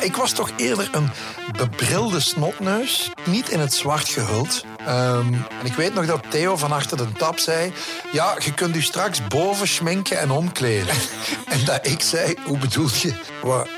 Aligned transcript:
Ik 0.00 0.16
was 0.16 0.32
toch 0.32 0.50
eerder 0.56 0.88
een 0.92 1.10
bebrilde 1.56 2.20
snotneus, 2.20 3.10
niet 3.24 3.48
in 3.48 3.60
het 3.60 3.74
zwart 3.74 4.08
gehuld. 4.08 4.64
Ehm, 4.86 5.34
en 5.34 5.64
ik 5.64 5.74
weet 5.74 5.94
nog 5.94 6.06
dat 6.06 6.24
Theo 6.28 6.56
van 6.56 6.72
achter 6.72 6.96
de 6.96 7.12
tap 7.12 7.38
zei... 7.38 7.72
Ja, 8.12 8.36
je 8.38 8.54
kunt 8.54 8.76
u 8.76 8.82
straks 8.82 9.26
boven 9.26 9.68
schminken 9.68 10.18
en 10.18 10.30
omkleden. 10.30 10.94
en 11.46 11.64
dat 11.64 11.86
ik 11.86 12.00
zei, 12.00 12.34
hoe 12.44 12.58
bedoel 12.58 12.88
je? 13.00 13.12
Wat, 13.42 13.68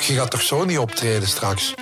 je 0.00 0.14
gaat 0.14 0.30
toch 0.30 0.42
zo 0.42 0.64
niet 0.64 0.78
optreden 0.78 1.28
straks? 1.28 1.74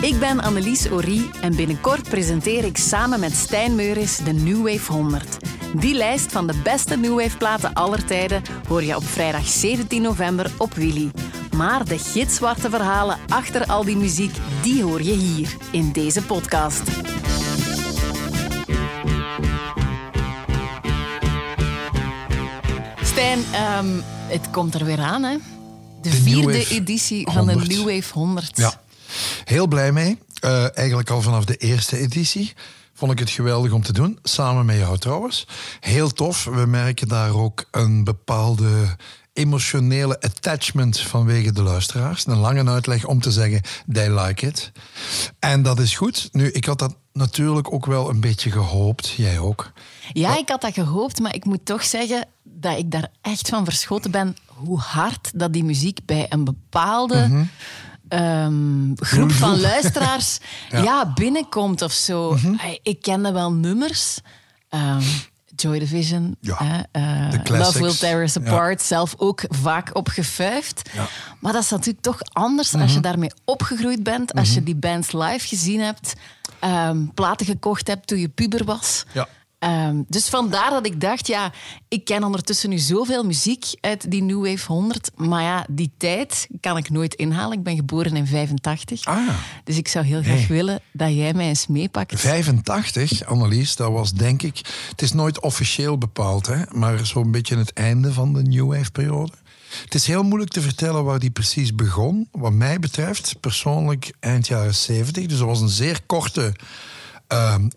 Ik 0.00 0.18
ben 0.18 0.40
Annelies 0.40 0.90
Orie 0.90 1.30
en 1.40 1.56
binnenkort 1.56 2.08
presenteer 2.08 2.64
ik 2.64 2.76
samen 2.76 3.20
met 3.20 3.32
Stijn 3.32 3.74
Meuris 3.74 4.16
de 4.16 4.32
New 4.32 4.68
Wave 4.68 4.92
100. 4.92 5.36
Die 5.78 5.94
lijst 5.94 6.32
van 6.32 6.46
de 6.46 6.54
beste 6.62 6.96
New 6.96 7.20
Wave 7.20 7.36
platen 7.36 7.72
aller 7.72 8.04
tijden 8.04 8.42
hoor 8.68 8.82
je 8.82 8.96
op 8.96 9.04
vrijdag 9.04 9.46
17 9.46 10.02
november 10.02 10.52
op 10.58 10.74
Willy. 10.74 11.10
Maar 11.56 11.84
de 11.84 11.98
gitzwarte 11.98 12.70
verhalen 12.70 13.18
achter 13.28 13.66
al 13.66 13.84
die 13.84 13.96
muziek, 13.96 14.36
die 14.62 14.82
hoor 14.82 15.02
je 15.02 15.12
hier 15.12 15.56
in 15.72 15.92
deze 15.92 16.22
podcast. 16.22 16.82
Stijn, 23.02 23.44
ehm, 23.52 23.86
het 24.26 24.50
komt 24.50 24.74
er 24.74 24.84
weer 24.84 25.00
aan, 25.00 25.22
hè? 25.22 25.36
De, 26.02 26.10
vierde 26.10 26.66
editie 26.68 27.30
van 27.30 27.46
de 27.46 27.54
New 27.54 27.84
Wave 27.84 28.12
100. 28.12 28.56
Ja, 28.56 28.80
heel 29.44 29.66
blij 29.66 29.92
mee. 29.92 30.18
Uh, 30.44 30.78
eigenlijk 30.78 31.10
al 31.10 31.22
vanaf 31.22 31.44
de 31.44 31.56
eerste 31.56 31.98
editie 31.98 32.52
vond 32.94 33.12
ik 33.12 33.18
het 33.18 33.30
geweldig 33.30 33.72
om 33.72 33.82
te 33.82 33.92
doen. 33.92 34.18
Samen 34.22 34.66
met 34.66 34.76
jou 34.76 34.98
trouwens. 34.98 35.46
Heel 35.80 36.12
tof. 36.12 36.44
We 36.44 36.66
merken 36.66 37.08
daar 37.08 37.34
ook 37.34 37.64
een 37.70 38.04
bepaalde 38.04 38.96
emotionele 39.32 40.20
attachment 40.20 41.00
vanwege 41.00 41.52
de 41.52 41.62
luisteraars. 41.62 42.26
Een 42.26 42.38
lange 42.38 42.70
uitleg 42.70 43.04
om 43.04 43.20
te 43.20 43.30
zeggen, 43.30 43.60
they 43.92 44.20
like 44.20 44.46
it. 44.46 44.72
En 45.38 45.62
dat 45.62 45.78
is 45.78 45.96
goed. 45.96 46.28
Nu, 46.32 46.50
ik 46.50 46.64
had 46.64 46.78
dat 46.78 46.96
natuurlijk 47.12 47.72
ook 47.72 47.86
wel 47.86 48.10
een 48.10 48.20
beetje 48.20 48.50
gehoopt. 48.50 49.08
Jij 49.08 49.38
ook. 49.38 49.72
Ja, 50.12 50.38
ik 50.38 50.48
had 50.48 50.60
dat 50.60 50.74
gehoopt, 50.74 51.20
maar 51.20 51.34
ik 51.34 51.44
moet 51.44 51.64
toch 51.64 51.84
zeggen 51.84 52.26
dat 52.42 52.78
ik 52.78 52.90
daar 52.90 53.08
echt 53.20 53.48
van 53.48 53.64
verschoten 53.64 54.10
ben 54.10 54.36
hoe 54.46 54.78
hard 54.78 55.30
dat 55.34 55.52
die 55.52 55.64
muziek 55.64 55.98
bij 56.04 56.26
een 56.28 56.44
bepaalde... 56.44 57.28
Mhm. 57.28 57.44
Ehm, 58.08 58.94
groep 58.94 59.32
van 59.32 59.60
luisteraars 59.60 60.38
ja. 60.70 61.12
binnenkomt 61.14 61.82
of 61.82 61.92
zo. 61.92 62.32
Mhm. 62.32 62.54
Ik 62.82 63.02
kende 63.02 63.32
wel 63.32 63.52
nummers. 63.52 64.18
Um, 64.70 65.02
Joy 65.56 65.78
Division, 65.78 66.36
ja, 66.40 66.86
uh, 66.92 67.28
Love 67.44 67.78
Will 67.78 67.96
Tear 67.96 68.22
Us 68.22 68.36
Apart, 68.36 68.82
zelf 68.82 69.14
ook 69.16 69.44
vaak 69.48 69.90
opgefuifd. 69.96 70.90
Ja. 70.92 71.06
Maar 71.40 71.52
dat 71.52 71.62
is 71.62 71.70
natuurlijk 71.70 72.04
toch 72.04 72.18
anders 72.32 72.74
als 72.74 72.90
je 72.90 72.98
mhm. 72.98 73.00
daarmee 73.00 73.32
opgegroeid 73.44 74.02
bent, 74.02 74.34
als 74.34 74.54
je 74.54 74.62
die 74.62 74.76
bands 74.76 75.12
live 75.12 75.48
gezien 75.48 75.80
hebt, 75.80 76.14
um, 76.64 77.14
platen 77.14 77.46
gekocht 77.46 77.86
hebt 77.86 78.06
toen 78.06 78.18
je 78.18 78.28
puber 78.28 78.64
was. 78.64 79.04
Ja. 79.12 79.28
Ehm, 79.64 80.02
dus 80.08 80.28
vandaar 80.28 80.70
dat 80.70 80.86
ik 80.86 81.00
dacht, 81.00 81.26
ja, 81.26 81.52
ik 81.88 82.04
ken 82.04 82.24
ondertussen 82.24 82.70
nu 82.70 82.78
zoveel 82.78 83.24
muziek 83.24 83.64
uit 83.80 84.10
die 84.10 84.22
New 84.22 84.46
Wave 84.46 84.72
100. 84.72 85.10
Maar 85.16 85.42
ja, 85.42 85.66
die 85.70 85.90
tijd 85.96 86.48
kan 86.60 86.76
ik 86.76 86.90
nooit 86.90 87.14
inhalen. 87.14 87.58
Ik 87.58 87.64
ben 87.64 87.76
geboren 87.76 88.16
in 88.16 88.26
85. 88.26 89.04
Ah. 89.04 89.28
Dus 89.64 89.76
ik 89.76 89.88
zou 89.88 90.04
heel 90.04 90.22
graag 90.22 90.46
willen 90.46 90.80
dat 90.92 91.14
jij 91.14 91.34
mij 91.34 91.46
eens 91.46 91.66
meepakt. 91.66 92.20
85, 92.20 93.24
Annelies, 93.24 93.76
dat 93.76 93.92
was 93.92 94.12
denk 94.12 94.42
ik... 94.42 94.60
Het 94.90 95.02
is 95.02 95.12
nooit 95.12 95.40
officieel 95.40 95.98
bepaald, 95.98 96.46
hè, 96.46 96.62
maar 96.70 97.06
zo'n 97.06 97.30
beetje 97.30 97.56
het 97.56 97.72
einde 97.72 98.12
van 98.12 98.32
de 98.32 98.42
New 98.42 98.74
Wave 98.74 98.90
periode. 98.90 99.32
Het 99.84 99.94
is 99.94 100.06
heel 100.06 100.22
moeilijk 100.22 100.52
te 100.52 100.60
vertellen 100.60 101.04
waar 101.04 101.18
die 101.18 101.30
precies 101.30 101.74
begon. 101.74 102.28
Wat 102.32 102.52
mij 102.52 102.78
betreft, 102.78 103.40
persoonlijk 103.40 104.12
eind 104.20 104.46
jaren 104.46 104.74
70. 104.74 105.26
Dus 105.26 105.38
dat 105.38 105.46
was 105.46 105.60
een 105.60 105.68
zeer 105.68 106.00
korte... 106.06 106.52
Ehm, 107.26 107.68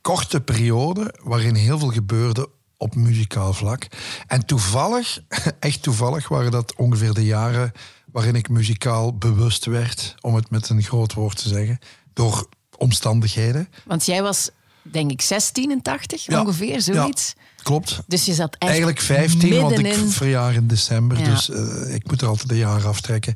korte 0.00 0.40
periode 0.40 1.14
waarin 1.22 1.54
heel 1.54 1.78
veel 1.78 1.90
gebeurde 1.90 2.48
op 2.76 2.94
muzikaal 2.94 3.52
vlak. 3.52 3.86
En 4.26 4.46
toevallig, 4.46 5.18
echt 5.60 5.82
toevallig, 5.82 6.28
waren 6.28 6.50
dat 6.50 6.74
ongeveer 6.76 7.14
de 7.14 7.24
jaren 7.24 7.72
waarin 8.12 8.34
ik 8.34 8.48
muzikaal 8.48 9.16
bewust 9.16 9.64
werd, 9.64 10.14
om 10.20 10.34
het 10.34 10.50
met 10.50 10.68
een 10.68 10.82
groot 10.82 11.12
woord 11.12 11.42
te 11.42 11.48
zeggen, 11.48 11.78
door 12.12 12.48
omstandigheden. 12.76 13.68
Want 13.84 14.06
jij 14.06 14.22
was, 14.22 14.50
denk 14.82 15.10
ik, 15.10 15.20
86 15.20 16.28
ongeveer, 16.28 16.80
zoiets. 16.80 17.34
Ja. 17.36 17.62
Klopt. 17.62 18.00
Dus 18.06 18.24
je 18.24 18.34
zat 18.34 18.54
eigenlijk 18.58 19.00
15, 19.00 19.60
want 19.60 19.78
ik 19.78 19.94
verjaar 19.94 20.54
in 20.54 20.66
december, 20.66 21.24
dus 21.24 21.48
uh, 21.48 21.94
ik 21.94 22.10
moet 22.10 22.20
er 22.20 22.28
altijd 22.28 22.50
een 22.50 22.56
jaar 22.56 22.86
aftrekken. 22.86 23.34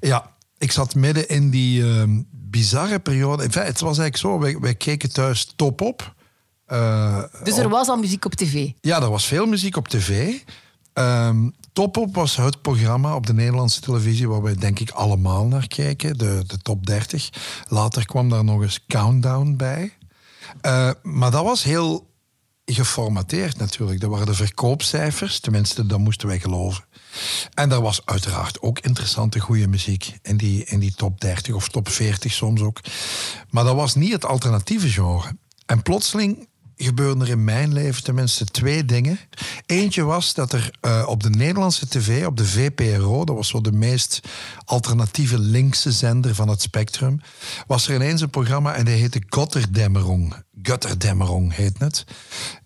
Ja, 0.00 0.30
ik 0.58 0.72
zat 0.72 0.94
midden 0.94 1.28
in 1.28 1.50
die 1.50 1.80
uh, 1.80 2.02
bizarre 2.50 2.98
periode. 2.98 3.44
In 3.44 3.52
feite, 3.52 3.70
het 3.70 3.80
was 3.80 3.98
eigenlijk 3.98 4.16
zo, 4.16 4.38
wij, 4.38 4.58
wij 4.58 4.74
keken 4.74 5.12
thuis 5.12 5.52
top 5.56 5.80
op. 5.80 6.14
Uh, 6.68 7.22
dus 7.42 7.58
er 7.58 7.68
was 7.68 7.88
al 7.88 7.96
muziek 7.96 8.24
op 8.24 8.34
tv? 8.34 8.70
Ja, 8.80 9.02
er 9.02 9.10
was 9.10 9.26
veel 9.26 9.46
muziek 9.46 9.76
op 9.76 9.88
tv. 9.88 10.34
Um, 10.94 11.54
Top 11.76 11.96
Op 11.96 12.14
was 12.14 12.36
het 12.36 12.62
programma 12.62 13.14
op 13.14 13.26
de 13.26 13.32
Nederlandse 13.32 13.80
televisie 13.80 14.28
waar 14.28 14.42
wij 14.42 14.54
denk 14.54 14.78
ik 14.78 14.90
allemaal 14.90 15.46
naar 15.46 15.66
kijken, 15.66 16.18
de, 16.18 16.42
de 16.46 16.58
top 16.58 16.86
30. 16.86 17.30
Later 17.68 18.06
kwam 18.06 18.28
daar 18.28 18.44
nog 18.44 18.62
eens 18.62 18.84
Countdown 18.86 19.54
bij. 19.56 19.92
Uh, 20.62 20.90
maar 21.02 21.30
dat 21.30 21.44
was 21.44 21.62
heel 21.62 22.06
geformateerd 22.66 23.58
natuurlijk. 23.58 24.00
Dat 24.00 24.10
waren 24.10 24.26
de 24.26 24.34
verkoopcijfers, 24.34 25.40
tenminste, 25.40 25.86
dat 25.86 25.98
moesten 25.98 26.28
wij 26.28 26.40
geloven. 26.40 26.84
En 27.54 27.72
er 27.72 27.80
was 27.80 28.00
uiteraard 28.04 28.62
ook 28.62 28.78
interessante 28.78 29.40
goede 29.40 29.66
muziek 29.66 30.18
in 30.22 30.36
die, 30.36 30.64
in 30.64 30.78
die 30.78 30.94
top 30.94 31.20
30 31.20 31.54
of 31.54 31.68
top 31.68 31.88
40 31.88 32.32
soms 32.32 32.60
ook. 32.60 32.80
Maar 33.50 33.64
dat 33.64 33.74
was 33.74 33.94
niet 33.94 34.12
het 34.12 34.24
alternatieve 34.24 34.88
genre. 34.88 35.36
En 35.66 35.82
plotseling 35.82 36.48
gebeurden 36.76 37.22
er 37.22 37.28
in 37.28 37.44
mijn 37.44 37.72
leven 37.72 38.02
tenminste 38.02 38.44
twee 38.44 38.84
dingen. 38.84 39.18
Eentje 39.66 40.02
was 40.02 40.34
dat 40.34 40.52
er 40.52 40.70
uh, 40.82 41.04
op 41.08 41.22
de 41.22 41.30
Nederlandse 41.30 41.88
tv, 41.88 42.26
op 42.26 42.36
de 42.36 42.46
VPRO, 42.46 43.24
dat 43.24 43.36
was 43.36 43.48
zo 43.48 43.60
de 43.60 43.72
meest 43.72 44.20
alternatieve 44.64 45.38
linkse 45.38 45.92
zender 45.92 46.34
van 46.34 46.48
het 46.48 46.62
spectrum, 46.62 47.20
was 47.66 47.88
er 47.88 47.94
ineens 47.94 48.20
een 48.20 48.30
programma 48.30 48.74
en 48.74 48.84
dat 48.84 48.94
heette 48.94 49.22
Gotterdämmerung. 49.28 50.45
Gutterdämmerung 50.62 51.54
heet 51.54 51.78
het. 51.78 52.04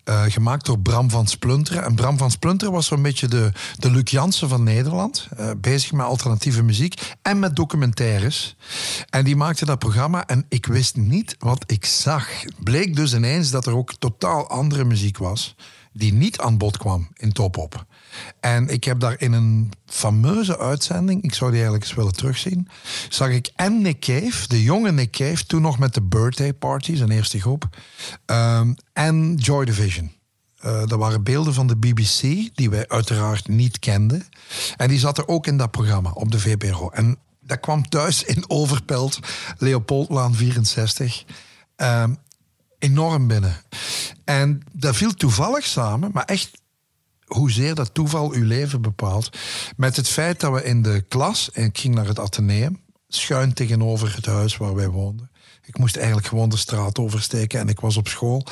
Uh, 0.05 0.23
gemaakt 0.23 0.67
door 0.67 0.79
Bram 0.79 1.11
van 1.11 1.27
Splunteren. 1.27 1.85
En 1.85 1.95
Bram 1.95 2.19
van 2.19 2.31
Splunteren 2.31 2.73
was 2.73 2.87
zo'n 2.87 3.03
beetje 3.03 3.29
de, 3.29 3.53
de 3.79 3.91
Luc 3.91 4.11
Jansen 4.11 4.49
van 4.49 4.63
Nederland. 4.63 5.29
Uh, 5.41 5.51
bezig 5.57 5.93
met 5.93 6.07
alternatieve 6.07 6.63
muziek 6.63 7.17
en 7.23 7.39
met 7.39 7.57
documentaires. 7.57 8.57
En 9.11 9.25
die 9.25 9.37
maakte 9.37 9.65
dat 9.65 9.79
programma 9.79 10.27
en 10.27 10.47
ik 10.49 10.67
wist 10.67 10.97
niet 10.97 11.37
wat 11.39 11.65
ik 11.67 11.85
zag. 11.85 12.29
Bleek 12.59 12.97
dus 12.97 13.15
ineens 13.15 13.51
dat 13.51 13.67
er 13.67 13.77
ook 13.77 13.95
totaal 13.95 14.49
andere 14.49 14.85
muziek 14.85 15.19
was. 15.19 15.55
Die 15.93 16.13
niet 16.13 16.41
aan 16.41 16.59
bod 16.59 16.77
kwam 16.77 17.09
in 17.17 17.33
Top 17.33 17.57
Op. 17.57 17.87
En 18.41 18.69
ik 18.69 18.85
heb 18.85 19.01
daar 19.01 19.15
in 19.19 19.33
een 19.33 19.73
fameuze 19.87 20.59
uitzending, 20.59 21.23
ik 21.23 21.35
zou 21.35 21.51
die 21.51 21.61
eigenlijk 21.61 21.89
eens 21.89 21.99
willen 21.99 22.13
terugzien, 22.13 22.69
zag 23.09 23.29
ik 23.29 23.51
en 23.57 23.83
Nick 23.83 24.01
Cave, 24.01 24.49
de 24.49 24.63
jonge 24.63 24.93
Nick 24.93 25.11
Cave, 25.11 25.47
toen 25.47 25.63
nog 25.63 25.79
met 25.79 25.95
de 25.95 26.03
Birthday 26.03 26.53
Party, 26.53 26.97
zijn 26.97 27.11
eerste 27.11 27.41
groep, 27.41 27.69
um, 28.27 28.75
en 28.93 29.35
Joy 29.35 29.65
Division. 29.65 30.13
Uh, 30.65 30.79
dat 30.87 30.99
waren 30.99 31.23
beelden 31.23 31.55
van 31.55 31.67
de 31.67 31.77
BBC, 31.77 32.21
die 32.55 32.71
wij 32.71 32.89
uiteraard 32.89 33.49
niet 33.49 33.79
kenden. 33.79 34.27
En 34.77 34.89
die 34.89 34.99
zat 34.99 35.19
er 35.19 35.29
ook 35.29 35.47
in 35.47 35.57
dat 35.57 35.71
programma 35.71 36.11
op 36.11 36.31
de 36.31 36.41
VPRO. 36.41 36.91
En 36.91 37.19
dat 37.41 37.61
kwam 37.61 37.89
thuis 37.89 38.25
in 38.25 38.45
Overpelt, 38.47 39.19
Leopoldlaan 39.59 40.35
64. 40.35 41.25
Um, 41.77 42.19
enorm 42.81 43.27
binnen. 43.27 43.57
En 44.25 44.63
dat 44.73 44.97
viel 44.97 45.15
toevallig 45.15 45.67
samen, 45.67 46.11
maar 46.13 46.25
echt 46.25 46.60
hoezeer 47.35 47.75
dat 47.75 47.95
toeval 47.95 48.33
uw 48.33 48.45
leven 48.45 48.83
bepaalt. 48.83 49.39
Met 49.77 49.97
het 49.97 50.09
feit 50.09 50.41
dat 50.41 50.53
we 50.53 50.65
in 50.65 50.83
de 50.83 51.05
klas, 51.09 51.51
en 51.51 51.65
ik 51.65 51.79
ging 51.79 51.95
naar 51.95 52.07
het 52.07 52.19
ateneum, 52.19 52.81
schuin 53.09 53.53
tegenover 53.53 54.15
het 54.15 54.27
huis 54.27 54.57
waar 54.57 54.75
wij 54.75 54.89
woonden. 54.89 55.31
Ik 55.71 55.79
moest 55.79 55.97
eigenlijk 55.97 56.27
gewoon 56.27 56.49
de 56.49 56.57
straat 56.57 56.99
oversteken 56.99 57.61
en 57.61 57.69
ik 57.69 57.81
was 57.81 57.97
op 57.97 58.09
school. 58.09 58.47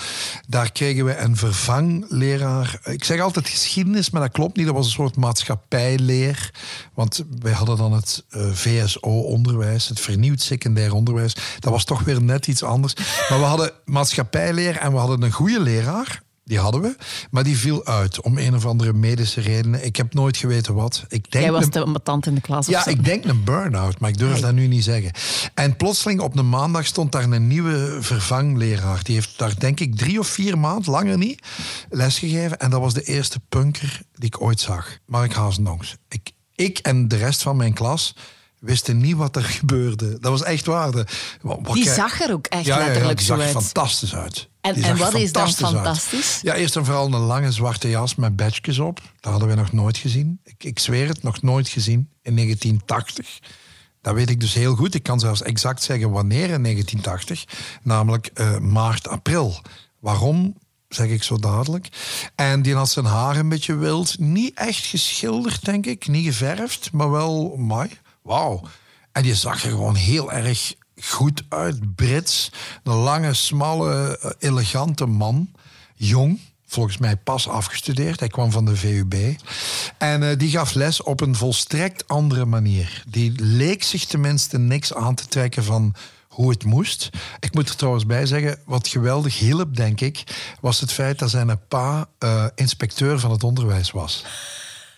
Daar 0.46 0.72
kregen 0.72 1.04
we 1.04 1.16
een 1.16 1.36
vervangleraar. 1.36 2.80
Ik 2.84 3.04
zeg 3.04 3.20
altijd 3.20 3.48
geschiedenis, 3.48 4.10
maar 4.10 4.22
dat 4.22 4.32
klopt 4.32 4.56
niet. 4.56 4.66
Dat 4.66 4.74
was 4.74 4.86
een 4.86 4.92
soort 4.92 5.16
maatschappijleer. 5.16 6.50
Want 6.94 7.24
wij 7.40 7.52
hadden 7.52 7.76
dan 7.76 7.92
het 7.92 8.24
eh, 8.28 8.50
VSO-onderwijs, 8.52 9.88
het 9.88 10.00
vernieuwd 10.00 10.40
secundair 10.40 10.92
onderwijs. 10.92 11.36
Dat 11.58 11.72
was 11.72 11.84
toch 11.84 12.02
weer 12.02 12.22
net 12.22 12.46
iets 12.46 12.62
anders. 12.62 12.94
Maar 13.28 13.38
we 13.38 13.44
hadden 13.44 13.72
maatschappijleer 13.84 14.76
en 14.76 14.92
we 14.92 14.98
hadden 14.98 15.22
een 15.22 15.32
goede 15.32 15.60
leraar. 15.60 16.22
Die 16.48 16.58
hadden 16.58 16.80
we, 16.80 16.96
maar 17.30 17.44
die 17.44 17.56
viel 17.56 17.86
uit 17.86 18.20
om 18.20 18.38
een 18.38 18.54
of 18.54 18.66
andere 18.66 18.92
medische 18.92 19.40
redenen. 19.40 19.84
Ik 19.84 19.96
heb 19.96 20.14
nooit 20.14 20.36
geweten 20.36 20.74
wat. 20.74 21.04
Ik 21.08 21.30
denk 21.30 21.44
Jij 21.44 21.52
was 21.52 21.70
de 21.70 21.80
ambetant 21.80 22.26
in 22.26 22.34
de 22.34 22.40
klas 22.40 22.66
Ja, 22.66 22.86
ik 22.86 23.04
denk 23.04 23.24
een 23.24 23.44
burn-out, 23.44 24.00
maar 24.00 24.10
ik 24.10 24.18
durf 24.18 24.40
dat 24.40 24.52
nu 24.52 24.66
niet 24.66 24.84
zeggen. 24.84 25.10
En 25.54 25.76
plotseling 25.76 26.20
op 26.20 26.36
een 26.36 26.48
maandag 26.48 26.86
stond 26.86 27.12
daar 27.12 27.22
een 27.22 27.46
nieuwe 27.46 27.96
vervangleraar. 28.00 29.00
Die 29.02 29.14
heeft 29.14 29.38
daar 29.38 29.58
denk 29.58 29.80
ik 29.80 29.96
drie 29.96 30.18
of 30.18 30.26
vier 30.26 30.58
maanden, 30.58 30.90
langer 30.90 31.18
niet, 31.18 31.42
lesgegeven. 31.90 32.58
En 32.58 32.70
dat 32.70 32.80
was 32.80 32.94
de 32.94 33.02
eerste 33.02 33.40
punker 33.48 34.00
die 34.12 34.26
ik 34.26 34.40
ooit 34.40 34.60
zag. 34.60 34.98
Mark 35.06 35.34
Hazenongs. 35.34 35.96
Ik, 36.08 36.32
ik 36.54 36.78
en 36.78 37.08
de 37.08 37.16
rest 37.16 37.42
van 37.42 37.56
mijn 37.56 37.72
klas 37.72 38.14
wisten 38.60 38.98
niet 38.98 39.16
wat 39.16 39.36
er 39.36 39.44
gebeurde. 39.44 40.18
Dat 40.18 40.30
was 40.30 40.42
echt 40.42 40.66
waar. 40.66 40.90
De, 40.90 41.06
die 41.72 41.90
zag 41.90 42.20
er 42.20 42.32
ook 42.32 42.46
echt 42.46 42.64
ja, 42.64 42.76
letterlijk 42.78 43.20
ja, 43.20 43.36
ja, 43.36 43.42
die 43.42 43.52
zag 43.52 43.62
fantastisch 43.62 44.14
uit. 44.14 44.48
En, 44.60 44.74
en 44.74 44.96
wat 44.96 45.14
is 45.14 45.32
dan 45.32 45.52
fantastisch? 45.52 46.38
Ja, 46.42 46.54
eerst 46.54 46.76
en 46.76 46.84
vooral 46.84 47.06
een 47.06 47.20
lange 47.20 47.52
zwarte 47.52 47.88
jas 47.88 48.14
met 48.14 48.36
badges 48.36 48.78
op. 48.78 49.00
Dat 49.20 49.30
hadden 49.30 49.48
we 49.48 49.54
nog 49.54 49.72
nooit 49.72 49.96
gezien. 49.96 50.40
Ik, 50.44 50.64
ik 50.64 50.78
zweer 50.78 51.08
het, 51.08 51.22
nog 51.22 51.42
nooit 51.42 51.68
gezien. 51.68 52.10
In 52.22 52.34
1980. 52.34 53.38
Dat 54.00 54.14
weet 54.14 54.30
ik 54.30 54.40
dus 54.40 54.54
heel 54.54 54.74
goed. 54.74 54.94
Ik 54.94 55.02
kan 55.02 55.20
zelfs 55.20 55.42
exact 55.42 55.82
zeggen 55.82 56.10
wanneer 56.10 56.50
in 56.50 56.62
1980. 56.62 57.44
Namelijk 57.82 58.30
uh, 58.34 58.58
maart, 58.58 59.08
april. 59.08 59.60
Waarom? 60.00 60.56
zeg 60.88 61.08
ik 61.08 61.22
zo 61.22 61.36
dadelijk. 61.36 61.88
En 62.34 62.62
die 62.62 62.74
had 62.74 62.90
zijn 62.90 63.04
haar 63.04 63.36
een 63.36 63.48
beetje 63.48 63.74
wild. 63.74 64.18
Niet 64.18 64.54
echt 64.54 64.84
geschilderd, 64.84 65.64
denk 65.64 65.86
ik. 65.86 66.06
Niet 66.06 66.26
geverfd, 66.26 66.92
maar 66.92 67.10
wel 67.10 67.56
mooi. 67.56 67.88
Wauw. 68.28 68.62
En 69.12 69.22
die 69.22 69.34
zag 69.34 69.64
er 69.64 69.70
gewoon 69.70 69.94
heel 69.94 70.32
erg 70.32 70.74
goed 71.00 71.42
uit. 71.48 71.94
Brits. 71.94 72.52
Een 72.82 72.94
lange, 72.94 73.34
smalle, 73.34 74.18
eh, 74.18 74.30
elegante 74.38 75.06
man. 75.06 75.50
Jong. 75.94 76.40
Volgens 76.66 76.98
mij 76.98 77.16
pas 77.16 77.48
afgestudeerd. 77.48 78.20
Hij 78.20 78.28
kwam 78.28 78.50
van 78.50 78.64
de 78.64 78.76
VUB. 78.76 79.14
En 79.98 80.22
uh, 80.22 80.36
die 80.36 80.50
gaf 80.50 80.74
les 80.74 81.02
op 81.02 81.20
een 81.20 81.34
volstrekt 81.34 82.08
andere 82.08 82.44
manier. 82.44 83.02
Die 83.08 83.32
leek 83.36 83.82
zich 83.82 84.04
tenminste 84.04 84.58
niks 84.58 84.94
aan 84.94 85.14
te 85.14 85.26
trekken 85.26 85.64
van 85.64 85.94
hoe 86.28 86.50
het 86.50 86.64
moest. 86.64 87.10
Ik 87.40 87.54
moet 87.54 87.68
er 87.68 87.76
trouwens 87.76 88.06
bij 88.06 88.26
zeggen, 88.26 88.58
wat 88.64 88.88
geweldig 88.88 89.38
hielp, 89.38 89.76
denk 89.76 90.00
ik, 90.00 90.24
was 90.60 90.80
het 90.80 90.92
feit 90.92 91.18
dat 91.18 91.30
zijn 91.30 91.60
pa 91.68 92.08
uh, 92.18 92.44
inspecteur 92.54 93.20
van 93.20 93.30
het 93.30 93.44
onderwijs 93.44 93.90
was. 93.90 94.24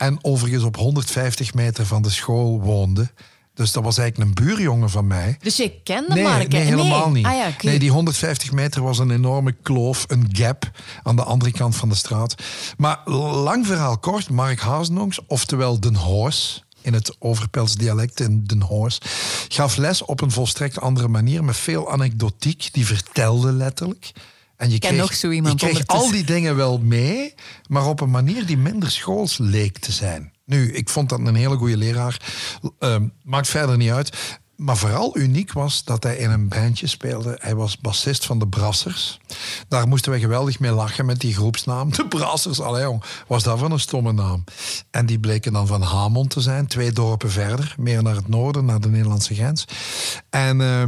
En 0.01 0.19
overigens 0.23 0.65
op 0.65 0.77
150 0.77 1.55
meter 1.55 1.87
van 1.87 2.03
de 2.03 2.11
school 2.11 2.61
woonde. 2.61 3.11
Dus 3.55 3.73
dat 3.73 3.85
was 3.85 3.99
eigenlijk 3.99 4.29
een 4.29 4.45
buurjongen 4.45 4.91
van 4.91 5.07
mij. 5.07 5.37
Dus 5.41 5.57
je 5.57 5.81
kende 5.83 6.15
nee, 6.15 6.23
Mark? 6.23 6.49
Nee, 6.49 6.63
helemaal 6.63 7.11
niet. 7.11 7.27
Ah, 7.27 7.47
Nee, 7.63 7.79
die 7.79 7.91
150 7.91 8.53
meter 8.53 8.83
was 8.83 8.99
een 8.99 9.11
enorme 9.11 9.53
kloof, 9.63 10.05
een 10.09 10.29
gap 10.33 10.71
aan 11.03 11.17
de 11.17 11.25
andere 11.25 11.53
kant 11.53 11.77
van 11.77 11.89
de 11.89 11.95
straat. 11.95 12.35
Maar 12.77 13.11
lang 13.11 13.67
verhaal 13.67 13.99
kort, 13.99 14.31
Mark 14.31 14.61
Hazenongs, 14.61 15.21
oftewel 15.27 15.81
Den 15.81 15.95
Hoos, 15.95 16.65
in 16.81 16.95
het 16.95 17.17
Overpels 17.19 17.75
dialect 17.75 18.21
in 18.21 18.45
Den 18.45 18.63
Hoos, 18.63 18.99
gaf 19.49 19.77
les 19.77 20.05
op 20.05 20.21
een 20.21 20.31
volstrekt 20.31 20.81
andere 20.81 21.09
manier, 21.09 21.45
met 21.45 21.57
veel 21.57 21.93
anekdotiek. 21.93 22.69
Die 22.73 22.87
vertelde 22.87 23.53
letterlijk. 23.53 24.13
En 24.61 24.71
je 24.71 24.79
kreeg, 24.79 24.97
nog 24.97 25.15
zo 25.15 25.31
iemand 25.31 25.61
je 25.61 25.67
kreeg 25.67 25.87
al 25.87 26.11
die 26.11 26.25
dingen 26.25 26.57
wel 26.57 26.79
mee, 26.79 27.35
maar 27.69 27.87
op 27.87 28.01
een 28.01 28.11
manier 28.11 28.47
die 28.47 28.57
minder 28.57 28.91
schools 28.91 29.39
leek 29.39 29.79
te 29.79 29.93
zijn. 29.93 30.33
Nu, 30.45 30.73
ik 30.73 30.89
vond 30.89 31.09
dat 31.09 31.19
een 31.19 31.35
hele 31.35 31.57
goede 31.57 31.77
leraar. 31.77 32.21
Uh, 32.81 32.97
maakt 33.23 33.49
verder 33.49 33.77
niet 33.77 33.91
uit. 33.91 34.39
Maar 34.57 34.77
vooral 34.77 35.19
uniek 35.19 35.53
was 35.53 35.85
dat 35.85 36.03
hij 36.03 36.17
in 36.17 36.31
een 36.31 36.49
bandje 36.49 36.87
speelde. 36.87 37.37
Hij 37.39 37.55
was 37.55 37.79
bassist 37.79 38.27
van 38.27 38.39
de 38.39 38.49
Brassers. 38.49 39.21
Daar 39.69 39.89
moesten 39.89 40.13
we 40.13 40.19
geweldig 40.19 40.59
mee 40.59 40.73
lachen 40.73 41.07
met 41.07 41.21
die 41.21 41.35
groepsnaam. 41.35 41.93
De 41.93 42.07
Brassers, 42.09 42.61
allee 42.61 42.83
jong, 42.83 43.03
was 43.27 43.43
dat 43.43 43.59
van 43.59 43.73
een 43.73 43.81
stomme 43.81 44.13
naam. 44.13 44.45
En 44.91 45.07
die 45.07 45.21
bleken 45.21 45.53
dan 45.53 45.67
van 45.67 45.83
Hamond 45.83 46.31
te 46.31 46.41
zijn, 46.41 46.67
twee 46.67 46.93
dorpen 46.93 47.31
verder. 47.31 47.75
Meer 47.79 48.03
naar 48.03 48.17
het 48.17 48.29
noorden, 48.29 48.65
naar 48.65 48.81
de 48.81 48.89
Nederlandse 48.89 49.35
grens. 49.35 49.65
En 50.31 50.61
uh, 50.61 50.83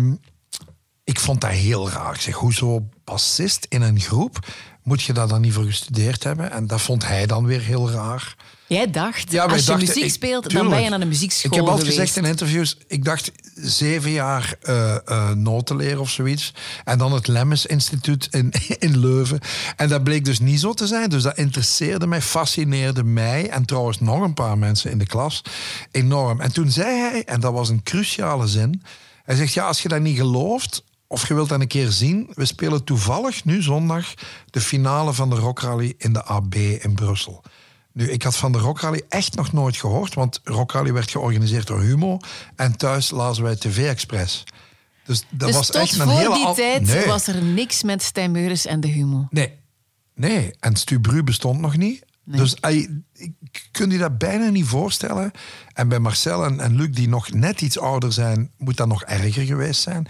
ik 1.04 1.20
vond 1.20 1.40
dat 1.40 1.50
heel 1.50 1.90
raar. 1.90 2.14
Ik 2.14 2.20
zeg, 2.20 2.34
hoezo 2.34 2.88
bassist 3.04 3.66
in 3.68 3.82
een 3.82 4.00
groep? 4.00 4.38
Moet 4.82 5.02
je 5.02 5.12
daar 5.12 5.28
dan 5.28 5.40
niet 5.40 5.52
voor 5.52 5.64
gestudeerd 5.64 6.24
hebben? 6.24 6.50
En 6.50 6.66
dat 6.66 6.80
vond 6.80 7.06
hij 7.06 7.26
dan 7.26 7.46
weer 7.46 7.60
heel 7.60 7.90
raar. 7.90 8.36
Jij 8.66 8.90
dacht, 8.90 9.30
ja, 9.32 9.44
als 9.44 9.66
je 9.66 9.76
muziek 9.76 10.10
speelt, 10.10 10.50
dan 10.50 10.68
ben 10.68 10.82
je 10.82 10.88
naar 10.88 11.00
de 11.00 11.06
muziekschool 11.06 11.50
Ik 11.50 11.56
heb 11.56 11.66
altijd 11.66 11.88
gezegd 11.88 12.16
in 12.16 12.24
interviews, 12.24 12.76
ik 12.86 13.04
dacht 13.04 13.32
zeven 13.54 14.10
jaar 14.10 14.54
uh, 14.62 14.96
uh, 15.06 15.30
noten 15.30 15.76
leren 15.76 16.00
of 16.00 16.10
zoiets. 16.10 16.54
En 16.84 16.98
dan 16.98 17.12
het 17.12 17.26
Lemmes 17.26 17.66
Instituut 17.66 18.28
in, 18.30 18.52
in 18.78 18.98
Leuven. 18.98 19.40
En 19.76 19.88
dat 19.88 20.04
bleek 20.04 20.24
dus 20.24 20.40
niet 20.40 20.60
zo 20.60 20.72
te 20.72 20.86
zijn. 20.86 21.10
Dus 21.10 21.22
dat 21.22 21.38
interesseerde 21.38 22.06
mij, 22.06 22.22
fascineerde 22.22 23.04
mij. 23.04 23.48
En 23.48 23.64
trouwens 23.64 24.00
nog 24.00 24.20
een 24.20 24.34
paar 24.34 24.58
mensen 24.58 24.90
in 24.90 24.98
de 24.98 25.06
klas 25.06 25.42
enorm. 25.90 26.40
En 26.40 26.52
toen 26.52 26.70
zei 26.70 26.98
hij, 26.98 27.24
en 27.24 27.40
dat 27.40 27.52
was 27.52 27.68
een 27.68 27.82
cruciale 27.82 28.46
zin... 28.46 28.82
Hij 29.24 29.36
zegt, 29.36 29.52
ja, 29.52 29.66
als 29.66 29.82
je 29.82 29.88
dat 29.88 30.00
niet 30.00 30.16
gelooft, 30.16 30.84
of 31.12 31.28
je 31.28 31.34
wilt 31.34 31.48
dat 31.48 31.60
een 31.60 31.66
keer 31.66 31.90
zien, 31.90 32.30
we 32.34 32.44
spelen 32.44 32.84
toevallig 32.84 33.44
nu 33.44 33.62
zondag 33.62 34.14
de 34.50 34.60
finale 34.60 35.12
van 35.12 35.30
de 35.30 35.36
Rock 35.36 35.60
Rally 35.60 35.94
in 35.98 36.12
de 36.12 36.24
AB 36.24 36.54
in 36.54 36.94
Brussel. 36.94 37.42
Nu, 37.92 38.10
ik 38.10 38.22
had 38.22 38.36
van 38.36 38.52
de 38.52 38.58
Rock 38.58 38.80
Rally 38.80 39.02
echt 39.08 39.34
nog 39.34 39.52
nooit 39.52 39.76
gehoord, 39.76 40.14
want 40.14 40.40
Rock 40.44 40.72
Rally 40.72 40.92
werd 40.92 41.10
georganiseerd 41.10 41.66
door 41.66 41.80
Humo 41.80 42.18
en 42.56 42.76
thuis 42.76 43.10
lazen 43.10 43.42
wij 43.42 43.56
TV 43.56 43.86
Express. 43.88 44.44
Dus 45.04 45.24
dat 45.30 45.48
dus 45.48 45.56
was 45.56 45.66
tot 45.66 45.76
echt 45.76 45.98
een 45.98 46.06
voor 46.06 46.12
hele 46.12 46.34
die 46.34 46.54
tijd 46.54 47.06
was 47.06 47.26
er 47.26 47.42
niks 47.42 47.82
met 47.82 48.02
Stijn 48.02 48.30
Meures 48.30 48.66
en 48.66 48.80
de 48.80 48.88
Humo? 48.88 49.26
Nee. 49.30 49.60
Nee, 50.14 50.54
en 50.60 50.76
Stubru 50.76 51.22
bestond 51.22 51.60
nog 51.60 51.76
niet. 51.76 52.04
Dus 52.24 52.56
ik 53.12 53.68
kun 53.70 53.90
je 53.90 53.98
dat 53.98 54.18
bijna 54.18 54.48
niet 54.48 54.66
voorstellen. 54.66 55.30
En 55.72 55.88
bij 55.88 55.98
Marcel 55.98 56.44
en, 56.44 56.60
en 56.60 56.76
Luc, 56.76 56.90
die 56.90 57.08
nog 57.08 57.32
net 57.32 57.60
iets 57.60 57.78
ouder 57.78 58.12
zijn, 58.12 58.50
moet 58.58 58.76
dat 58.76 58.88
nog 58.88 59.04
erger 59.04 59.44
geweest 59.44 59.82
zijn 59.82 60.06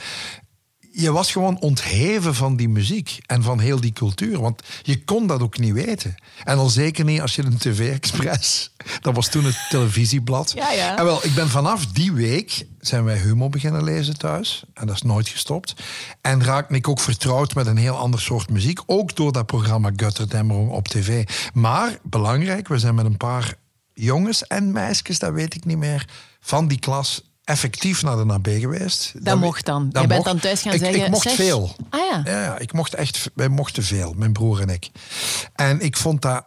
je 0.92 1.12
was 1.12 1.32
gewoon 1.32 1.60
ontheven 1.60 2.34
van 2.34 2.56
die 2.56 2.68
muziek 2.68 3.18
en 3.26 3.42
van 3.42 3.60
heel 3.60 3.80
die 3.80 3.92
cultuur. 3.92 4.40
Want 4.40 4.62
je 4.82 5.04
kon 5.04 5.26
dat 5.26 5.42
ook 5.42 5.58
niet 5.58 5.72
weten. 5.72 6.14
En 6.44 6.58
al 6.58 6.68
zeker 6.68 7.04
niet 7.04 7.20
als 7.20 7.34
je 7.34 7.42
een 7.42 7.58
TV-express... 7.58 8.70
Dat 9.00 9.14
was 9.14 9.28
toen 9.28 9.44
het 9.44 9.66
televisieblad. 9.68 10.52
Ja, 10.54 10.70
ja. 10.72 10.98
En 10.98 11.04
wel, 11.04 11.24
ik 11.24 11.34
ben 11.34 11.48
vanaf 11.48 11.86
die 11.86 12.12
week 12.12 12.66
zijn 12.80 13.04
wij 13.04 13.18
Humo 13.18 13.48
beginnen 13.48 13.84
lezen 13.84 14.18
thuis. 14.18 14.64
En 14.74 14.86
dat 14.86 14.96
is 14.96 15.02
nooit 15.02 15.28
gestopt. 15.28 15.74
En 16.20 16.44
raakte 16.44 16.74
ik 16.74 16.88
ook 16.88 17.00
vertrouwd 17.00 17.54
met 17.54 17.66
een 17.66 17.76
heel 17.76 17.96
ander 17.96 18.20
soort 18.20 18.50
muziek. 18.50 18.80
Ook 18.86 19.16
door 19.16 19.32
dat 19.32 19.46
programma 19.46 19.90
Gutterdämmerung 19.96 20.68
op 20.68 20.88
tv. 20.88 21.28
Maar, 21.54 21.98
belangrijk, 22.02 22.68
we 22.68 22.78
zijn 22.78 22.94
met 22.94 23.04
een 23.04 23.16
paar 23.16 23.54
jongens 23.94 24.46
en 24.46 24.72
meisjes, 24.72 25.18
dat 25.18 25.32
weet 25.32 25.54
ik 25.54 25.64
niet 25.64 25.78
meer, 25.78 26.08
van 26.40 26.68
die 26.68 26.78
klas 26.78 27.31
effectief 27.52 28.02
naar 28.02 28.16
de 28.16 28.24
NAB 28.24 28.46
geweest. 28.46 29.24
Dat, 29.24 29.38
mocht 29.38 29.66
dan. 29.66 29.88
Je 30.00 30.06
bent 30.06 30.24
dan 30.24 30.38
thuis 30.38 30.62
gaan 30.62 30.72
ik, 30.72 30.78
zeggen... 30.78 31.04
Ik 31.04 31.10
mocht 31.10 31.32
veel. 31.32 31.76
Ah 31.90 32.00
ja. 32.10 32.22
ja. 32.24 32.42
Ja, 32.42 32.58
ik 32.58 32.72
mocht 32.72 32.94
echt... 32.94 33.30
Wij 33.34 33.48
mochten 33.48 33.82
veel, 33.82 34.14
mijn 34.16 34.32
broer 34.32 34.60
en 34.60 34.68
ik. 34.68 34.90
En 35.54 35.80
ik 35.80 35.96
vond 35.96 36.22
dat 36.22 36.44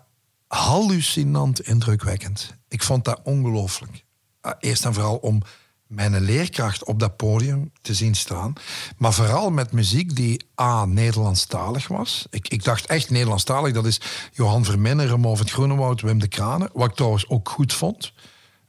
hallucinant 0.48 1.60
indrukwekkend. 1.60 2.54
Ik 2.68 2.84
vond 2.84 3.06
dat 3.06 3.20
ongelooflijk. 3.24 4.04
Ah, 4.42 4.54
eerst 4.60 4.86
en 4.86 4.94
vooral 4.94 5.16
om 5.16 5.42
mijn 5.88 6.22
leerkracht 6.22 6.84
op 6.84 7.00
dat 7.00 7.16
podium 7.16 7.72
te 7.82 7.94
zien 7.94 8.16
staan. 8.16 8.54
Maar 8.98 9.14
vooral 9.14 9.50
met 9.50 9.72
muziek 9.72 10.16
die 10.16 10.46
A, 10.62 10.86
Nederlandstalig 10.86 11.88
was. 11.88 12.26
Ik, 12.30 12.48
ik 12.48 12.64
dacht 12.64 12.86
echt 12.86 13.10
Nederlandstalig, 13.10 13.74
dat 13.74 13.86
is 13.86 14.02
Johan 14.32 14.66
Verminnen, 14.66 15.08
Remo 15.08 15.36
van 15.36 15.46
het 15.46 15.54
Groenewoud, 15.54 16.02
Wim 16.02 16.20
de 16.20 16.28
Kranen. 16.28 16.70
Wat 16.74 16.90
ik 16.90 16.96
trouwens 16.96 17.30
ook 17.30 17.50
goed 17.50 17.74
vond. 17.74 18.14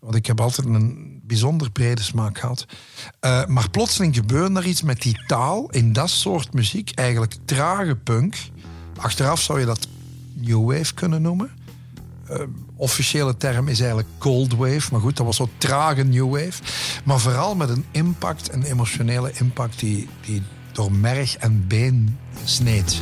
Want 0.06 0.18
ik 0.18 0.26
heb 0.26 0.40
altijd 0.40 0.66
een 0.66 1.20
bijzonder 1.22 1.70
brede 1.70 2.02
smaak 2.02 2.38
gehad. 2.38 2.66
Uh, 3.20 3.46
maar 3.46 3.70
plotseling 3.70 4.14
gebeurde 4.14 4.58
er 4.60 4.66
iets 4.66 4.82
met 4.82 5.02
die 5.02 5.24
taal 5.26 5.70
in 5.70 5.92
dat 5.92 6.10
soort 6.10 6.52
muziek. 6.52 6.90
Eigenlijk 6.94 7.34
trage 7.44 7.96
punk. 7.96 8.36
Achteraf 8.96 9.40
zou 9.40 9.60
je 9.60 9.66
dat 9.66 9.88
new 10.34 10.72
wave 10.72 10.94
kunnen 10.94 11.22
noemen. 11.22 11.50
Uh, 12.30 12.42
officiële 12.76 13.36
term 13.36 13.68
is 13.68 13.78
eigenlijk 13.78 14.08
cold 14.18 14.54
wave. 14.54 14.88
Maar 14.92 15.00
goed, 15.00 15.16
dat 15.16 15.26
was 15.26 15.36
zo 15.36 15.48
trage 15.58 16.02
new 16.02 16.30
wave. 16.30 16.62
Maar 17.04 17.20
vooral 17.20 17.54
met 17.54 17.68
een 17.68 17.84
impact, 17.90 18.52
een 18.52 18.62
emotionele 18.62 19.32
impact 19.32 19.78
die, 19.78 20.08
die 20.20 20.42
door 20.72 20.92
merg 20.92 21.36
en 21.36 21.66
been 21.66 22.18
sneed. 22.44 23.00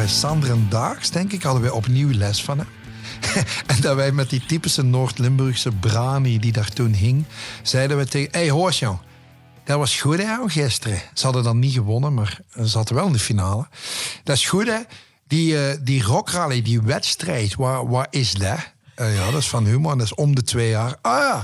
Wij 0.00 0.08
Sander 0.08 0.50
en 0.50 0.66
Daags, 0.68 1.10
denk 1.10 1.32
ik, 1.32 1.42
hadden 1.42 1.62
wij 1.62 1.70
opnieuw 1.70 2.10
les 2.10 2.44
van 2.44 2.58
hem. 2.58 2.68
en 3.66 3.80
dat 3.80 3.96
wij 3.96 4.12
met 4.12 4.30
die 4.30 4.46
typische 4.46 4.82
Noord-Limburgse 4.82 5.72
brani 5.72 6.38
die 6.38 6.52
daar 6.52 6.68
toen 6.68 6.92
hing, 6.92 7.24
zeiden 7.62 7.96
we 7.96 8.06
tegen... 8.06 8.32
Hé, 8.32 8.38
hey, 8.38 8.50
hoor 8.50 8.72
jong, 8.72 8.98
dat 9.64 9.78
was 9.78 10.00
goed 10.00 10.16
hè, 10.18 10.36
gisteren. 10.46 11.02
Ze 11.14 11.24
hadden 11.24 11.42
dan 11.42 11.58
niet 11.58 11.72
gewonnen, 11.72 12.14
maar 12.14 12.40
ze 12.54 12.66
zaten 12.66 12.94
wel 12.94 13.06
in 13.06 13.12
de 13.12 13.18
finale. 13.18 13.68
Dat 14.24 14.36
is 14.36 14.46
goed 14.46 14.66
hè. 14.66 14.80
Die, 15.26 15.52
uh, 15.52 15.74
die 15.82 16.02
rockrally, 16.02 16.62
die 16.62 16.80
wedstrijd, 16.80 17.54
waar, 17.54 17.88
waar 17.88 18.06
is 18.10 18.32
dat? 18.32 18.72
Uh, 18.96 19.14
ja, 19.14 19.30
dat 19.30 19.40
is 19.40 19.48
van 19.48 19.66
humor. 19.66 19.96
Dat 19.96 20.06
is 20.06 20.14
om 20.14 20.34
de 20.34 20.42
twee 20.42 20.68
jaar. 20.68 20.96
Ah 21.02 21.42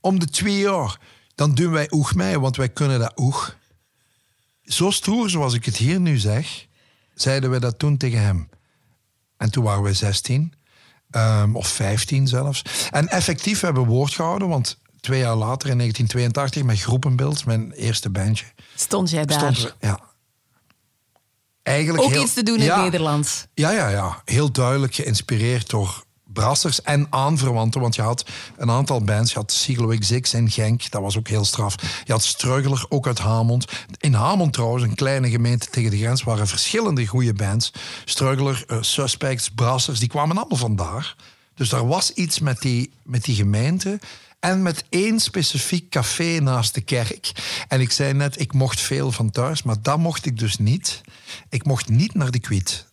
om 0.00 0.18
de 0.18 0.26
twee 0.26 0.58
jaar. 0.58 1.00
Dan 1.34 1.54
doen 1.54 1.72
wij 1.72 1.86
oeg 1.90 2.14
mee, 2.14 2.40
want 2.40 2.56
wij 2.56 2.68
kunnen 2.68 2.98
dat 2.98 3.12
oeg. 3.16 3.56
Zo 4.62 4.90
stoer 4.90 5.30
zoals 5.30 5.54
ik 5.54 5.64
het 5.64 5.76
hier 5.76 6.00
nu 6.00 6.18
zeg, 6.18 6.65
zeiden 7.20 7.50
we 7.50 7.58
dat 7.58 7.78
toen 7.78 7.96
tegen 7.96 8.20
hem. 8.20 8.48
En 9.36 9.50
toen 9.50 9.64
waren 9.64 9.82
we 9.82 9.92
16. 9.92 10.52
Um, 11.10 11.56
of 11.56 11.68
15 11.68 12.28
zelfs. 12.28 12.62
En 12.90 13.08
effectief 13.08 13.60
hebben 13.60 13.82
we 13.82 13.88
woord 13.88 14.12
gehouden, 14.12 14.48
want 14.48 14.78
twee 15.00 15.20
jaar 15.20 15.36
later, 15.36 15.70
in 15.70 15.78
1982, 15.78 16.62
met 16.62 16.80
Groepenbeeld, 16.80 17.46
mijn 17.46 17.72
eerste 17.72 18.10
bandje. 18.10 18.46
Stond 18.74 19.10
jij 19.10 19.24
daar? 19.24 19.54
Stond, 19.54 19.74
ja. 19.80 20.00
Eigenlijk 21.62 22.04
Ook 22.04 22.14
iets 22.14 22.32
te 22.32 22.42
doen 22.42 22.58
in 22.58 22.70
het 22.70 22.76
Nederlands. 22.76 23.46
Ja, 23.54 23.70
ja, 23.70 23.88
ja. 23.88 24.22
Heel 24.24 24.52
duidelijk 24.52 24.94
geïnspireerd 24.94 25.70
door 25.70 26.04
brassers 26.36 26.82
en 26.82 27.06
aanverwanten. 27.10 27.80
Want 27.80 27.94
je 27.94 28.02
had 28.02 28.24
een 28.56 28.70
aantal 28.70 29.04
bands. 29.04 29.32
Je 29.32 29.38
had 29.38 29.52
Siegel 29.52 29.96
Six 29.98 30.34
in 30.34 30.50
Genk. 30.50 30.90
Dat 30.90 31.02
was 31.02 31.18
ook 31.18 31.28
heel 31.28 31.44
straf. 31.44 31.74
Je 32.04 32.12
had 32.12 32.24
Struggler, 32.24 32.86
ook 32.88 33.06
uit 33.06 33.18
Hamond. 33.18 33.64
In 33.98 34.14
Hamond 34.14 34.52
trouwens, 34.52 34.82
een 34.82 34.94
kleine 34.94 35.30
gemeente 35.30 35.68
tegen 35.70 35.90
de 35.90 35.98
grens, 35.98 36.22
waren 36.22 36.46
verschillende 36.46 37.06
goede 37.06 37.32
bands. 37.32 37.72
Struggler, 38.04 38.64
uh, 38.68 38.78
Suspects, 38.80 39.50
Brassers, 39.50 39.98
die 39.98 40.08
kwamen 40.08 40.36
allemaal 40.36 40.58
vandaar. 40.58 41.16
Dus 41.54 41.72
er 41.72 41.86
was 41.86 42.12
iets 42.12 42.38
met 42.38 42.60
die, 42.60 42.90
met 43.02 43.24
die 43.24 43.34
gemeente. 43.34 43.98
En 44.40 44.62
met 44.62 44.84
één 44.88 45.20
specifiek 45.20 45.90
café 45.90 46.38
naast 46.38 46.74
de 46.74 46.80
kerk. 46.80 47.32
En 47.68 47.80
ik 47.80 47.90
zei 47.90 48.12
net, 48.12 48.40
ik 48.40 48.52
mocht 48.52 48.80
veel 48.80 49.12
van 49.12 49.30
thuis, 49.30 49.62
maar 49.62 49.76
dat 49.82 49.98
mocht 49.98 50.26
ik 50.26 50.38
dus 50.38 50.58
niet. 50.58 51.00
Ik 51.48 51.64
mocht 51.64 51.88
niet 51.88 52.14
naar 52.14 52.30
de 52.30 52.40
Kwiet. 52.40 52.86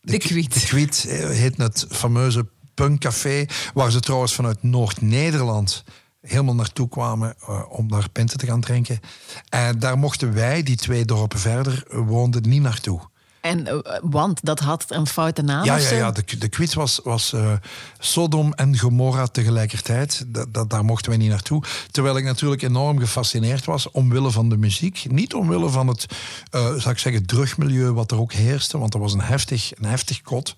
De, 0.00 0.12
de 0.12 0.18
Kwiet. 0.18 0.54
De 0.54 0.66
Kwiet 0.66 1.06
eh, 1.08 1.28
heet 1.28 1.56
het 1.56 1.86
fameuze 1.90 2.46
punkcafé, 2.78 3.46
waar 3.74 3.90
ze 3.90 4.00
trouwens 4.00 4.34
vanuit 4.34 4.62
Noord-Nederland 4.62 5.84
helemaal 6.20 6.54
naartoe 6.54 6.88
kwamen 6.88 7.34
uh, 7.40 7.62
om 7.68 7.88
daar 7.88 8.10
pinten 8.10 8.38
te 8.38 8.46
gaan 8.46 8.60
drinken. 8.60 9.00
En 9.48 9.78
daar 9.78 9.98
mochten 9.98 10.34
wij, 10.34 10.62
die 10.62 10.76
twee 10.76 11.04
dorpen 11.04 11.38
verder 11.38 11.84
woonden, 11.88 12.48
niet 12.48 12.62
naartoe. 12.62 13.00
En, 13.40 13.66
uh, 13.66 13.78
want 14.02 14.44
dat 14.44 14.60
had 14.60 14.84
een 14.88 15.06
foute 15.06 15.42
naam? 15.42 15.64
Ja, 15.64 15.76
ja, 15.76 15.90
ja 15.90 16.10
de, 16.10 16.38
de 16.38 16.48
quiz 16.48 16.74
was, 16.74 17.00
was 17.04 17.32
uh, 17.32 17.52
Sodom 17.98 18.52
en 18.52 18.78
Gomorra 18.78 19.26
tegelijkertijd. 19.26 20.24
Dat, 20.48 20.70
daar 20.70 20.84
mochten 20.84 21.10
wij 21.10 21.18
niet 21.18 21.30
naartoe. 21.30 21.62
Terwijl 21.90 22.16
ik 22.16 22.24
natuurlijk 22.24 22.62
enorm 22.62 22.98
gefascineerd 22.98 23.64
was 23.64 23.90
omwille 23.90 24.30
van 24.30 24.48
de 24.48 24.56
muziek. 24.56 25.04
Niet 25.10 25.34
omwille 25.34 25.68
van 25.68 25.86
het, 25.86 26.06
uh, 26.54 26.60
zou 26.60 26.90
ik 26.90 26.98
zeggen, 26.98 27.26
drugmilieu 27.26 27.92
wat 27.92 28.10
er 28.10 28.20
ook 28.20 28.32
heerste. 28.32 28.78
Want 28.78 28.94
er 28.94 29.00
was 29.00 29.12
een 29.12 29.20
heftig, 29.20 29.72
een 29.78 29.88
heftig 29.88 30.22
kot. 30.22 30.56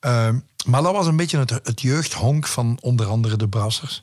Ehm, 0.00 0.38
maar 0.66 0.82
dat 0.82 0.92
was 0.92 1.06
een 1.06 1.16
beetje 1.16 1.38
het, 1.38 1.50
het, 1.50 1.80
jeugdhonk 1.80 2.46
van 2.46 2.78
onder 2.80 3.06
andere 3.06 3.36
de 3.36 3.48
Brassers. 3.48 4.02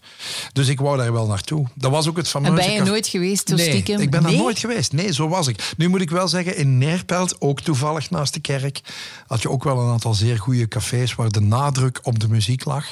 Dus 0.53 0.67
ik 0.67 0.79
wou 0.79 0.97
daar 0.97 1.13
wel 1.13 1.27
naartoe. 1.27 1.67
Dat 1.75 1.91
was 1.91 2.07
ook 2.07 2.17
het 2.17 2.27
fameuze... 2.27 2.61
En 2.61 2.67
ben 2.67 2.75
je 2.75 2.81
nooit 2.81 3.07
geweest, 3.07 3.47
nee, 3.47 3.69
stiekem? 3.69 3.99
ik 3.99 4.09
ben 4.09 4.23
daar 4.23 4.35
nooit 4.35 4.59
geweest. 4.59 4.91
Nee, 4.91 5.13
zo 5.13 5.27
was 5.27 5.47
ik. 5.47 5.73
Nu 5.77 5.87
moet 5.87 6.01
ik 6.01 6.09
wel 6.09 6.27
zeggen, 6.27 6.57
in 6.57 6.77
Neerpelt, 6.77 7.41
ook 7.41 7.61
toevallig 7.61 8.09
naast 8.09 8.33
de 8.33 8.39
kerk, 8.39 8.81
had 9.27 9.41
je 9.41 9.49
ook 9.49 9.63
wel 9.63 9.79
een 9.79 9.91
aantal 9.91 10.13
zeer 10.13 10.39
goede 10.39 10.67
cafés 10.67 11.15
waar 11.15 11.29
de 11.29 11.41
nadruk 11.41 11.99
op 12.03 12.19
de 12.19 12.29
muziek 12.29 12.65
lag. 12.65 12.85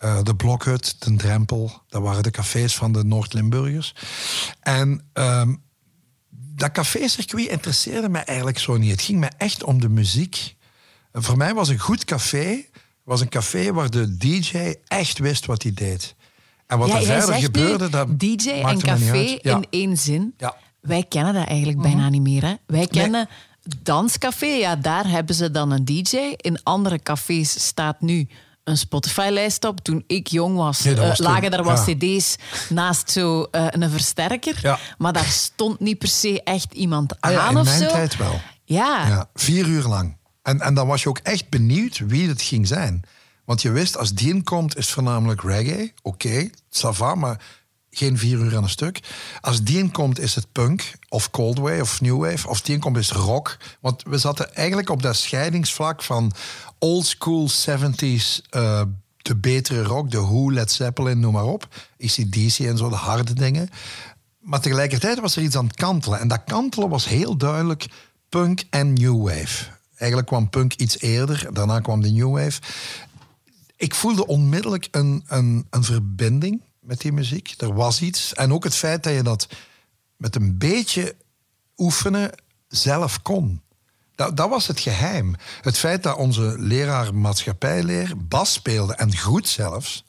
Uh, 0.00 0.22
de 0.22 0.36
Blokhut, 0.36 0.96
de 0.98 1.16
Drempel, 1.16 1.82
dat 1.88 2.02
waren 2.02 2.22
de 2.22 2.30
cafés 2.30 2.74
van 2.74 2.92
de 2.92 3.04
Noord-Limburgers. 3.04 3.94
En 4.60 5.04
um, 5.12 5.62
dat 6.30 6.72
café-circuit 6.72 7.48
interesseerde 7.48 8.08
mij 8.08 8.24
eigenlijk 8.24 8.58
zo 8.58 8.76
niet. 8.76 8.90
Het 8.90 9.02
ging 9.02 9.20
me 9.20 9.30
echt 9.38 9.64
om 9.64 9.80
de 9.80 9.88
muziek 9.88 10.54
voor 11.22 11.36
mij 11.36 11.54
was 11.54 11.68
een 11.68 11.78
goed 11.78 12.04
café 12.04 12.64
was 13.04 13.20
een 13.20 13.28
café 13.28 13.72
waar 13.72 13.90
de 13.90 14.16
DJ 14.16 14.74
echt 14.86 15.18
wist 15.18 15.46
wat 15.46 15.62
hij 15.62 15.72
deed. 15.74 16.14
En 16.66 16.78
wat 16.78 16.90
er 16.90 17.02
verder 17.02 17.34
gebeurde, 17.34 17.88
dat 17.88 18.20
DJ 18.20 18.48
en 18.48 18.78
café 18.78 19.38
in 19.40 19.66
één 19.70 19.96
zin. 19.96 20.34
Ja. 20.38 20.56
Wij 20.80 21.04
kennen 21.08 21.34
dat 21.34 21.46
eigenlijk 21.46 21.80
bijna 21.80 22.02
mhm. 22.02 22.10
niet 22.10 22.22
meer. 22.22 22.42
Hè? 22.42 22.54
Wij 22.66 22.86
kennen 22.86 23.28
danscafé, 23.82 24.46
ja, 24.46 24.76
daar 24.76 25.08
hebben 25.08 25.34
ze 25.34 25.50
dan 25.50 25.70
een 25.70 25.84
DJ. 25.84 26.16
In 26.36 26.62
andere 26.62 27.02
cafés 27.02 27.66
staat 27.66 28.00
nu 28.00 28.28
een 28.64 28.76
Spotify-lijst 28.76 29.64
op. 29.64 29.80
Toen 29.80 30.04
ik 30.06 30.26
jong 30.26 30.56
was, 30.56 30.82
nee, 30.82 30.94
uh, 30.94 31.12
lagen 31.16 31.50
daar 31.50 31.64
wat 31.64 31.84
cd's 31.84 32.36
naast 32.68 33.10
zo 33.10 33.40
uh, 33.40 33.66
een 33.70 33.90
versterker. 33.90 34.58
Ja. 34.62 34.78
Maar 34.98 35.12
daar 35.12 35.24
stond 35.24 35.80
niet 35.80 35.98
per 35.98 36.08
se 36.08 36.42
echt 36.42 36.72
iemand 36.72 37.20
aan 37.20 37.30
ah, 37.30 37.36
ja, 37.36 37.48
in 37.48 37.64
mijn 37.64 37.88
tijd 37.88 38.16
wel. 38.16 38.40
Ja. 38.64 39.06
ja. 39.06 39.28
Vier 39.34 39.66
uur 39.66 39.82
lang. 39.82 40.16
En, 40.44 40.60
en 40.60 40.74
dan 40.74 40.86
was 40.86 41.02
je 41.02 41.08
ook 41.08 41.18
echt 41.18 41.48
benieuwd 41.48 41.98
wie 41.98 42.28
het 42.28 42.42
ging 42.42 42.66
zijn. 42.66 43.02
Want 43.44 43.62
je 43.62 43.70
wist, 43.70 43.96
als 43.96 44.14
die 44.14 44.42
komt, 44.42 44.76
is 44.76 44.90
voornamelijk 44.90 45.42
reggae. 45.42 45.92
Oké, 46.02 46.50
okay, 46.72 47.14
maar 47.14 47.40
geen 47.90 48.18
vier 48.18 48.38
uur 48.38 48.56
aan 48.56 48.62
een 48.62 48.68
stuk. 48.68 49.00
Als 49.40 49.62
die 49.62 49.90
komt, 49.90 50.18
is 50.18 50.34
het 50.34 50.52
punk 50.52 50.92
of 51.08 51.30
cold 51.30 51.58
wave 51.58 51.80
of 51.80 52.00
new 52.00 52.20
wave. 52.20 52.48
Of 52.48 52.60
die 52.60 52.78
komt, 52.78 52.96
is 52.96 53.10
rock. 53.10 53.56
Want 53.80 54.02
we 54.02 54.18
zaten 54.18 54.54
eigenlijk 54.54 54.90
op 54.90 55.02
dat 55.02 55.16
scheidingsvlak 55.16 56.02
van 56.02 56.32
old 56.78 57.06
school 57.06 57.50
70s... 57.50 58.50
Uh, 58.50 58.82
de 59.16 59.36
betere 59.36 59.82
rock, 59.82 60.10
de 60.10 60.20
Who, 60.20 60.52
Led 60.52 60.70
Zeppelin, 60.72 61.20
noem 61.20 61.32
maar 61.32 61.44
op. 61.44 61.68
ACDC 62.00 62.58
en 62.58 62.76
zo, 62.76 62.88
de 62.88 62.94
harde 62.94 63.32
dingen. 63.32 63.68
Maar 64.38 64.60
tegelijkertijd 64.60 65.20
was 65.20 65.36
er 65.36 65.42
iets 65.42 65.56
aan 65.56 65.66
het 65.66 65.76
kantelen. 65.76 66.20
En 66.20 66.28
dat 66.28 66.44
kantelen 66.44 66.88
was 66.88 67.08
heel 67.08 67.36
duidelijk 67.36 67.86
punk 68.28 68.62
en 68.70 68.92
new 68.92 69.28
wave. 69.28 69.73
Eigenlijk 70.04 70.32
kwam 70.32 70.50
punk 70.50 70.74
iets 70.74 71.00
eerder, 71.00 71.48
daarna 71.52 71.80
kwam 71.80 72.00
de 72.00 72.10
new 72.10 72.32
wave. 72.32 72.60
Ik 73.76 73.94
voelde 73.94 74.26
onmiddellijk 74.26 74.88
een, 74.90 75.24
een, 75.26 75.66
een 75.70 75.84
verbinding 75.84 76.62
met 76.80 77.00
die 77.00 77.12
muziek. 77.12 77.54
Er 77.58 77.74
was 77.74 78.02
iets. 78.02 78.34
En 78.34 78.52
ook 78.52 78.64
het 78.64 78.74
feit 78.74 79.02
dat 79.02 79.14
je 79.14 79.22
dat 79.22 79.48
met 80.16 80.36
een 80.36 80.58
beetje 80.58 81.14
oefenen 81.76 82.30
zelf 82.68 83.22
kon. 83.22 83.62
Dat, 84.14 84.36
dat, 84.36 84.48
was 84.48 84.66
het 84.66 84.80
geheim. 84.80 85.36
Het 85.60 85.78
feit 85.78 86.02
dat 86.02 86.16
onze 86.16 86.54
leraar 86.58 87.14
maatschappijleer 87.14 88.12
bas 88.16 88.52
speelde 88.52 88.94
en 88.94 89.18
goed 89.18 89.48
zelfs, 89.48 90.04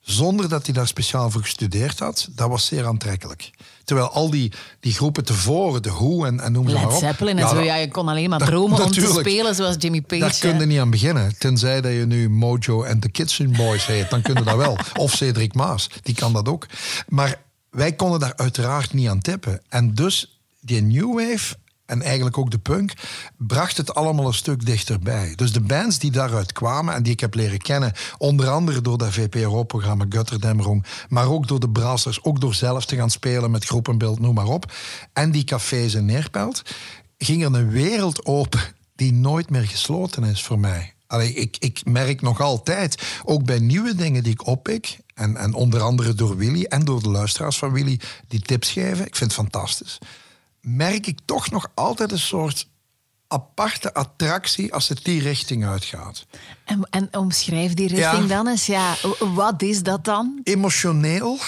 zonder 0.00 0.48
dat 0.48 0.64
hij 0.64 0.74
daar 0.74 0.86
speciaal 0.86 1.30
voor 1.30 1.42
gestudeerd 1.42 1.98
had, 1.98 2.28
dat 2.30 2.48
was 2.48 2.66
zeer 2.66 2.86
aantrekkelijk. 2.86 3.50
Terwijl 3.88 4.10
al 4.10 4.30
die, 4.30 4.52
die 4.80 4.92
groepen 4.92 5.24
tevoren, 5.24 5.82
de 5.82 5.90
Who 5.90 6.24
en, 6.24 6.40
en 6.40 6.52
noem 6.52 6.68
ze 6.68 6.74
maar 6.74 6.86
op. 6.86 6.98
Zeppelin 6.98 7.38
en 7.38 7.48
zo, 7.48 7.60
ja, 7.60 7.74
je 7.74 7.88
kon 7.88 8.08
alleen 8.08 8.30
maar 8.30 8.38
dromen 8.38 8.84
om 8.84 8.90
te 8.90 9.16
spelen 9.18 9.54
zoals 9.54 9.76
Jimmy 9.78 10.00
Page. 10.00 10.20
Daar 10.20 10.38
kun 10.38 10.58
je 10.58 10.66
niet 10.66 10.78
aan 10.78 10.90
beginnen. 10.90 11.38
Tenzij 11.38 11.80
dat 11.80 11.92
je 11.92 12.06
nu 12.06 12.30
Mojo 12.30 12.82
en 12.82 13.00
The 13.00 13.08
Kitchen 13.08 13.52
Boys 13.52 13.86
heet, 13.86 14.10
dan 14.10 14.22
kun 14.22 14.34
je 14.34 14.42
dat 14.42 14.56
wel. 14.56 14.78
Of 15.04 15.12
Cedric 15.12 15.54
Maas, 15.54 15.90
die 16.02 16.14
kan 16.14 16.32
dat 16.32 16.48
ook. 16.48 16.66
Maar 17.08 17.40
wij 17.70 17.92
konden 17.92 18.20
daar 18.20 18.32
uiteraard 18.36 18.92
niet 18.92 19.08
aan 19.08 19.20
tippen. 19.20 19.60
En 19.68 19.94
dus 19.94 20.40
die 20.60 20.82
New 20.82 21.14
Wave 21.14 21.54
en 21.88 22.02
eigenlijk 22.02 22.38
ook 22.38 22.50
de 22.50 22.58
punk, 22.58 22.92
bracht 23.36 23.76
het 23.76 23.94
allemaal 23.94 24.26
een 24.26 24.34
stuk 24.34 24.66
dichterbij. 24.66 25.32
Dus 25.36 25.52
de 25.52 25.60
bands 25.60 25.98
die 25.98 26.10
daaruit 26.10 26.52
kwamen 26.52 26.94
en 26.94 27.02
die 27.02 27.12
ik 27.12 27.20
heb 27.20 27.34
leren 27.34 27.58
kennen, 27.58 27.92
onder 28.18 28.48
andere 28.48 28.80
door 28.80 28.98
dat 28.98 29.12
VPRO-programma 29.12 30.04
Gutterdämmerung, 30.08 30.86
maar 31.08 31.30
ook 31.30 31.48
door 31.48 31.60
de 31.60 31.70
brassers, 31.70 32.24
ook 32.24 32.40
door 32.40 32.54
zelf 32.54 32.86
te 32.86 32.96
gaan 32.96 33.10
spelen 33.10 33.50
met 33.50 33.64
groepenbeeld, 33.64 34.20
noem 34.20 34.34
maar 34.34 34.46
op, 34.46 34.72
en 35.12 35.30
die 35.30 35.44
cafés 35.44 35.94
in 35.94 36.04
Neerpelt, 36.04 36.62
ging 37.18 37.44
er 37.44 37.54
een 37.54 37.70
wereld 37.70 38.24
open 38.24 38.60
die 38.94 39.12
nooit 39.12 39.50
meer 39.50 39.66
gesloten 39.66 40.24
is 40.24 40.42
voor 40.42 40.58
mij. 40.58 40.92
Allee, 41.06 41.32
ik, 41.32 41.56
ik 41.58 41.80
merk 41.84 42.20
nog 42.20 42.40
altijd, 42.40 43.02
ook 43.24 43.44
bij 43.44 43.58
nieuwe 43.58 43.94
dingen 43.94 44.22
die 44.22 44.32
ik 44.32 44.46
oppik, 44.46 44.98
en, 45.14 45.36
en 45.36 45.54
onder 45.54 45.80
andere 45.80 46.14
door 46.14 46.36
Willy 46.36 46.64
en 46.64 46.84
door 46.84 47.02
de 47.02 47.08
luisteraars 47.08 47.58
van 47.58 47.72
Willy, 47.72 48.00
die 48.28 48.40
tips 48.40 48.70
geven, 48.70 49.06
ik 49.06 49.16
vind 49.16 49.36
het 49.36 49.40
fantastisch 49.40 49.98
merk 50.76 51.06
ik 51.06 51.18
toch 51.24 51.50
nog 51.50 51.70
altijd 51.74 52.12
een 52.12 52.18
soort 52.18 52.68
aparte 53.28 53.94
attractie 53.94 54.74
als 54.74 54.88
het 54.88 55.04
die 55.04 55.22
richting 55.22 55.66
uitgaat. 55.66 56.26
En, 56.64 56.86
en 56.90 57.08
omschrijf 57.10 57.74
die 57.74 57.88
richting 57.88 58.28
dan 58.28 58.48
eens. 58.48 58.66
Ja, 58.66 58.94
wat 59.34 59.62
is 59.62 59.82
dat 59.82 60.04
dan? 60.04 60.40
Emotioneel, 60.42 61.38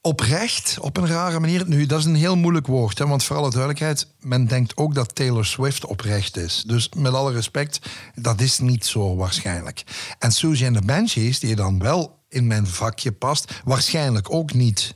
oprecht, 0.00 0.78
op 0.80 0.96
een 0.96 1.06
rare 1.06 1.40
manier. 1.40 1.68
Nu, 1.68 1.86
dat 1.86 1.98
is 1.98 2.04
een 2.04 2.14
heel 2.14 2.36
moeilijk 2.36 2.66
woord, 2.66 2.98
hè, 2.98 3.06
want 3.06 3.24
voor 3.24 3.36
alle 3.36 3.50
duidelijkheid, 3.50 4.06
men 4.20 4.46
denkt 4.46 4.76
ook 4.76 4.94
dat 4.94 5.14
Taylor 5.14 5.46
Swift 5.46 5.84
oprecht 5.86 6.36
is. 6.36 6.64
Dus 6.66 6.88
met 6.96 7.14
alle 7.14 7.32
respect, 7.32 7.80
dat 8.14 8.40
is 8.40 8.58
niet 8.58 8.86
zo 8.86 9.16
waarschijnlijk. 9.16 9.84
En 10.18 10.32
Susie 10.32 10.66
en 10.66 10.72
de 10.72 10.82
Banshees, 10.84 11.38
die 11.38 11.54
dan 11.54 11.78
wel 11.78 12.18
in 12.28 12.46
mijn 12.46 12.66
vakje 12.66 13.12
past, 13.12 13.60
waarschijnlijk 13.64 14.30
ook 14.30 14.52
niet. 14.52 14.94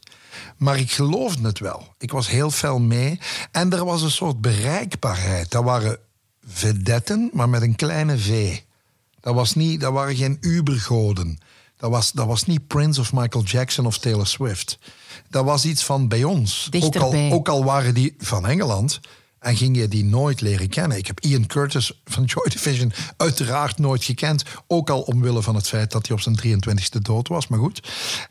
Maar 0.57 0.79
ik 0.79 0.93
geloofde 0.93 1.47
het 1.47 1.59
wel. 1.59 1.95
Ik 1.99 2.11
was 2.11 2.29
heel 2.29 2.51
fel 2.51 2.79
mee. 2.79 3.21
En 3.53 3.73
er 3.73 3.85
was 3.85 4.03
een 4.03 4.11
soort 4.11 4.41
bereikbaarheid. 4.41 5.51
Dat 5.51 5.65
waren 5.65 5.99
vedetten, 6.47 7.31
maar 7.33 7.49
met 7.49 7.63
een 7.63 7.77
kleine 7.77 8.19
V. 8.19 8.59
Dat, 9.21 9.35
was 9.35 9.55
niet, 9.55 9.81
dat 9.81 9.93
waren 9.93 10.17
geen 10.17 10.37
ubergoden. 10.41 11.39
Dat 11.77 11.91
was, 11.91 12.13
dat 12.13 12.27
was 12.27 12.45
niet 12.45 12.67
Prince 12.67 13.01
of 13.01 13.13
Michael 13.13 13.45
Jackson 13.45 13.87
of 13.87 13.99
Taylor 13.99 14.27
Swift. 14.27 14.79
Dat 15.31 15.45
was 15.45 15.65
iets 15.65 15.85
van 15.85 16.09
bij 16.09 16.25
ons. 16.25 16.69
Ook 16.81 16.97
al, 16.97 17.33
ook 17.33 17.49
al 17.49 17.65
waren 17.65 17.95
die 17.95 18.15
van 18.19 18.47
Engeland 18.47 19.01
en 19.39 19.57
ging 19.57 19.77
je 19.77 19.89
die 19.89 20.05
nooit 20.05 20.41
leren 20.41 20.69
kennen. 20.69 20.99
Ik 20.99 21.07
heb 21.07 21.21
Ian 21.21 21.47
Curtis 21.47 22.01
van 22.05 22.25
Joy 22.25 22.49
Division 22.49 22.93
uiteraard 23.17 23.79
nooit 23.79 24.05
gekend. 24.05 24.43
Ook 24.67 24.91
al 24.91 25.01
omwille 25.01 25.43
van 25.43 25.55
het 25.55 25.69
feit 25.69 25.91
dat 25.91 26.07
hij 26.07 26.17
op 26.17 26.23
zijn 26.23 26.39
23e 26.47 27.03
dood 27.03 27.29
was. 27.29 27.49
Maar 27.49 27.59
goed. 27.59 27.83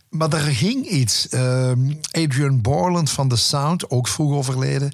Maar 0.10 0.34
er 0.34 0.40
ging 0.40 0.86
iets. 0.86 1.30
Ehm, 1.30 1.94
Adrian 2.12 2.62
Borland 2.62 3.10
van 3.10 3.28
The 3.28 3.36
Sound, 3.36 3.90
ook 3.90 4.08
vroeg 4.08 4.34
overleden. 4.34 4.92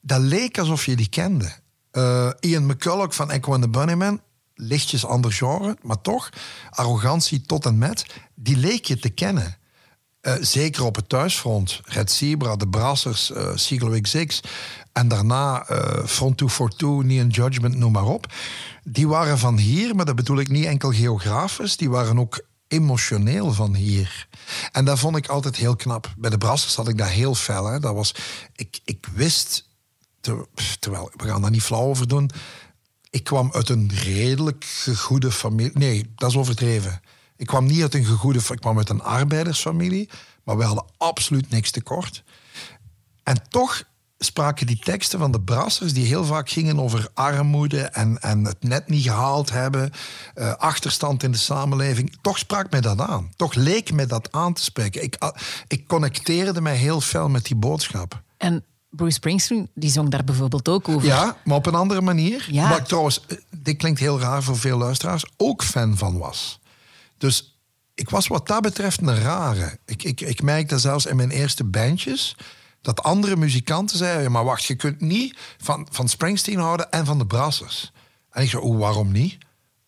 Dat 0.00 0.20
leek 0.20 0.58
alsof 0.58 0.86
je 0.86 0.96
die 0.96 1.08
kende. 1.08 1.52
Uh, 1.92 2.30
Ian 2.40 2.66
McCulloch 2.66 3.14
van 3.14 3.30
Echo 3.30 3.52
and 3.52 3.62
the 3.62 3.68
Bunnymen. 3.68 4.20
Lichtjes 4.54 5.04
ander 5.04 5.32
genre, 5.32 5.76
maar 5.82 6.00
toch. 6.00 6.30
Arrogantie 6.70 7.40
tot 7.40 7.66
en 7.66 7.78
met. 7.78 8.06
Die 8.34 8.56
leek 8.56 8.84
je 8.84 8.98
te 8.98 9.08
kennen. 9.08 9.56
Uh, 10.26 10.34
zeker 10.40 10.84
op 10.84 10.96
het 10.96 11.08
thuisfront. 11.08 11.80
Red 11.84 12.10
Zebra, 12.10 12.56
de 12.56 12.68
Brassers, 12.68 13.30
uh, 13.30 13.50
Siegel 13.54 14.00
XX. 14.00 14.40
En 14.92 15.08
daarna 15.08 15.70
uh, 15.70 16.04
Front 16.06 16.36
242, 16.36 17.02
Neon 17.02 17.28
Judgment, 17.28 17.76
noem 17.76 17.92
maar 17.92 18.06
op. 18.06 18.32
Die 18.84 19.08
waren 19.08 19.38
van 19.38 19.58
hier, 19.58 19.94
maar 19.94 20.04
dat 20.04 20.16
bedoel 20.16 20.38
ik 20.38 20.48
niet 20.48 20.64
enkel 20.64 20.92
geografisch. 20.92 21.76
Die 21.76 21.90
waren 21.90 22.18
ook 22.18 22.44
emotioneel 22.68 23.52
van 23.52 23.74
hier. 23.74 24.28
En 24.72 24.84
dat 24.84 24.98
vond 24.98 25.16
ik 25.16 25.26
altijd 25.26 25.56
heel 25.56 25.76
knap. 25.76 26.14
Bij 26.18 26.30
de 26.30 26.38
Brassers 26.38 26.74
had 26.74 26.88
ik 26.88 26.98
dat 26.98 27.08
heel 27.08 27.34
fel. 27.34 27.66
Hè. 27.66 27.80
Dat 27.80 27.94
was, 27.94 28.14
ik, 28.54 28.80
ik 28.84 29.06
wist, 29.14 29.68
terwijl, 30.78 31.10
we 31.16 31.26
gaan 31.26 31.42
daar 31.42 31.50
niet 31.50 31.62
flauw 31.62 31.82
over 31.88 32.08
doen. 32.08 32.30
Ik 33.10 33.24
kwam 33.24 33.52
uit 33.52 33.68
een 33.68 33.90
redelijk 33.94 34.64
goede 34.96 35.32
familie. 35.32 35.78
Nee, 35.78 36.12
dat 36.14 36.30
is 36.30 36.36
overdreven. 36.36 37.00
Ik 37.36 37.46
kwam 37.46 37.66
niet 37.66 37.82
uit 37.82 37.94
een 37.94 38.04
goede, 38.04 38.38
ik 38.48 38.60
kwam 38.60 38.78
uit 38.78 38.88
een 38.88 39.02
arbeidersfamilie, 39.02 40.08
maar 40.44 40.56
we 40.56 40.64
hadden 40.64 40.84
absoluut 40.96 41.50
niks 41.50 41.70
tekort. 41.70 42.22
En 43.22 43.42
toch 43.48 43.84
spraken 44.18 44.66
die 44.66 44.78
teksten 44.78 45.18
van 45.18 45.30
de 45.30 45.40
brassers, 45.40 45.92
die 45.92 46.06
heel 46.06 46.24
vaak 46.24 46.50
gingen 46.50 46.80
over 46.80 47.08
armoede 47.14 47.82
en, 47.82 48.20
en 48.20 48.44
het 48.44 48.62
net 48.62 48.88
niet 48.88 49.02
gehaald 49.02 49.50
hebben, 49.50 49.92
uh, 50.34 50.54
achterstand 50.54 51.22
in 51.22 51.30
de 51.30 51.38
samenleving, 51.38 52.16
toch 52.20 52.38
sprak 52.38 52.70
mij 52.70 52.80
dat 52.80 53.00
aan. 53.00 53.32
Toch 53.36 53.54
leek 53.54 53.92
mij 53.92 54.06
dat 54.06 54.32
aan 54.32 54.52
te 54.52 54.62
spreken. 54.62 55.02
Ik, 55.02 55.16
uh, 55.22 55.28
ik 55.68 55.86
connecteerde 55.86 56.60
mij 56.60 56.76
heel 56.76 57.00
fel 57.00 57.28
met 57.28 57.44
die 57.44 57.56
boodschap. 57.56 58.22
En 58.36 58.64
Bruce 58.90 59.14
Springsteen, 59.14 59.70
die 59.74 59.90
zong 59.90 60.10
daar 60.10 60.24
bijvoorbeeld 60.24 60.68
ook 60.68 60.88
over. 60.88 61.06
Ja, 61.06 61.36
maar 61.44 61.56
op 61.56 61.66
een 61.66 61.74
andere 61.74 62.00
manier. 62.00 62.46
Ja. 62.50 62.68
Waar 62.68 62.78
ik 62.78 62.84
trouwens, 62.84 63.24
eh, 63.26 63.36
dit 63.50 63.76
klinkt 63.76 64.00
heel 64.00 64.20
raar 64.20 64.42
voor 64.42 64.58
veel 64.58 64.78
luisteraars, 64.78 65.24
ook 65.36 65.62
fan 65.62 65.96
van 65.96 66.18
was. 66.18 66.60
Dus 67.18 67.58
ik 67.94 68.10
was 68.10 68.26
wat 68.26 68.46
dat 68.46 68.62
betreft 68.62 69.00
een 69.00 69.20
rare. 69.20 69.78
Ik, 69.84 70.02
ik, 70.02 70.20
ik 70.20 70.42
merkte 70.42 70.78
zelfs 70.78 71.06
in 71.06 71.16
mijn 71.16 71.30
eerste 71.30 71.64
bandjes 71.64 72.36
dat 72.80 73.02
andere 73.02 73.36
muzikanten 73.36 73.96
zeiden: 73.96 74.32
maar 74.32 74.44
wacht, 74.44 74.64
je 74.64 74.74
kunt 74.74 75.00
niet 75.00 75.38
van, 75.58 75.88
van 75.90 76.08
Springsteen 76.08 76.58
houden 76.58 76.90
en 76.90 77.06
van 77.06 77.18
de 77.18 77.26
Brassers. 77.26 77.92
En 78.30 78.42
ik 78.42 78.50
zei: 78.50 78.62
oh, 78.62 78.78
waarom 78.78 79.12
niet? 79.12 79.38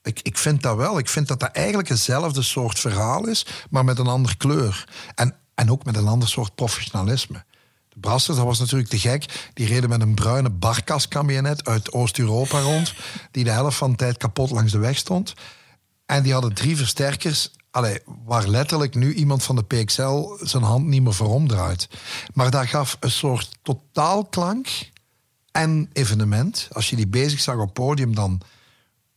Ik, 0.03 0.21
ik 0.23 0.39
vind 0.39 0.63
dat 0.63 0.77
wel. 0.77 0.99
Ik 0.99 1.09
vind 1.09 1.29
dat 1.29 1.41
dat 1.41 1.51
eigenlijk 1.51 1.89
hetzelfde 1.89 2.43
soort 2.43 2.79
verhaal 2.79 3.27
is, 3.27 3.47
maar 3.71 3.85
met 3.85 3.99
een 3.99 4.07
andere 4.07 4.37
kleur. 4.37 4.89
En, 5.15 5.35
en 5.55 5.71
ook 5.71 5.85
met 5.85 5.97
een 5.97 6.07
ander 6.07 6.29
soort 6.29 6.55
professionalisme. 6.55 7.45
De 7.89 8.01
Brassers, 8.01 8.37
dat 8.37 8.47
was 8.47 8.59
natuurlijk 8.59 8.91
te 8.91 8.99
gek. 8.99 9.51
Die 9.55 9.67
reden 9.67 9.89
met 9.89 10.01
een 10.01 10.15
bruine 10.15 10.51
barkaskamionet 10.51 11.69
uit 11.69 11.93
Oost-Europa 11.93 12.61
rond, 12.61 12.95
die 13.31 13.45
de 13.45 13.51
helft 13.51 13.77
van 13.77 13.91
de 13.91 13.97
tijd 13.97 14.17
kapot 14.17 14.51
langs 14.51 14.73
de 14.73 14.79
weg 14.79 14.97
stond. 14.97 15.35
En 16.09 16.23
die 16.23 16.33
hadden 16.33 16.55
drie 16.55 16.77
versterkers 16.77 17.51
Allee, 17.71 18.01
waar 18.25 18.49
letterlijk 18.49 18.95
nu 18.95 19.15
iemand 19.15 19.43
van 19.43 19.57
de 19.57 19.65
PXL 19.65 20.37
zijn 20.41 20.63
hand 20.63 20.87
niet 20.87 21.03
meer 21.03 21.15
voor 21.15 21.35
omdraait. 21.35 21.89
Maar 22.35 22.51
daar 22.51 22.69
gaf 22.69 22.97
een 23.01 23.11
soort 23.11 23.59
totaalklank 23.63 24.69
en 25.51 25.91
evenement. 25.93 26.69
Als 26.73 26.91
je 26.91 26.97
die 26.97 27.07
bezig 27.07 27.41
zag 27.41 27.57
op 27.57 27.75
podium, 27.75 28.15
dan, 28.15 28.41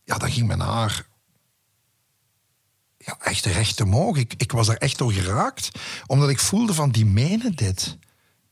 ja, 0.04 0.18
dan 0.18 0.30
ging 0.30 0.46
mijn 0.46 0.60
haar 0.60 1.06
ja, 2.98 3.18
echt 3.20 3.44
recht 3.44 3.80
omhoog. 3.80 4.16
Ik, 4.16 4.34
ik 4.36 4.52
was 4.52 4.68
er 4.68 4.76
echt 4.76 4.98
door 4.98 5.12
geraakt. 5.12 5.70
Omdat 6.06 6.28
ik 6.28 6.38
voelde 6.38 6.74
van, 6.74 6.90
die 6.90 7.06
menen 7.06 7.56
dit. 7.56 7.98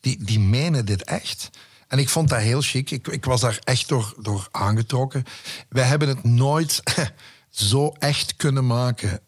Die, 0.01 0.25
die 0.25 0.41
menen 0.41 0.87
dit 0.87 1.05
echt. 1.05 1.51
En 1.89 1.99
ik 1.99 2.09
vond 2.09 2.29
dat 2.29 2.41
heel 2.41 2.61
chic. 2.61 2.91
Ik, 2.91 3.09
ik 3.09 3.25
was 3.25 3.41
daar 3.41 3.59
echt 3.65 3.89
door, 3.89 4.15
door 4.19 4.49
aangetrokken. 4.51 5.25
Wij 5.69 5.85
hebben 5.85 6.09
het 6.09 6.25
nooit 6.25 6.83
zo 7.51 7.89
echt 7.99 8.37
kunnen 8.37 8.67
maken 8.67 9.21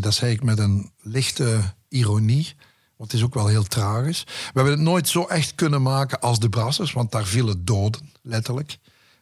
dat 0.00 0.14
zei 0.14 0.32
ik 0.32 0.42
met 0.42 0.58
een 0.58 0.92
lichte 1.00 1.60
ironie. 1.88 2.54
Want 2.96 3.10
het 3.10 3.20
is 3.20 3.26
ook 3.26 3.34
wel 3.34 3.46
heel 3.46 3.62
tragisch. 3.62 4.24
We 4.26 4.50
hebben 4.52 4.72
het 4.72 4.82
nooit 4.82 5.08
zo 5.08 5.24
echt 5.24 5.54
kunnen 5.54 5.82
maken 5.82 6.20
als 6.20 6.38
de 6.38 6.48
Brassers, 6.48 6.92
want 6.92 7.12
daar 7.12 7.26
vielen 7.26 7.64
doden, 7.64 8.10
letterlijk. 8.22 8.78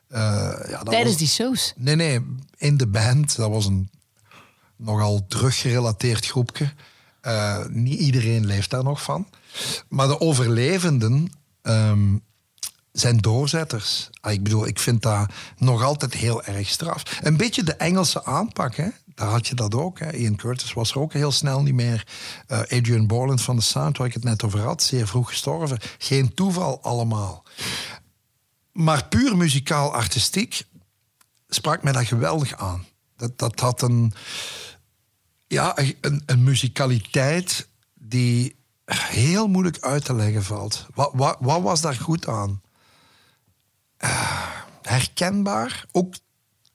Uh, 0.09 0.19
ja, 0.69 0.83
Tijdens 0.83 1.17
die 1.17 1.27
shows? 1.27 1.73
Nee, 1.77 1.97
nee, 1.97 2.21
in 2.57 2.77
de 2.77 2.87
band. 2.87 3.37
Dat 3.37 3.51
was 3.51 3.67
een 3.67 3.91
nogal 4.77 5.27
druggerelateerd 5.29 6.27
groepje. 6.27 6.73
Uh, 7.23 7.67
niet 7.67 8.01
iedereen 8.01 8.47
leeft 8.47 8.71
daar 8.71 8.85
nog 8.85 9.03
van. 9.03 9.29
Maar 9.89 10.07
de 10.07 10.21
overlevenden 10.21 11.33
um, 11.63 12.23
zijn 13.01 13.17
doorzetters. 13.17 14.11
Ah, 14.21 14.33
ik 14.33 14.43
bedoel, 14.43 14.67
ik 14.67 14.79
vind 14.79 15.03
dat 15.03 15.31
nog 15.59 15.83
altijd 15.83 16.15
heel 16.15 16.45
erg 16.45 16.69
straf. 16.69 17.03
Een 17.23 17.37
beetje 17.37 17.63
de 17.63 17.75
Engelse 17.75 18.25
aanpak, 18.25 18.75
hè? 18.75 18.89
daar 19.17 19.29
had 19.29 19.47
je 19.47 19.55
dat 19.55 19.75
ook. 19.75 19.99
Hè. 19.99 20.13
Ian 20.13 20.37
Curtis 20.37 20.73
was 20.73 20.91
er 20.91 20.99
ook 20.99 21.13
heel 21.13 21.33
snel 21.33 21.63
niet 21.63 21.75
meer. 21.75 22.07
Uh, 22.49 22.59
Adrian 22.59 23.07
Borland 23.07 23.43
van 23.43 23.57
de 23.57 23.63
Sound, 23.63 23.99
waar 23.99 24.07
ik 24.07 24.15
het 24.15 24.25
net 24.25 24.45
over 24.45 24.61
had, 24.61 24.83
zeer 24.83 25.09
vroeg 25.09 25.29
gestorven. 25.29 25.79
Geen 25.99 26.35
toeval 26.35 26.83
allemaal. 26.83 27.45
Maar 28.73 29.09
puur 29.09 29.37
muzikaal 29.37 29.93
artistiek 29.93 30.67
sprak 31.49 31.83
mij 31.83 31.93
dat 31.93 32.07
geweldig 32.07 32.57
aan. 32.57 32.87
Dat, 33.17 33.39
dat 33.39 33.61
had 33.61 33.83
een, 33.83 34.13
ja, 35.47 35.79
een, 36.01 36.23
een 36.27 36.45
muzikaliteit 36.45 37.69
die 37.95 38.57
heel 38.85 39.49
moeilijk 39.49 39.81
uit 39.81 40.05
te 40.05 40.15
leggen 40.15 40.45
valt. 40.45 40.87
Wat, 40.95 41.11
wat, 41.15 41.37
wat 41.41 41.63
was 41.63 41.81
daar 41.81 41.95
goed 41.95 42.29
aan? 42.29 42.61
Uh, 44.07 44.47
herkenbaar, 44.83 45.85
ook, 45.93 46.15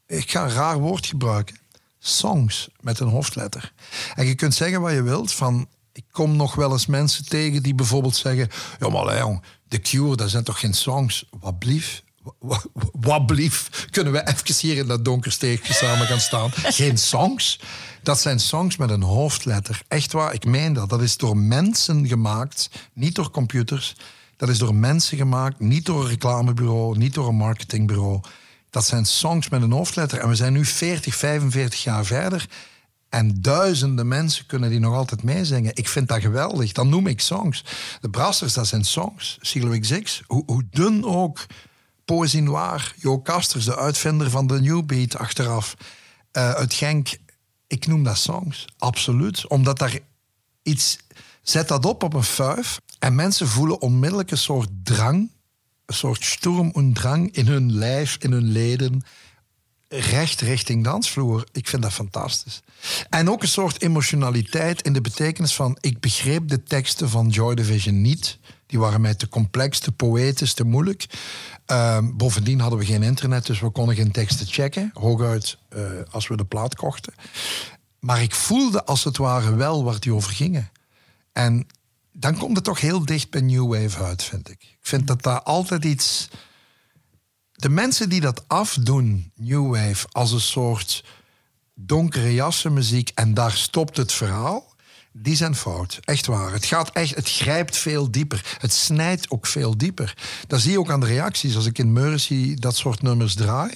ik 0.08 0.32
ga 0.32 0.44
een 0.44 0.52
raar 0.52 0.80
woord 0.80 1.06
gebruiken 1.06 1.60
songs 2.02 2.70
met 2.80 3.00
een 3.00 3.08
hoofdletter. 3.08 3.74
En 4.15 4.26
je 4.26 4.36
kunt 4.36 4.54
zeggen 4.54 4.82
wat 4.82 4.91
je 4.91 5.02
wilt 5.02 5.34
van... 5.34 5.67
Ik 5.94 6.04
kom 6.12 6.36
nog 6.36 6.56
wel 6.56 6.72
eens 6.72 6.86
mensen 6.86 7.26
tegen 7.26 7.63
die 7.63 7.76
bijvoorbeeld 7.76 8.15
zeggen... 8.15 8.50
Ja, 8.80 8.89
maar 8.89 9.17
jong, 9.17 9.44
The 9.67 9.80
Cure, 9.80 10.15
dat 10.15 10.30
zijn 10.30 10.44
toch 10.44 10.60
geen 10.60 10.74
songs? 10.74 11.26
Wat 11.39 11.60
blief? 11.60 12.04
Wat 12.91 13.26
blief? 13.26 13.88
Kunnen 13.89 14.13
we 14.13 14.28
even 14.28 14.56
hier 14.56 14.78
in 14.78 14.88
dat 14.88 15.06
donker 15.06 15.32
steegje 15.32 15.74
samen 15.74 16.08
gaan 16.08 16.20
staan? 16.20 16.52
Geen 16.52 16.98
songs? 16.98 17.60
Dat 18.04 18.20
zijn 18.20 18.39
songs 18.39 18.78
met 18.78 18.89
een 18.89 19.02
hoofdletter. 19.02 19.82
Echt 19.88 20.12
waar, 20.12 20.34
ik 20.34 20.46
meen 20.46 20.74
dat. 20.74 20.89
Dat 20.89 21.02
is 21.02 21.17
door 21.17 21.38
mensen 21.38 22.08
gemaakt, 22.08 22.70
niet 22.94 23.15
door 23.15 23.32
computers. 23.32 23.96
Dat 24.41 24.49
is 24.49 24.58
door 24.58 24.75
mensen 24.75 25.17
gemaakt, 25.17 25.60
niet 25.60 25.86
door 25.86 26.01
een 26.01 26.10
reclamebureau, 26.10 26.97
niet 26.97 27.13
door 27.13 27.27
een 27.27 27.36
marketingbureau. 27.36 28.19
Dat 28.69 28.86
zijn 28.86 29.06
songs 29.06 29.49
met 29.49 29.62
een 29.62 29.71
hoofdletter. 29.71 30.19
En 30.19 30.30
we 30.30 30.36
zijn 30.36 30.54
nu 30.54 30.65
40, 30.65 31.15
45 31.15 31.84
jaar 31.84 32.06
verder. 32.06 32.49
En 33.10 33.41
duizenden 33.41 34.08
mensen 34.08 34.45
kunnen 34.45 34.69
die 34.69 34.80
nog 34.80 34.93
altijd 34.93 35.23
meezingen. 35.23 35.75
Ik 35.75 35.88
vind 35.88 36.08
dat 36.08 36.21
geweldig. 36.21 36.71
Dan 36.71 36.89
noem 36.89 37.08
ik 37.08 37.19
songs. 37.19 37.65
De 37.99 38.10
Brassers, 38.10 38.54
dat 38.54 38.67
zijn 38.67 38.86
songs. 38.86 39.38
Silo 39.41 39.80
XX, 39.80 40.21
hoe, 40.27 40.43
hoe 40.45 40.63
dun 40.69 41.06
ook. 41.06 41.45
Poëzie 42.06 42.41
Noir, 42.41 42.93
Jo 42.97 43.19
Kasters, 43.19 43.65
de 43.65 43.77
uitvinder 43.77 44.30
van 44.30 44.47
de 44.47 44.62
New 44.62 44.86
Beat 44.86 45.17
achteraf. 45.17 45.73
Uh, 46.34 46.51
uit 46.51 46.73
Genk. 46.73 47.17
Ik 47.67 47.88
noem 47.88 48.04
dat 48.04 48.17
songs. 48.17 48.65
Absoluut. 48.77 49.47
Omdat 49.47 49.80
daar 49.80 49.99
iets... 50.63 50.97
Zet 51.41 51.67
dat 51.67 51.86
op 51.86 52.04
op 52.04 52.13
een 52.13 52.23
fuif. 52.23 52.80
En 53.01 53.15
mensen 53.15 53.47
voelen 53.47 53.81
onmiddellijk 53.81 54.31
een 54.31 54.37
soort 54.37 54.69
drang 54.83 55.29
een 55.91 55.97
soort 55.97 56.23
sturm 56.23 56.71
en 56.73 56.93
drang 56.93 57.35
in 57.35 57.47
hun 57.47 57.73
lijf, 57.73 58.17
in 58.19 58.31
hun 58.31 58.51
leden, 58.51 59.03
recht 59.87 60.41
richting 60.41 60.83
dansvloer. 60.83 61.47
Ik 61.51 61.67
vind 61.67 61.81
dat 61.81 61.91
fantastisch. 61.91 62.61
En 63.09 63.29
ook 63.29 63.41
een 63.41 63.47
soort 63.47 63.81
emotionaliteit 63.81 64.81
in 64.81 64.93
de 64.93 65.01
betekenis 65.01 65.53
van... 65.53 65.77
ik 65.79 65.99
begreep 65.99 66.47
de 66.47 66.63
teksten 66.63 67.09
van 67.09 67.27
Joy 67.29 67.55
Division 67.55 68.01
niet. 68.01 68.39
Die 68.65 68.79
waren 68.79 69.01
mij 69.01 69.15
te 69.15 69.29
complex, 69.29 69.79
te 69.79 69.91
poëtisch, 69.91 70.53
te 70.53 70.63
moeilijk. 70.63 71.05
Ehm, 71.65 72.11
bovendien 72.13 72.59
hadden 72.59 72.79
we 72.79 72.85
geen 72.85 73.03
internet, 73.03 73.45
dus 73.45 73.59
we 73.59 73.69
konden 73.69 73.95
geen 73.95 74.11
teksten 74.11 74.47
checken. 74.47 74.91
Hooguit 74.93 75.57
uh, 75.75 75.83
als 76.11 76.27
we 76.27 76.37
de 76.37 76.45
plaat 76.45 76.75
kochten. 76.75 77.13
Maar 77.99 78.21
ik 78.21 78.35
voelde 78.35 78.85
als 78.85 79.03
het 79.03 79.17
ware 79.17 79.55
wel 79.55 79.83
waar 79.83 79.99
die 79.99 80.13
over 80.13 80.31
gingen. 80.31 80.71
En 81.31 81.67
dan 82.21 82.38
komt 82.38 82.55
het 82.55 82.65
toch 82.65 82.79
heel 82.79 83.05
dicht 83.05 83.29
bij 83.29 83.41
New 83.41 83.73
Wave 83.73 84.03
uit, 84.03 84.23
vind 84.23 84.49
ik. 84.49 84.62
Ik 84.62 84.77
vind 84.81 85.07
dat 85.07 85.23
daar 85.23 85.41
altijd 85.41 85.86
iets... 85.86 86.29
de 87.51 87.69
mensen 87.69 88.10
die 88.10 88.21
dat 88.21 88.43
afdoen, 88.47 89.31
New 89.36 89.75
Wave, 89.75 90.07
als 90.12 90.31
een 90.31 90.41
soort 90.41 91.03
donkere 91.73 92.34
jassenmuziek 92.34 93.12
en 93.15 93.34
daar 93.34 93.51
stopt 93.51 93.97
het 93.97 94.12
verhaal, 94.12 94.75
die 95.12 95.36
zijn 95.36 95.55
fout. 95.55 95.99
Echt 96.01 96.25
waar. 96.25 96.51
Het, 96.51 96.65
gaat 96.65 96.91
echt, 96.91 97.15
het 97.15 97.29
grijpt 97.29 97.77
veel 97.77 98.12
dieper. 98.12 98.57
Het 98.57 98.73
snijdt 98.73 99.29
ook 99.29 99.45
veel 99.45 99.77
dieper. 99.77 100.17
Dat 100.47 100.62
zie 100.62 100.71
je 100.71 100.79
ook 100.79 100.91
aan 100.91 100.99
de 100.99 101.05
reacties. 101.05 101.55
Als 101.55 101.65
ik 101.65 101.77
in 101.77 101.93
Mercy 101.93 102.55
dat 102.55 102.75
soort 102.75 103.01
nummers 103.01 103.36
draai, 103.36 103.73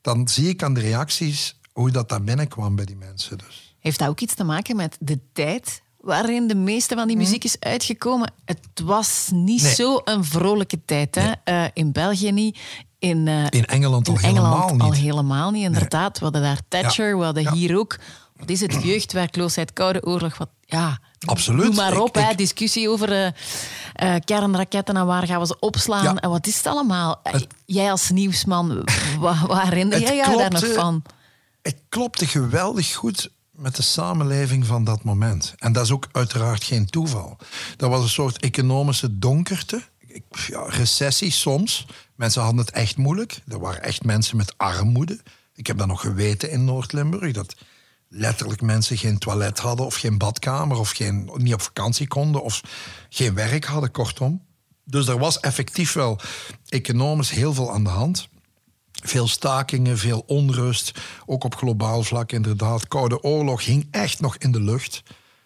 dan 0.00 0.28
zie 0.28 0.48
ik 0.48 0.62
aan 0.62 0.74
de 0.74 0.80
reacties 0.80 1.60
hoe 1.72 1.90
dat 1.90 2.08
daar 2.08 2.22
binnenkwam 2.22 2.76
bij 2.76 2.84
die 2.84 2.96
mensen. 2.96 3.38
Dus. 3.38 3.76
Heeft 3.78 3.98
dat 3.98 4.08
ook 4.08 4.20
iets 4.20 4.34
te 4.34 4.44
maken 4.44 4.76
met 4.76 4.96
de 5.00 5.20
tijd 5.32 5.82
waarin 6.00 6.46
de 6.46 6.54
meeste 6.54 6.94
van 6.94 7.08
die 7.08 7.16
muziek 7.16 7.44
is 7.44 7.60
uitgekomen? 7.60 8.32
Het 8.44 8.80
was 8.84 9.28
niet 9.32 9.60
zo 9.60 10.00
een 10.04 10.24
vrolijke 10.24 10.84
tijd. 10.84 11.14
Hè? 11.14 11.32
Eh, 11.44 11.64
in 11.72 11.92
België 11.92 12.32
niet. 12.32 12.58
In, 12.98 13.26
uh, 13.26 13.44
in 13.50 13.64
Engeland, 13.64 14.08
al, 14.08 14.18
helemaal 14.18 14.70
niet. 14.72 14.80
al 14.80 14.92
helemaal 14.92 15.50
niet. 15.50 15.64
Inderdaad, 15.64 16.18
we 16.18 16.24
hadden 16.24 16.42
daar 16.42 16.60
Thatcher, 16.68 17.18
we 17.18 17.24
hadden 17.24 17.52
hier 17.52 17.78
ook 17.78 17.98
wat 18.36 18.50
is 18.50 18.60
het? 18.60 18.82
Jeugdwerkloosheid, 18.84 19.72
Koude 19.72 20.06
Oorlog. 20.06 20.38
Wat, 20.38 20.48
ja, 20.60 20.98
Absoluut. 21.24 21.64
Doe 21.64 21.74
maar 21.74 22.00
op, 22.00 22.14
hè, 22.14 22.34
discussie 22.34 22.90
over 22.90 23.12
uh, 23.12 23.26
uh, 24.02 24.14
kernraketten 24.24 24.96
en 24.96 25.06
waar 25.06 25.26
gaan 25.26 25.40
we 25.40 25.46
ze 25.46 25.58
opslaan. 25.58 26.18
En 26.18 26.30
wat 26.30 26.46
is 26.46 26.56
het 26.56 26.66
allemaal? 26.66 27.22
jij 27.64 27.90
als 27.90 28.10
nieuwsman, 28.10 28.84
waar 29.20 29.64
herinner 29.64 30.00
jij 30.00 30.16
je 30.16 30.36
daar 30.36 30.50
nog 30.50 30.72
van? 30.72 31.02
Het 31.62 31.76
klopte 31.88 32.26
geweldig 32.26 32.94
goed 32.94 33.30
met 33.56 33.76
de 33.76 33.82
samenleving 33.82 34.66
van 34.66 34.84
dat 34.84 35.04
moment. 35.04 35.54
En 35.58 35.72
dat 35.72 35.84
is 35.84 35.90
ook 35.90 36.08
uiteraard 36.12 36.64
geen 36.64 36.86
toeval. 36.86 37.36
Dat 37.76 37.90
was 37.90 38.02
een 38.02 38.08
soort 38.08 38.40
economische 38.40 39.18
donkerte. 39.18 39.82
Ja, 40.46 40.62
recessie 40.66 41.30
soms. 41.30 41.86
Mensen 42.14 42.42
hadden 42.42 42.60
het 42.60 42.70
echt 42.70 42.96
moeilijk. 42.96 43.42
Er 43.48 43.58
waren 43.58 43.82
echt 43.82 44.04
mensen 44.04 44.36
met 44.36 44.54
armoede. 44.58 45.20
Ik 45.54 45.66
heb 45.66 45.78
dat 45.78 45.86
nog 45.86 46.00
geweten 46.00 46.50
in 46.50 46.64
Noord-Limburg. 46.64 47.32
Dat 47.32 47.54
letterlijk 48.08 48.60
mensen 48.60 48.96
geen 48.96 49.18
toilet 49.18 49.58
hadden 49.58 49.86
of 49.86 49.94
geen 49.94 50.18
badkamer 50.18 50.78
of 50.78 50.90
geen, 50.90 51.30
niet 51.34 51.54
op 51.54 51.62
vakantie 51.62 52.06
konden 52.06 52.42
of 52.42 52.60
geen 53.08 53.34
werk 53.34 53.64
hadden, 53.64 53.90
kortom. 53.90 54.44
Dus 54.84 55.08
er 55.08 55.18
was 55.18 55.40
effectief 55.40 55.92
wel 55.92 56.20
economisch 56.68 57.30
heel 57.30 57.54
veel 57.54 57.72
aan 57.72 57.84
de 57.84 57.90
hand. 57.90 58.28
Veel 59.04 59.28
stakingen, 59.28 59.98
veel 59.98 60.24
onrust, 60.26 60.92
ook 61.26 61.44
op 61.44 61.54
globaal 61.54 62.02
vlak 62.02 62.32
inderdaad. 62.32 62.88
Koude 62.88 63.22
oorlog 63.22 63.64
hing 63.64 63.88
echt 63.90 64.20
nog 64.20 64.36
in 64.36 64.52
de 64.52 64.60
lucht. 64.60 65.02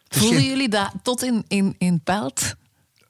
Voelden 0.08 0.44
jullie 0.44 0.68
dat 0.68 0.92
tot 1.02 1.22
in, 1.22 1.44
in, 1.48 1.74
in 1.78 2.00
Pelt? 2.00 2.54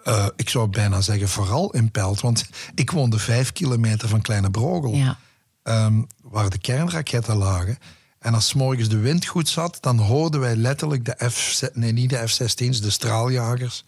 Uh, 0.04 0.26
ik 0.36 0.48
zou 0.48 0.68
bijna 0.68 1.00
zeggen 1.00 1.28
vooral 1.28 1.70
in 1.70 1.90
Pelt, 1.90 2.20
want 2.20 2.48
ik 2.74 2.90
woonde 2.90 3.18
vijf 3.18 3.52
kilometer 3.52 4.08
van 4.08 4.20
Kleine 4.20 4.50
Brogel, 4.50 4.94
ja. 4.94 5.18
um, 5.62 6.06
waar 6.22 6.50
de 6.50 6.58
kernraketten 6.58 7.36
lagen. 7.36 7.78
En 8.20 8.34
als 8.34 8.54
morgens 8.54 8.88
de 8.88 8.98
wind 8.98 9.26
goed 9.26 9.48
zat, 9.48 9.78
dan 9.80 9.98
hoorden 9.98 10.40
wij 10.40 10.56
letterlijk 10.56 11.04
de 11.04 11.30
F... 11.30 11.62
Nee, 11.72 11.92
niet 11.92 12.10
de 12.10 12.28
F-16's, 12.28 12.80
de 12.80 12.90
straaljagers. 12.90 13.84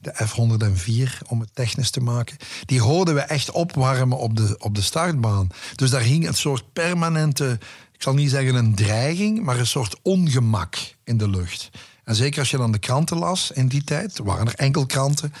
De 0.00 0.12
F-104, 0.26 1.26
om 1.28 1.40
het 1.40 1.54
technisch 1.54 1.90
te 1.90 2.00
maken. 2.00 2.36
Die 2.64 2.80
hoorden 2.80 3.14
we 3.14 3.20
echt 3.20 3.50
opwarmen 3.50 4.18
op 4.18 4.36
de, 4.36 4.56
op 4.58 4.74
de 4.74 4.82
startbaan. 4.82 5.48
Dus 5.74 5.90
daar 5.90 6.00
hing 6.00 6.26
een 6.26 6.34
soort 6.34 6.72
permanente... 6.72 7.58
Ik 7.92 8.02
zal 8.02 8.14
niet 8.14 8.30
zeggen 8.30 8.54
een 8.54 8.74
dreiging, 8.74 9.42
maar 9.42 9.58
een 9.58 9.66
soort 9.66 9.96
ongemak 10.02 10.76
in 11.04 11.16
de 11.16 11.28
lucht. 11.28 11.70
En 12.04 12.14
zeker 12.14 12.38
als 12.38 12.50
je 12.50 12.56
dan 12.56 12.72
de 12.72 12.78
kranten 12.78 13.18
las 13.18 13.50
in 13.50 13.68
die 13.68 13.84
tijd, 13.84 14.18
waren 14.18 14.46
er 14.46 14.54
enkel 14.54 14.86
kranten, 14.86 15.32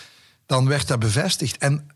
dan 0.46 0.68
werd 0.68 0.88
dat 0.88 0.98
bevestigd. 0.98 1.58
En 1.58 1.88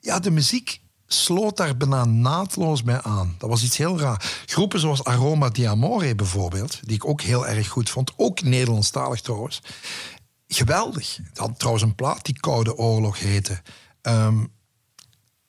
ja, 0.00 0.18
de 0.18 0.30
muziek 0.30 0.80
sloot 1.08 1.56
daar 1.56 1.76
bijna 1.76 2.04
naadloos 2.04 2.82
bij 2.82 3.02
aan. 3.02 3.34
Dat 3.38 3.48
was 3.48 3.62
iets 3.62 3.76
heel 3.76 3.98
raar. 3.98 4.42
Groepen 4.46 4.80
zoals 4.80 5.04
Aroma 5.04 5.48
di 5.48 5.66
Amore 5.66 6.14
bijvoorbeeld, 6.14 6.80
die 6.82 6.94
ik 6.94 7.06
ook 7.06 7.20
heel 7.20 7.46
erg 7.46 7.68
goed 7.68 7.90
vond, 7.90 8.12
ook 8.16 8.42
Nederlandstalig 8.42 9.20
trouwens. 9.20 9.62
Geweldig. 10.46 11.18
Had 11.34 11.58
trouwens 11.58 11.84
een 11.84 11.94
plaat 11.94 12.24
die 12.24 12.40
Koude 12.40 12.76
Oorlog 12.76 13.18
heette. 13.18 13.62
Um, 14.02 14.52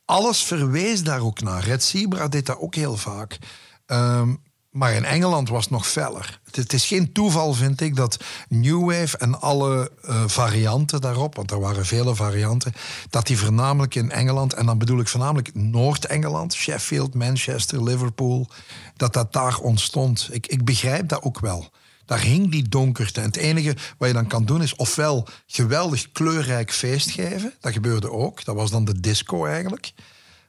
alles 0.05 0.43
verwees 0.43 1.03
daar 1.03 1.21
ook 1.21 1.41
naar. 1.41 1.63
Red 1.63 1.83
Zebra 1.83 2.27
deed 2.27 2.45
dat 2.45 2.59
ook 2.59 2.75
heel 2.75 2.97
vaak. 2.97 3.37
Um, 3.85 4.41
maar 4.79 4.93
in 4.93 5.05
Engeland 5.05 5.49
was 5.49 5.63
het 5.63 5.73
nog 5.73 5.87
feller. 5.87 6.39
Het, 6.51 6.73
is 6.73 6.85
geen 6.85 7.11
toeval, 7.11 7.53
vind 7.53 7.81
ik, 7.81 7.95
dat 7.95 8.17
New 8.49 8.91
Wave 8.91 9.17
en 9.17 9.41
alle 9.41 9.91
uh, 10.05 10.23
varianten 10.27 11.01
daarop, 11.01 11.35
want 11.35 11.51
er 11.51 11.59
waren 11.59 11.85
vele 11.85 12.15
varianten, 12.15 12.73
dat 13.09 13.27
die 13.27 13.37
voornamelijk 13.37 13.95
in 13.95 14.11
Engeland, 14.11 14.53
en 14.53 14.65
dan 14.65 14.77
bedoel 14.77 14.99
ik 14.99 15.07
voornamelijk 15.07 15.55
Noord-Engeland, 15.55 16.53
Sheffield, 16.53 17.13
Manchester, 17.13 17.83
Liverpool, 17.83 18.49
dat 18.95 19.13
dat 19.13 19.33
daar 19.33 19.57
ontstond. 19.57 20.29
Ik, 20.31 20.47
ik 20.47 20.65
begrijp 20.65 21.09
dat 21.09 21.21
ook 21.21 21.39
wel. 21.39 21.69
Daar 22.05 22.21
hing 22.21 22.51
die 22.51 22.69
donkerte. 22.69 23.19
En 23.19 23.25
het 23.25 23.37
enige 23.37 23.75
wat 23.97 24.07
je 24.07 24.13
dan 24.13 24.27
kan 24.27 24.45
doen 24.45 24.61
is 24.61 24.75
ofwel 24.75 25.27
geweldig 25.47 26.11
kleurrijk 26.11 26.71
feest 26.71 27.11
geven. 27.11 27.53
Dat 27.59 27.73
gebeurde 27.73 28.11
ook. 28.11 28.43
Dat 28.45 28.55
was 28.55 28.71
dan 28.71 28.85
de 28.85 28.99
disco 28.99 29.45
eigenlijk. 29.45 29.91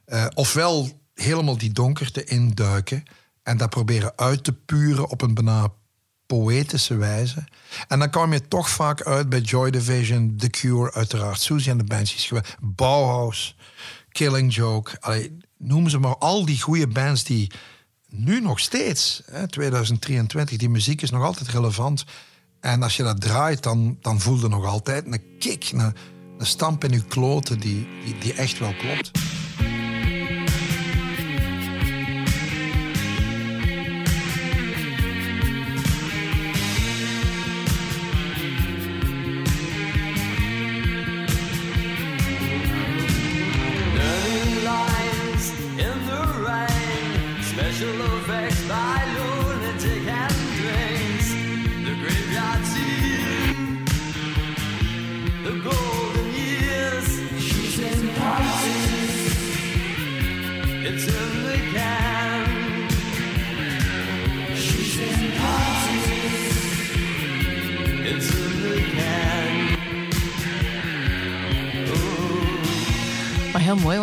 Uh, 0.07 0.25
ofwel 0.33 0.89
helemaal 1.13 1.57
die 1.57 1.71
donkerte 1.71 2.23
induiken. 2.23 3.03
En 3.43 3.57
dat 3.57 3.69
proberen 3.69 4.13
uit 4.15 4.43
te 4.43 4.53
puren 4.53 5.09
op 5.09 5.21
een 5.21 5.33
bijna 5.33 5.73
poëtische 6.25 6.95
wijze. 6.95 7.43
En 7.87 7.99
dan 7.99 8.09
kwam 8.09 8.33
je 8.33 8.47
toch 8.47 8.69
vaak 8.69 9.01
uit 9.01 9.29
bij 9.29 9.39
Joy 9.39 9.71
Division, 9.71 10.35
The 10.37 10.49
Cure, 10.49 10.93
uiteraard, 10.93 11.41
Susie 11.41 11.71
en 11.71 11.77
de 11.77 11.83
Banshees, 11.83 12.41
Bauhaus, 12.59 13.55
Killing 14.09 14.53
Joke. 14.53 15.31
Noem 15.57 15.89
ze 15.89 15.99
maar 15.99 16.17
al 16.17 16.45
die 16.45 16.61
goede 16.61 16.87
bands 16.87 17.23
die 17.23 17.51
nu 18.07 18.41
nog 18.41 18.59
steeds, 18.59 19.21
hè, 19.31 19.47
2023, 19.47 20.57
die 20.57 20.69
muziek 20.69 21.01
is 21.01 21.09
nog 21.09 21.23
altijd 21.23 21.49
relevant. 21.49 22.05
En 22.59 22.83
als 22.83 22.95
je 22.95 23.03
dat 23.03 23.21
draait, 23.21 23.63
dan, 23.63 23.97
dan 24.01 24.19
voel 24.19 24.39
je 24.39 24.47
nog 24.47 24.65
altijd 24.65 25.05
een 25.05 25.37
kick, 25.39 25.69
een, 25.71 25.95
een 26.37 26.45
stamp 26.45 26.83
in 26.83 26.91
je 26.91 27.03
kloten 27.03 27.59
die, 27.59 27.87
die 28.19 28.33
echt 28.33 28.59
wel 28.59 28.73
klopt. 28.73 29.11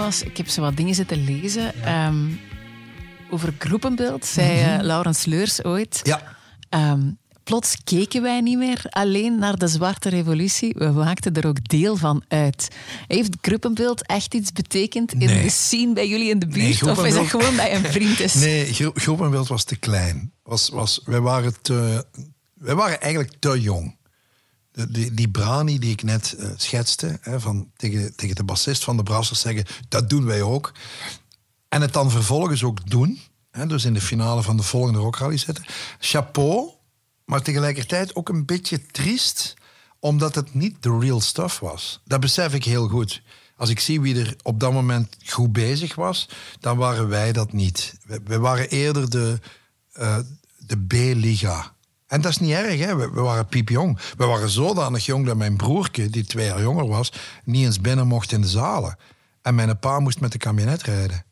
Ik 0.08 0.36
heb 0.36 0.48
zo 0.48 0.60
wat 0.60 0.76
dingen 0.76 0.94
zitten 0.94 1.24
lezen 1.24 1.94
um, 1.94 2.40
over 3.30 3.54
groepenbeeld, 3.58 4.24
zei 4.24 4.76
uh, 4.76 4.82
Laurens 4.82 5.24
Leurs 5.24 5.64
ooit. 5.64 6.00
Ja. 6.02 6.36
Um, 6.92 7.18
plots 7.44 7.76
keken 7.84 8.22
wij 8.22 8.40
niet 8.40 8.58
meer 8.58 8.86
alleen 8.90 9.38
naar 9.38 9.56
de 9.56 9.68
zwarte 9.68 10.08
revolutie, 10.08 10.74
we 10.78 10.90
maakten 10.90 11.34
er 11.34 11.46
ook 11.46 11.68
deel 11.68 11.96
van 11.96 12.22
uit. 12.28 12.68
Heeft 13.06 13.36
groepenbeeld 13.40 14.06
echt 14.06 14.34
iets 14.34 14.52
betekend 14.52 15.12
in 15.12 15.26
de 15.26 15.50
scene 15.50 15.92
bij 15.92 16.08
jullie 16.08 16.30
in 16.30 16.38
de 16.38 16.46
buurt? 16.46 16.82
Nee, 16.82 16.90
of 16.90 17.04
is 17.04 17.14
dat 17.14 17.26
gewoon 17.26 17.56
bij 17.56 17.74
een 17.74 17.84
vriend 17.84 18.20
is? 18.20 18.34
Nee, 18.48 18.72
groepenbeeld 18.94 19.48
was 19.48 19.64
te 19.64 19.76
klein. 19.76 20.32
Was, 20.42 20.68
was, 20.68 21.00
wij, 21.04 21.20
waren 21.20 21.54
te, 21.62 22.04
wij 22.54 22.74
waren 22.74 23.00
eigenlijk 23.00 23.32
te 23.38 23.60
jong 23.60 23.96
die, 24.88 25.14
die 25.14 25.28
brani 25.28 25.78
die 25.78 25.92
ik 25.92 26.02
net 26.02 26.36
uh, 26.38 26.50
schetste, 26.56 27.18
hè, 27.20 27.40
van, 27.40 27.70
tegen, 27.76 28.16
tegen 28.16 28.36
de 28.36 28.44
bassist 28.44 28.84
van 28.84 28.96
de 28.96 29.02
Brassers 29.02 29.40
zeggen, 29.40 29.64
dat 29.88 30.08
doen 30.08 30.24
wij 30.24 30.42
ook. 30.42 30.72
En 31.68 31.80
het 31.80 31.92
dan 31.92 32.10
vervolgens 32.10 32.62
ook 32.62 32.90
doen, 32.90 33.20
hè, 33.50 33.66
dus 33.66 33.84
in 33.84 33.94
de 33.94 34.00
finale 34.00 34.42
van 34.42 34.56
de 34.56 34.62
volgende 34.62 34.98
rockrally 34.98 35.36
zitten. 35.36 35.64
Chapeau, 35.98 36.70
maar 37.24 37.42
tegelijkertijd 37.42 38.14
ook 38.14 38.28
een 38.28 38.44
beetje 38.44 38.86
triest, 38.86 39.54
omdat 39.98 40.34
het 40.34 40.54
niet 40.54 40.82
de 40.82 40.98
real 40.98 41.20
stuff 41.20 41.58
was. 41.58 42.00
Dat 42.04 42.20
besef 42.20 42.54
ik 42.54 42.64
heel 42.64 42.88
goed. 42.88 43.22
Als 43.56 43.70
ik 43.70 43.80
zie 43.80 44.00
wie 44.00 44.20
er 44.20 44.36
op 44.42 44.60
dat 44.60 44.72
moment 44.72 45.16
goed 45.26 45.52
bezig 45.52 45.94
was, 45.94 46.28
dan 46.60 46.76
waren 46.76 47.08
wij 47.08 47.32
dat 47.32 47.52
niet. 47.52 47.94
We, 48.24 48.38
waren 48.38 48.68
eerder 48.68 49.10
de, 49.10 49.38
uh, 49.94 50.18
de 50.58 50.86
B-liga. 50.86 51.76
En 52.08 52.20
dat 52.20 52.30
is 52.30 52.38
niet 52.38 52.52
erg, 52.52 52.78
hè? 52.78 52.96
We, 52.96 53.20
waren 53.20 53.46
piepjong. 53.46 53.98
We 54.16 54.24
waren 54.24 54.48
zodanig 54.48 55.06
jong 55.06 55.26
dat 55.26 55.36
mijn 55.36 55.56
broertje, 55.56 56.10
die 56.10 56.24
twee 56.24 56.46
jaar 56.46 56.62
jonger 56.62 56.86
was, 56.86 57.12
niet 57.44 57.64
eens 57.64 57.80
binnen 57.80 58.06
mocht 58.06 58.32
in 58.32 58.40
de 58.40 58.48
zalen. 58.48 58.96
En 59.42 59.54
mijn 59.54 59.78
pa 59.78 60.00
moest 60.00 60.20
met 60.20 60.32
de 60.32 60.38
kabinet 60.38 60.82
rijden. 60.82 61.24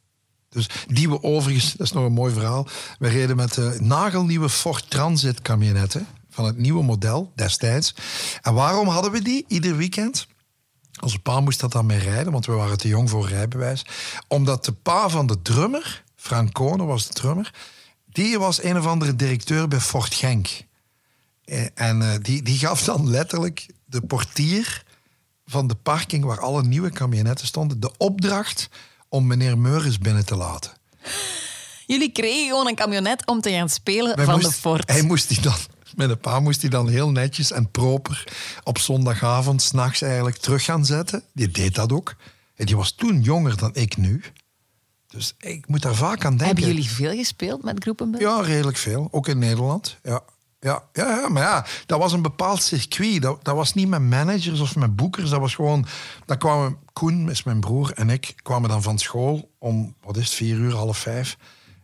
Dus 0.49 0.69
die 0.87 1.09
we 1.09 1.23
overigens, 1.23 1.73
dat 1.73 1.87
is 1.87 1.93
nog 1.93 2.05
een 2.05 2.13
mooi 2.13 2.33
verhaal. 2.33 2.67
We 2.99 3.09
reden 3.09 3.37
met 3.37 3.55
de 3.55 3.77
nagelnieuwe 3.81 4.49
Ford 4.49 4.91
Transit 4.91 5.43
camionetten 5.43 6.07
van 6.31 6.45
het 6.45 6.59
nieuwe 6.59 6.83
model 6.83 7.33
destijds. 7.35 7.95
En 8.43 8.55
waarom 8.55 8.89
hadden 8.89 9.13
we 9.13 9.23
die 9.23 9.45
ieder 9.49 9.77
weekend? 9.77 10.27
Onze 11.03 11.19
pa 11.19 11.41
moest 11.41 11.61
dat 11.61 11.73
dan 11.73 11.87
mee 11.87 11.99
rijden, 11.99 12.33
want 12.33 12.47
we 12.47 12.53
waren 12.53 12.79
te 12.79 12.89
jong 12.89 13.11
voor 13.11 13.29
rijbewijs. 13.29 13.85
Omdat 14.29 14.65
de 14.65 14.73
pa 14.73 15.09
van 15.09 15.27
de 15.27 15.43
drummer, 15.43 16.05
Frank 16.17 16.53
Kone 16.53 16.85
was 16.85 17.07
de 17.07 17.13
drummer, 17.13 17.55
die 18.07 18.39
was 18.39 18.63
een 18.63 18.79
of 18.79 18.87
andere 18.87 19.17
directeur 19.17 19.69
bij 19.69 19.81
Fort 19.81 20.15
Genk. 20.15 20.49
Eh, 21.47 21.67
en 21.75 22.01
uh, 22.01 22.13
die, 22.23 22.43
die 22.43 22.59
gaf 22.59 22.85
dan 22.85 23.11
letterlijk 23.11 23.67
de 23.85 24.01
portier 24.01 24.85
van 25.45 25.67
de 25.67 25.75
parking 25.75 26.25
waar 26.25 26.41
alle 26.41 26.63
nieuwe 26.63 26.91
camionetten 26.91 27.47
stonden, 27.47 27.81
de 27.81 27.93
opdracht 27.97 28.69
om 29.09 29.27
meneer 29.27 29.59
Meuris 29.59 29.99
binnen 29.99 30.27
te 30.27 30.37
laten. 30.37 30.73
Jullie 31.87 32.13
kregen 32.13 32.49
gewoon 32.49 32.67
een 32.67 32.75
camionet 32.75 33.27
om 33.27 33.41
te 33.41 33.51
gaan 33.51 33.69
spelen 33.69 34.25
van 34.25 34.41
de 34.41 34.53
Fort. 34.53 34.91
Hij 34.91 35.03
moest 35.03 35.29
die 35.29 35.41
dan 35.41 35.57
met 35.97 36.11
een 36.11 36.19
pa 36.19 36.41
moest 36.41 36.61
hij 36.61 36.71
dan 36.71 36.89
heel 36.89 37.11
netjes 37.11 37.51
en 37.51 37.71
proper 37.71 38.25
op 38.65 38.79
zondagavond, 38.79 39.63
s'nachts 39.63 40.03
eigenlijk, 40.03 40.37
terug 40.37 40.65
gaan 40.65 40.85
zetten. 40.85 41.23
Die 41.33 41.49
deed 41.49 41.75
dat 41.75 41.93
ook. 41.93 42.15
En 42.55 42.67
die 42.67 42.77
was 42.77 42.93
toen 42.93 43.21
jonger 43.21 43.57
dan 43.57 43.75
ik 43.75 43.97
nu. 43.97 44.23
Dus 45.07 45.35
ik 45.39 45.69
moet 45.69 45.83
daar 45.83 45.95
vaak 45.95 46.25
aan 46.25 46.37
denken. 46.37 46.47
Hebben 46.47 46.67
jullie 46.67 46.91
veel 46.91 47.17
gespeeld 47.17 47.63
met 47.63 47.83
groepen? 47.83 48.15
Ja, 48.19 48.41
redelijk 48.41 48.77
veel. 48.77 49.09
Ook 49.11 49.29
in 49.29 49.39
Nederland. 49.39 49.97
Ja. 50.03 50.23
Ja, 50.61 50.83
ja, 50.93 51.09
ja, 51.09 51.29
maar 51.29 51.43
ja, 51.43 51.67
dat 51.87 51.99
was 51.99 52.13
een 52.13 52.23
bepaald 52.23 52.63
circuit. 52.63 53.23
Dat, 53.23 53.45
dat 53.45 53.55
was 53.55 53.75
niet 53.75 53.89
met 53.89 54.03
managers 54.03 54.61
of 54.61 54.77
met 54.77 54.97
boekers. 54.97 55.31
Dat 55.31 55.41
was 55.41 55.55
gewoon... 55.55 55.87
Dan 56.25 56.39
kwamen 56.39 56.79
Koen, 56.93 57.31
is 57.31 57.43
mijn 57.43 57.61
broer, 57.61 57.93
en 57.93 58.11
ik 58.11 58.35
kwamen 58.43 58.69
dan 58.69 58.83
van 58.83 58.99
school 58.99 59.51
om, 59.59 59.95
wat 60.03 60.17
is 60.17 60.25
het, 60.25 60.35
vier 60.35 60.57
uur, 60.57 60.75
half 60.75 60.99
vijf. 60.99 61.37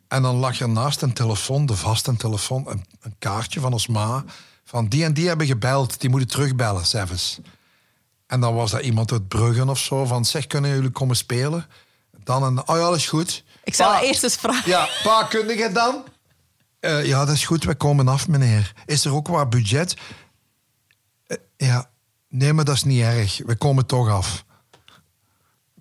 En 0.09 0.23
dan 0.23 0.37
lag 0.37 0.61
er 0.61 0.69
naast 0.69 1.03
een 1.03 1.13
telefoon, 1.13 1.67
de 1.67 1.77
vaste 1.77 2.17
telefoon, 2.17 2.69
een, 2.69 2.85
een, 3.01 3.15
kaartje 3.19 3.61
van 3.61 3.73
ons 3.73 3.87
ma. 3.87 4.25
Van 4.65 4.89
die 4.89 5.05
en 5.05 5.13
die 5.15 5.29
hebben 5.29 5.47
gebeld, 5.47 6.01
die 6.01 6.11
moeten 6.11 6.29
terugbellen, 6.29 6.87
zelfs. 6.87 7.39
En 8.27 8.41
dan 8.41 8.55
was 8.55 8.71
dat 8.71 8.81
iemand 8.81 9.13
uit 9.13 9.29
Bruggen 9.29 9.69
of 9.69 9.79
zo, 9.79 10.05
van 10.05 10.25
zeg, 10.25 10.47
kunnen 10.47 10.71
jullie 10.71 10.91
komen 10.91 11.17
spelen? 11.17 11.67
Dan 12.25 12.43
een, 12.43 12.69
oh 12.69 12.77
ja, 12.77 12.83
dat 12.83 12.97
is 12.97 13.09
goed. 13.09 13.45
Ik 13.65 13.75
zal 13.75 13.95
eerst 13.95 14.23
eens 14.23 14.37
vragen. 14.37 14.71
Ja, 14.71 14.89
pa, 15.03 15.25
kun 15.25 15.57
je 15.57 15.71
dan? 15.73 16.05
Uh, 16.85 17.07
ja, 17.07 17.25
dat 17.25 17.35
is 17.35 17.45
goed, 17.45 17.65
we 17.65 17.75
komen 17.75 18.09
af, 18.09 18.29
meneer. 18.29 18.73
Is 18.87 19.05
er 19.05 19.15
ook 19.15 19.29
wat 19.29 19.51
budget? 19.51 19.97
Uh, 21.27 21.37
ja, 21.57 21.91
nee, 22.29 22.53
maar 22.53 22.65
dat 22.65 22.75
is 22.75 22.83
niet 22.83 23.03
erg. 23.03 23.41
We 23.47 23.57
komen 23.57 23.87
toch 23.87 24.09
af. 24.09 24.45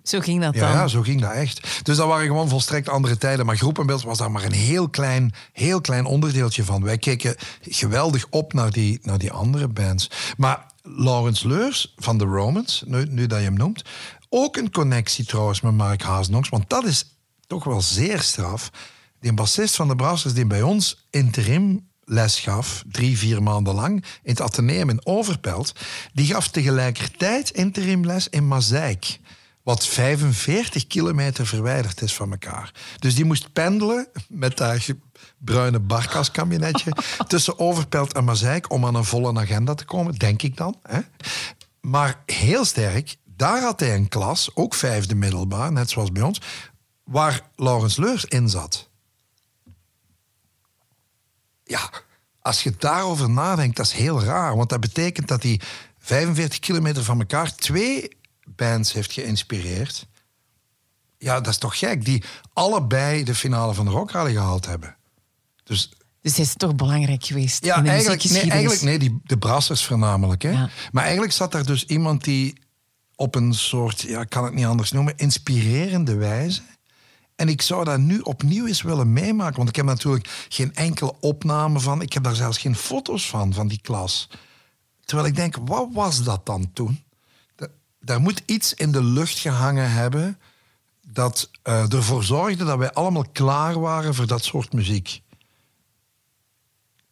Zo 0.02 0.20
ging 0.20 0.40
dat 0.42 0.54
dan? 0.54 0.70
Ja, 0.70 0.88
zo 0.88 1.02
ging 1.02 1.20
dat 1.20 1.32
echt. 1.32 1.84
Dus 1.84 1.96
dat 1.96 2.06
waren 2.06 2.26
gewoon 2.26 2.48
volstrekt 2.48 2.88
andere 2.88 3.18
tijden. 3.18 3.46
Maar 3.46 3.56
groepenbeeld 3.56 4.02
was 4.02 4.18
daar 4.18 4.30
maar 4.30 4.44
een 4.44 4.52
heel 4.52 4.88
klein, 4.88 5.34
heel 5.52 5.80
klein 5.80 6.04
onderdeeltje 6.04 6.64
van. 6.64 6.82
Wij 6.84 6.98
keken 6.98 7.36
geweldig 7.60 8.26
op 8.30 8.52
naar 8.52 8.70
die, 8.70 8.98
naar 9.02 9.18
die 9.18 9.32
andere 9.32 9.68
bands. 9.68 10.10
Maar 10.36 10.66
Laurens 10.82 11.42
Leurs 11.42 11.94
van 11.96 12.18
The 12.18 12.24
Romans, 12.24 12.82
nu, 12.86 13.04
nu 13.04 13.26
dat 13.26 13.38
je 13.38 13.44
hem 13.44 13.56
noemt, 13.56 13.84
ook 14.28 14.56
een 14.56 14.70
connectie 14.70 15.24
trouwens 15.24 15.60
met 15.60 15.72
Mark 15.72 16.02
Haasnoks. 16.02 16.48
Want 16.48 16.70
dat 16.70 16.84
is 16.84 17.16
toch 17.46 17.64
wel 17.64 17.80
zeer 17.80 18.20
straf. 18.20 18.70
Die 19.22 19.32
bassist 19.32 19.74
van 19.74 19.88
de 19.88 19.96
Brassers 19.96 20.34
die 20.34 20.46
bij 20.46 20.62
ons 20.62 21.06
interim 21.10 21.90
les 22.04 22.40
gaf, 22.40 22.82
drie, 22.90 23.18
vier 23.18 23.42
maanden 23.42 23.74
lang, 23.74 24.04
in 24.22 24.30
het 24.30 24.40
ateneum 24.40 24.88
in 24.88 25.06
Overpelt, 25.06 25.74
die 26.12 26.26
gaf 26.26 26.48
tegelijkertijd 26.48 27.50
interimles 27.50 28.28
in 28.28 28.48
Mazeik 28.48 29.18
wat 29.62 29.86
45 29.86 30.86
kilometer 30.86 31.46
verwijderd 31.46 32.02
is 32.02 32.14
van 32.14 32.30
elkaar. 32.30 32.72
Dus 32.98 33.14
die 33.14 33.24
moest 33.24 33.52
pendelen 33.52 34.08
met 34.28 34.56
dat 34.56 34.92
bruine 35.38 35.78
barkaskabinetje 35.78 36.92
tussen 37.28 37.58
Overpelt 37.58 38.12
en 38.12 38.24
Mazeik 38.24 38.70
om 38.70 38.86
aan 38.86 38.94
een 38.94 39.04
volle 39.04 39.38
agenda 39.38 39.74
te 39.74 39.84
komen, 39.84 40.14
denk 40.14 40.42
ik 40.42 40.56
dan. 40.56 40.76
Hè? 40.82 41.00
Maar 41.80 42.22
heel 42.26 42.64
sterk, 42.64 43.16
daar 43.36 43.62
had 43.62 43.80
hij 43.80 43.94
een 43.94 44.08
klas, 44.08 44.50
ook 44.54 44.74
vijfde 44.74 45.14
middelbaar, 45.14 45.72
net 45.72 45.90
zoals 45.90 46.12
bij 46.12 46.22
ons, 46.22 46.40
waar 47.04 47.50
Laurens 47.56 47.96
Leurs 47.96 48.24
in 48.24 48.48
zat. 48.48 48.90
Ja, 51.64 51.90
als 52.40 52.62
je 52.62 52.74
daarover 52.78 53.30
nadenkt, 53.30 53.76
dat 53.76 53.86
is 53.86 53.92
heel 53.92 54.22
raar. 54.22 54.56
Want 54.56 54.68
dat 54.68 54.80
betekent 54.80 55.28
dat 55.28 55.42
die 55.42 55.60
45 55.98 56.58
kilometer 56.58 57.04
van 57.04 57.18
elkaar 57.18 57.54
twee 57.54 58.16
bands 58.44 58.92
heeft 58.92 59.12
geïnspireerd. 59.12 60.06
Ja, 61.18 61.34
dat 61.34 61.52
is 61.52 61.58
toch 61.58 61.78
gek. 61.78 62.04
Die 62.04 62.22
allebei 62.52 63.24
de 63.24 63.34
finale 63.34 63.74
van 63.74 63.84
de 63.84 63.90
Rock 63.90 64.10
Rally 64.10 64.32
gehaald 64.32 64.66
hebben. 64.66 64.96
Dus 65.64 65.90
dus 66.22 66.36
het 66.36 66.46
is 66.46 66.54
toch 66.54 66.74
belangrijk 66.74 67.24
geweest? 67.24 67.64
Ja, 67.64 67.84
eigenlijk, 67.84 68.24
nee, 68.24 68.50
eigenlijk 68.50 68.82
nee, 68.82 68.98
die, 68.98 69.20
de 69.24 69.38
brassers 69.38 69.84
voornamelijk. 69.84 70.42
Hè? 70.42 70.52
Maar 70.92 71.02
eigenlijk 71.02 71.32
zat 71.32 71.52
daar 71.52 71.64
dus 71.64 71.84
iemand 71.84 72.24
die 72.24 72.54
op 73.16 73.34
een 73.34 73.54
soort, 73.54 74.00
ja, 74.00 74.20
ik 74.20 74.28
kan 74.28 74.44
het 74.44 74.54
niet 74.54 74.64
anders 74.64 74.92
noemen, 74.92 75.16
inspirerende 75.16 76.14
wijze. 76.14 76.60
En 77.36 77.48
ik 77.48 77.62
zou 77.62 77.84
dat 77.84 77.98
nu 77.98 78.18
opnieuw 78.18 78.66
eens 78.66 78.82
willen 78.82 79.12
meemaken. 79.12 79.56
Want 79.56 79.68
ik 79.68 79.76
heb 79.76 79.84
natuurlijk 79.84 80.46
geen 80.48 80.74
enkele 80.74 81.14
opname 81.20 81.80
van. 81.80 82.02
Ik 82.02 82.12
heb 82.12 82.22
daar 82.22 82.34
zelfs 82.34 82.58
geen 82.58 82.76
foto's 82.76 83.28
van, 83.28 83.52
van 83.52 83.68
die 83.68 83.80
klas. 83.82 84.28
Terwijl 85.04 85.28
ik 85.28 85.36
denk, 85.36 85.56
wat 85.64 85.88
was 85.92 86.22
dat 86.22 86.46
dan 86.46 86.72
toen? 86.72 87.02
daar 88.02 88.20
moet 88.20 88.42
iets 88.46 88.74
in 88.74 88.92
de 88.92 89.04
lucht 89.04 89.38
gehangen 89.38 89.92
hebben 89.92 90.38
dat 91.06 91.50
uh, 91.64 91.92
ervoor 91.92 92.24
zorgde 92.24 92.64
dat 92.64 92.78
wij 92.78 92.92
allemaal 92.92 93.26
klaar 93.32 93.80
waren 93.80 94.14
voor 94.14 94.26
dat 94.26 94.44
soort 94.44 94.72
muziek. 94.72 95.22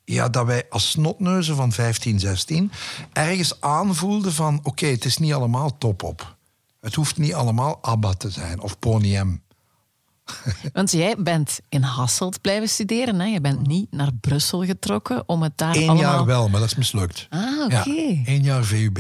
Ja, 0.05 0.29
dat 0.29 0.47
wij 0.47 0.67
als 0.71 0.91
snotneuzen 0.91 1.57
van 1.57 1.73
15, 1.73 2.21
16 2.21 2.73
ergens 3.13 3.61
aanvoelden 3.61 4.33
van 4.33 4.61
oké, 4.63 4.87
het 4.87 5.05
is 5.05 5.19
niet 5.19 5.33
allemaal 5.33 5.79
top 5.79 6.03
op. 6.03 6.37
Het 6.81 6.95
hoeft 6.95 7.19
niet 7.19 7.35
allemaal 7.35 7.79
ABBA 7.83 8.13
te 8.15 8.31
zijn 8.31 8.61
of 8.61 8.79
Pony. 8.79 9.41
Want 10.73 10.91
jij 10.91 11.17
bent 11.19 11.61
in 11.69 11.83
Hasselt 11.83 12.41
blijven 12.41 12.69
studeren. 12.69 13.21
Hè? 13.21 13.27
Je 13.27 13.41
bent 13.41 13.67
niet 13.67 13.87
naar 13.91 14.11
Brussel 14.21 14.65
getrokken 14.65 15.23
om 15.29 15.43
het 15.43 15.59
daar 15.59 15.77
Eén 15.77 15.89
allemaal... 15.89 16.13
jaar 16.13 16.25
wel, 16.25 16.49
maar 16.49 16.61
dat 16.61 16.69
is 16.69 16.77
mislukt. 16.77 17.27
Ah, 17.31 17.65
oké. 17.65 17.75
Okay. 17.75 18.23
Eén 18.27 18.43
jaar 18.43 18.65
VUB. 18.65 18.99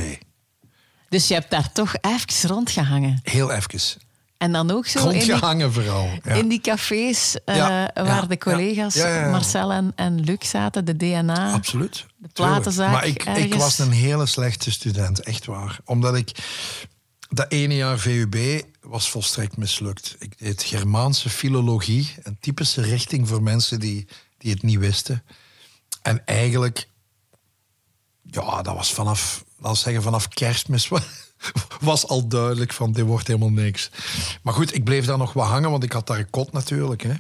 Dus 1.09 1.29
je 1.29 1.35
hebt 1.35 1.51
daar 1.51 1.73
toch 1.73 1.95
even 2.01 2.49
rondgehangen? 2.49 3.21
Heel 3.23 3.53
even. 3.53 4.01
En 4.39 4.53
dan 4.53 4.71
ook 4.71 4.87
zo 4.87 4.99
Rondgehangen 4.99 5.67
in 5.67 5.73
die, 5.73 5.83
vooral. 5.83 6.09
In 6.23 6.49
die 6.49 6.61
cafés 6.61 7.37
uh, 7.47 7.57
waar 7.95 8.29
de 8.29 8.39
collega's 8.39 8.97
Marcel 9.31 9.73
en, 9.73 9.93
en 9.95 10.21
Luc 10.21 10.49
zaten, 10.49 10.85
de 10.85 10.97
DNA. 10.97 11.53
Absoluut. 11.53 12.07
De 12.17 12.29
platenzaak 12.33 12.93
Maar 12.93 13.07
ik, 13.07 13.25
ik, 13.25 13.55
was 13.55 13.79
een 13.79 13.91
hele 13.91 14.27
slechte 14.27 14.71
student, 14.71 15.21
echt 15.21 15.45
waar. 15.45 15.79
Omdat 15.85 16.17
ik... 16.17 16.31
Dat 17.29 17.53
ene 17.53 17.75
jaar 17.75 17.99
VUB 17.99 18.63
was 18.81 19.11
volstrekt 19.11 19.57
mislukt. 19.57 20.17
Ik 20.19 20.39
deed 20.39 20.63
Germaanse 20.63 21.31
filologie, 21.31 22.15
een 22.23 22.37
typische 22.41 22.83
richting 22.83 23.29
voor 23.29 23.43
mensen 23.43 23.81
die, 23.81 24.07
die 24.39 24.53
het 24.53 24.63
niet 24.63 24.79
wisten. 24.79 25.25
En 26.03 26.27
eigenlijk, 26.27 26.89
ja, 28.23 28.63
dat 28.63 28.75
was 28.75 28.93
vanaf 28.93 29.45
laat 29.61 29.77
zeggen 29.77 30.03
vanaf 30.03 30.29
kerstmis 30.29 30.89
was 31.81 32.07
al 32.07 32.29
duidelijk 32.29 32.73
van 32.73 32.93
dit 32.93 33.05
wordt 33.05 33.27
helemaal 33.27 33.51
niks. 33.51 33.91
Maar 34.43 34.55
goed, 34.55 34.75
ik 34.75 34.85
bleef 34.85 35.05
daar 35.05 35.19
nog 35.19 35.33
wat 35.33 35.47
hangen, 35.47 35.71
want 35.71 35.83
ik 35.83 35.93
had 35.93 36.07
daar 36.07 36.19
een 36.19 36.31
kot 36.31 36.53
natuurlijk. 36.53 37.03
Hè. 37.03 37.15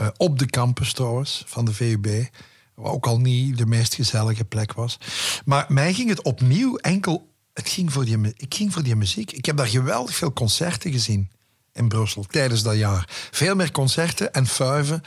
Uh, 0.00 0.08
op 0.16 0.38
de 0.38 0.46
campus 0.46 0.92
trouwens, 0.92 1.42
van 1.46 1.64
de 1.64 1.72
VUB. 1.72 2.28
Wat 2.74 2.92
ook 2.92 3.06
al 3.06 3.18
niet 3.18 3.58
de 3.58 3.66
meest 3.66 3.94
gezellige 3.94 4.44
plek 4.44 4.72
was. 4.72 4.98
Maar 5.44 5.66
mij 5.68 5.94
ging 5.94 6.08
het 6.08 6.22
opnieuw 6.22 6.76
enkel... 6.76 7.32
Het 7.54 7.68
ging 7.68 7.92
voor 7.92 8.04
die, 8.04 8.32
ik 8.36 8.54
ging 8.54 8.72
voor 8.72 8.82
die 8.82 8.96
muziek. 8.96 9.32
Ik 9.32 9.46
heb 9.46 9.56
daar 9.56 9.66
geweldig 9.66 10.16
veel 10.16 10.32
concerten 10.32 10.92
gezien 10.92 11.30
in 11.72 11.88
Brussel 11.88 12.24
tijdens 12.24 12.62
dat 12.62 12.76
jaar. 12.76 13.08
Veel 13.30 13.54
meer 13.54 13.72
concerten 13.72 14.32
en 14.32 14.46
fuiven 14.46 15.02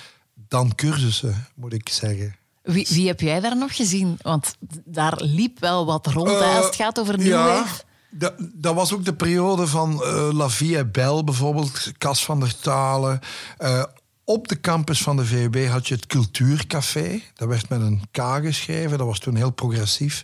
dan 0.47 0.75
cursussen, 0.75 1.47
moet 1.55 1.73
ik 1.73 1.89
zeggen. 1.89 2.35
Wie, 2.61 2.87
wie 2.89 3.07
heb 3.07 3.19
jij 3.19 3.39
daar 3.39 3.57
nog 3.57 3.75
gezien? 3.75 4.17
Want 4.21 4.55
daar 4.85 5.21
liep 5.21 5.59
wel 5.59 5.85
wat 5.85 6.07
rond 6.07 6.29
uh, 6.29 6.55
als 6.55 6.65
het 6.65 6.75
gaat 6.75 6.99
over 6.99 7.17
New 7.17 7.27
ja, 7.27 7.65
Dat, 8.09 8.33
dat 8.37 8.75
was 8.75 8.93
ook 8.93 9.05
de 9.05 9.13
periode 9.13 9.67
van 9.67 10.01
uh, 10.03 10.29
La 10.31 10.49
Vie 10.49 10.85
Bel 10.85 11.23
bijvoorbeeld, 11.23 11.91
Cas 11.97 12.25
van 12.25 12.39
der 12.39 12.59
Talen. 12.59 13.19
Uh, 13.59 13.83
op 14.29 14.47
de 14.47 14.59
campus 14.59 15.01
van 15.01 15.17
de 15.17 15.25
VUB 15.25 15.67
had 15.67 15.87
je 15.87 15.93
het 15.93 16.05
Cultuurcafé. 16.05 17.21
Dat 17.33 17.47
werd 17.47 17.69
met 17.69 17.81
een 17.81 18.01
K 18.11 18.21
geschreven. 18.41 18.97
Dat 18.97 19.07
was 19.07 19.19
toen 19.19 19.35
heel 19.35 19.51
progressief. 19.51 20.23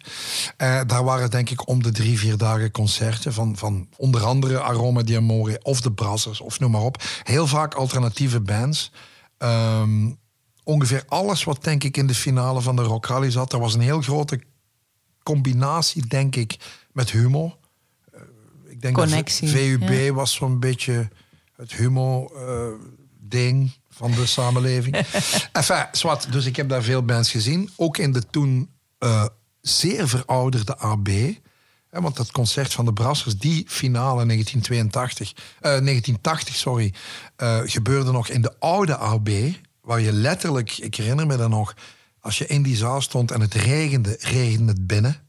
Uh, 0.57 0.81
daar 0.87 1.03
waren 1.03 1.31
denk 1.31 1.49
ik 1.49 1.67
om 1.67 1.83
de 1.83 1.91
drie, 1.91 2.19
vier 2.19 2.37
dagen 2.37 2.71
concerten 2.71 3.33
van, 3.33 3.57
van 3.57 3.87
onder 3.97 4.23
andere 4.23 4.61
Aroma 4.61 5.03
Diamore 5.03 5.59
of 5.61 5.81
de 5.81 5.91
Brassers 5.91 6.41
of 6.41 6.59
noem 6.59 6.71
maar 6.71 6.81
op. 6.81 7.03
Heel 7.23 7.47
vaak 7.47 7.73
alternatieve 7.73 8.39
bands. 8.39 8.91
Um, 9.37 10.17
ongeveer 10.63 11.03
alles 11.07 11.43
wat 11.43 11.63
denk 11.63 11.83
ik 11.83 11.97
in 11.97 12.07
de 12.07 12.15
finale 12.15 12.61
van 12.61 12.75
de 12.75 12.81
Rock 12.81 13.05
Rally 13.05 13.31
zat. 13.31 13.53
Er 13.53 13.59
was 13.59 13.73
een 13.73 13.81
heel 13.81 14.01
grote 14.01 14.41
combinatie, 15.23 16.07
denk 16.07 16.35
ik, 16.35 16.57
met 16.91 17.11
humor. 17.11 17.57
Uh, 18.15 18.21
ik 18.67 18.81
denk 18.81 18.95
Connectie, 18.95 19.51
dat 19.51 19.89
VUB 19.89 20.13
was 20.13 20.33
zo'n 20.33 20.59
beetje 20.59 21.09
het 21.55 21.73
humor. 21.73 22.31
Uh, 22.35 22.73
ding 23.23 23.71
van 23.89 24.11
de 24.11 24.25
samenleving. 24.25 24.95
enfin, 25.51 25.85
zwart. 25.91 26.31
Dus 26.31 26.45
ik 26.45 26.55
heb 26.55 26.69
daar 26.69 26.83
veel 26.83 27.03
bands 27.03 27.31
gezien. 27.31 27.69
Ook 27.75 27.97
in 27.97 28.11
de 28.11 28.23
toen 28.29 28.69
uh, 28.99 29.25
zeer 29.61 30.07
verouderde 30.07 30.77
AB. 30.77 31.09
want 31.89 32.15
dat 32.15 32.31
concert 32.31 32.73
van 32.73 32.85
de 32.85 32.93
Brassers, 32.93 33.37
die 33.37 33.65
finale 33.67 34.25
1982, 34.25 35.31
uh, 35.31 35.61
1980, 35.61 36.55
sorry, 36.55 36.93
uh, 37.37 37.59
gebeurde 37.63 38.11
nog 38.11 38.29
in 38.29 38.41
de 38.41 38.59
oude 38.59 38.97
AB. 38.97 39.29
Waar 39.81 40.01
je 40.01 40.13
letterlijk, 40.13 40.77
ik 40.77 40.95
herinner 40.95 41.27
me 41.27 41.37
dat 41.37 41.49
nog, 41.49 41.73
als 42.19 42.37
je 42.37 42.47
in 42.47 42.63
die 42.63 42.75
zaal 42.75 43.01
stond 43.01 43.31
en 43.31 43.41
het 43.41 43.53
regende, 43.53 44.17
regende 44.19 44.71
het 44.71 44.87
binnen. 44.87 45.21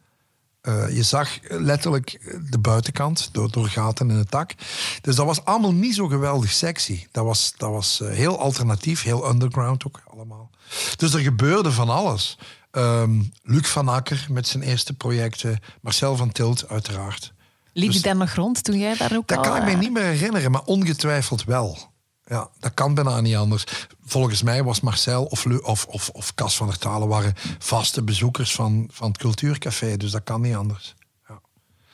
Uh, 0.68 0.96
je 0.96 1.02
zag 1.02 1.38
letterlijk 1.48 2.38
de 2.50 2.58
buitenkant 2.58 3.28
door, 3.32 3.50
door 3.50 3.68
gaten 3.68 4.10
in 4.10 4.16
het 4.16 4.30
dak. 4.30 4.54
Dus 5.00 5.16
dat 5.16 5.26
was 5.26 5.44
allemaal 5.44 5.72
niet 5.72 5.94
zo 5.94 6.06
geweldig 6.06 6.50
sexy. 6.50 7.06
Dat 7.10 7.24
was, 7.24 7.52
dat 7.56 7.70
was 7.70 8.00
uh, 8.02 8.08
heel 8.08 8.38
alternatief, 8.38 9.02
heel 9.02 9.30
underground 9.30 9.86
ook 9.86 10.00
allemaal. 10.06 10.50
Dus 10.96 11.14
er 11.14 11.20
gebeurde 11.20 11.72
van 11.72 11.88
alles. 11.88 12.38
Um, 12.72 13.32
Luc 13.42 13.66
van 13.66 13.88
Akker 13.88 14.26
met 14.30 14.48
zijn 14.48 14.62
eerste 14.62 14.92
projecten. 14.92 15.58
Marcel 15.80 16.16
van 16.16 16.32
Tilt 16.32 16.68
uiteraard. 16.68 17.32
Liep 17.72 17.86
dus, 17.86 17.96
je 17.96 18.02
daar 18.02 18.16
nog 18.16 18.34
rond 18.34 18.64
toen 18.64 18.78
jij 18.78 18.96
daar 18.96 19.16
ook 19.16 19.28
Dat 19.28 19.38
al, 19.38 19.44
kan 19.44 19.56
ik 19.56 19.64
me 19.64 19.72
uh... 19.72 19.78
niet 19.78 19.92
meer 19.92 20.02
herinneren, 20.02 20.50
maar 20.50 20.64
ongetwijfeld 20.64 21.44
wel. 21.44 21.92
Ja, 22.26 22.50
dat 22.58 22.74
kan 22.74 22.94
bijna 22.94 23.20
niet 23.20 23.36
anders. 23.36 23.64
Volgens 24.04 24.42
mij 24.42 24.64
was 24.64 24.80
Marcel 24.80 25.24
of, 25.24 25.46
of, 25.46 25.86
of, 25.86 26.08
of 26.08 26.34
Cas 26.34 26.56
van 26.56 26.66
der 26.66 26.78
Talen 26.78 27.08
waren 27.08 27.34
vaste 27.58 28.02
bezoekers 28.02 28.54
van, 28.54 28.88
van 28.92 29.08
het 29.08 29.18
Cultuurcafé. 29.18 29.96
Dus 29.96 30.10
dat 30.10 30.24
kan 30.24 30.40
niet 30.40 30.54
anders. 30.54 30.94
Ja. 31.28 31.40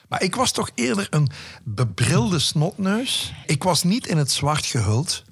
Maar 0.07 0.21
ik 0.21 0.35
was 0.35 0.51
toch 0.51 0.69
eerder 0.75 1.07
een 1.09 1.29
bebrilde 1.63 2.39
snotneus. 2.39 3.33
Ik 3.45 3.63
was 3.63 3.83
niet 3.83 4.07
in 4.07 4.17
het 4.17 4.31
zwart 4.31 4.65
gehuld. 4.65 5.23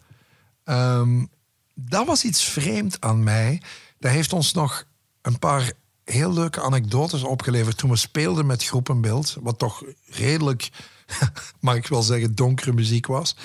Um, 0.66 1.30
dat 1.74 2.06
was 2.06 2.24
iets 2.24 2.44
vreemd 2.44 2.98
aan 3.02 3.24
mij. 3.24 3.62
Dat 4.00 4.12
heeft 4.12 4.34
ons 4.34 4.54
nog 4.54 4.84
een 5.22 5.40
paar 5.40 5.72
heel 6.04 6.34
leuke 6.34 6.62
anekdotes 6.62 7.24
opgeleverd 7.24 7.78
toen 7.78 7.90
we 7.90 7.96
speelden 7.96 8.46
met 8.46 8.64
Groepenbeeld. 8.64 9.38
Wat 9.42 9.58
toch 9.58 9.84
redelijk, 10.06 10.70
mag 11.60 11.76
ik 11.76 11.88
wel 11.88 12.02
zeggen, 12.02 12.36
donkere 12.36 12.74
muziek 12.74 13.08
was 13.08 13.36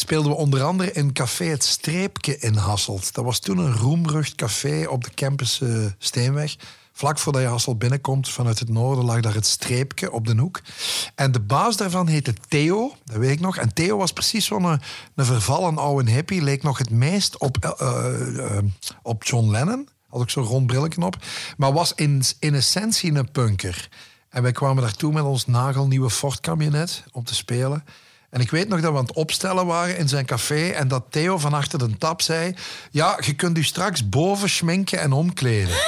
speelden 0.00 0.30
we 0.30 0.36
onder 0.36 0.62
andere 0.62 0.92
in 0.92 1.12
café 1.12 1.44
Het 1.44 1.64
Streepje 1.64 2.38
in 2.38 2.54
Hasselt. 2.54 3.14
Dat 3.14 3.24
was 3.24 3.38
toen 3.38 3.58
een 3.58 3.76
roemrucht 3.76 4.34
café 4.34 4.86
op 4.88 5.04
de 5.04 5.10
campus 5.14 5.62
Steenweg. 5.98 6.56
Vlak 6.98 7.18
voordat 7.18 7.42
je 7.42 7.48
Hasselt 7.48 7.78
binnenkomt, 7.78 8.28
vanuit 8.28 8.58
het 8.58 8.68
noorden, 8.68 9.04
lag 9.04 9.20
daar 9.20 9.34
het 9.34 9.46
streepje 9.46 10.12
op 10.12 10.26
de 10.26 10.36
hoek. 10.36 10.60
En 11.14 11.32
de 11.32 11.40
baas 11.40 11.76
daarvan 11.76 12.06
heette 12.06 12.34
Theo, 12.48 12.94
dat 13.04 13.16
weet 13.16 13.30
ik 13.30 13.40
nog. 13.40 13.56
En 13.56 13.74
Theo 13.74 13.96
was 13.96 14.12
precies 14.12 14.44
zo'n 14.44 14.64
een, 14.64 14.80
een 15.14 15.24
vervallen 15.24 15.78
oude 15.78 16.10
hippie. 16.10 16.42
Leek 16.42 16.62
nog 16.62 16.78
het 16.78 16.90
meest 16.90 17.38
op, 17.38 17.56
uh, 17.80 18.10
uh, 18.32 18.58
op 19.02 19.24
John 19.24 19.50
Lennon. 19.50 19.88
Had 20.08 20.22
ik 20.22 20.30
zo'n 20.30 20.44
rond 20.44 20.66
brilletje. 20.66 21.12
Maar 21.56 21.72
was 21.72 21.92
in, 21.94 22.22
essentie 22.38 23.14
een 23.14 23.30
punker. 23.30 23.88
En 24.28 24.42
wij 24.42 24.52
kwamen 24.52 24.82
daartoe 24.82 25.12
met 25.12 25.24
ons 25.24 25.46
nagelnieuwe 25.46 26.10
Ford-camionet 26.10 27.04
om 27.12 27.24
te 27.24 27.34
spelen. 27.34 27.84
En 28.30 28.40
ik 28.40 28.50
weet 28.50 28.68
nog 28.68 28.80
dat 28.80 28.92
we 28.92 28.98
aan 28.98 29.04
het 29.04 29.16
opstellen 29.16 29.66
waren 29.66 29.98
in 29.98 30.08
zijn 30.08 30.26
café 30.26 30.68
en 30.68 30.88
dat 30.88 31.04
Theo 31.10 31.38
van 31.38 31.52
achter 31.52 31.78
de 31.78 31.96
tap 31.96 32.22
zei: 32.22 32.54
Ja, 32.90 33.18
je 33.24 33.34
kunt 33.34 33.58
u 33.58 33.64
straks 33.64 34.08
boven 34.08 34.50
schminken 34.50 35.00
en 35.00 35.12
omkleden. 35.12 35.74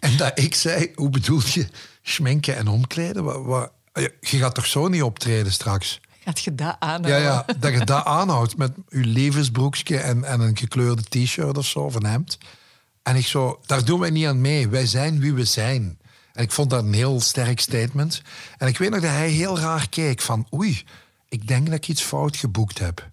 en, 0.00 0.16
dat 0.16 0.38
ik 0.38 0.54
zei: 0.54 0.92
Hoe 0.94 1.10
bedoel 1.10 1.40
je 1.52 1.66
schminken 2.02 2.56
en 2.56 2.68
omkleden? 2.68 3.24
Wat, 3.24 3.44
wat, 3.44 3.72
je 4.20 4.36
gaat 4.36 4.54
toch 4.54 4.66
zo 4.66 4.88
niet 4.88 5.02
optreden 5.02 5.52
straks? 5.52 6.00
Gaat 6.24 6.40
je 6.40 6.54
dat 6.54 6.76
aanhouden? 6.78 7.10
Ja, 7.10 7.44
ja, 7.46 7.54
dat 7.58 7.72
je 7.72 7.84
dat 7.84 8.04
aanhoudt 8.04 8.56
met 8.56 8.72
je 8.88 9.04
levensbroekje 9.04 9.98
en, 9.98 10.24
en 10.24 10.40
een 10.40 10.56
gekleurde 10.56 11.02
t-shirt 11.02 11.58
of 11.58 11.66
zo, 11.66 11.78
of 11.78 11.94
een 11.94 12.06
hemd. 12.06 12.38
En 13.02 13.16
ik 13.16 13.26
zo, 13.26 13.60
daar 13.66 13.84
doen 13.84 14.00
wij 14.00 14.10
niet 14.10 14.26
aan 14.26 14.40
mee. 14.40 14.68
Wij 14.68 14.86
zijn 14.86 15.20
wie 15.20 15.34
we 15.34 15.44
zijn. 15.44 15.98
En 16.34 16.42
ik 16.42 16.50
vond 16.50 16.70
dat 16.70 16.84
een 16.84 16.92
heel 16.92 17.20
sterk 17.20 17.60
statement. 17.60 18.22
En 18.58 18.68
ik 18.68 18.78
weet 18.78 18.90
nog 18.90 19.00
dat 19.00 19.10
hij 19.10 19.28
heel 19.28 19.58
raar 19.58 19.88
keek 19.88 20.20
van... 20.20 20.46
Oei, 20.54 20.84
ik 21.28 21.48
denk 21.48 21.66
dat 21.66 21.74
ik 21.74 21.88
iets 21.88 22.02
fout 22.02 22.36
geboekt 22.36 22.78
heb. 22.78 23.10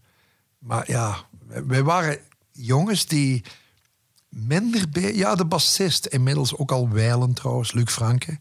Maar 0.59 0.91
ja, 0.91 1.25
wij 1.47 1.83
waren 1.83 2.19
jongens 2.51 3.05
die 3.05 3.43
minder... 4.29 5.15
Ja, 5.15 5.35
de 5.35 5.45
bassist, 5.45 6.05
inmiddels 6.05 6.57
ook 6.57 6.71
al 6.71 6.89
wijlen 6.89 7.33
trouwens, 7.33 7.71
Luc 7.71 7.91
Franke. 7.91 8.39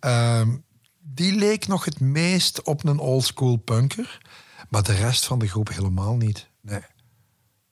Um, 0.00 0.64
die 1.00 1.34
leek 1.34 1.66
nog 1.66 1.84
het 1.84 2.00
meest 2.00 2.62
op 2.62 2.84
een 2.84 2.98
oldschool 2.98 3.56
punker. 3.56 4.20
Maar 4.68 4.82
de 4.82 4.94
rest 4.94 5.24
van 5.24 5.38
de 5.38 5.48
groep 5.48 5.68
helemaal 5.68 6.16
niet. 6.16 6.48
Nee. 6.60 6.82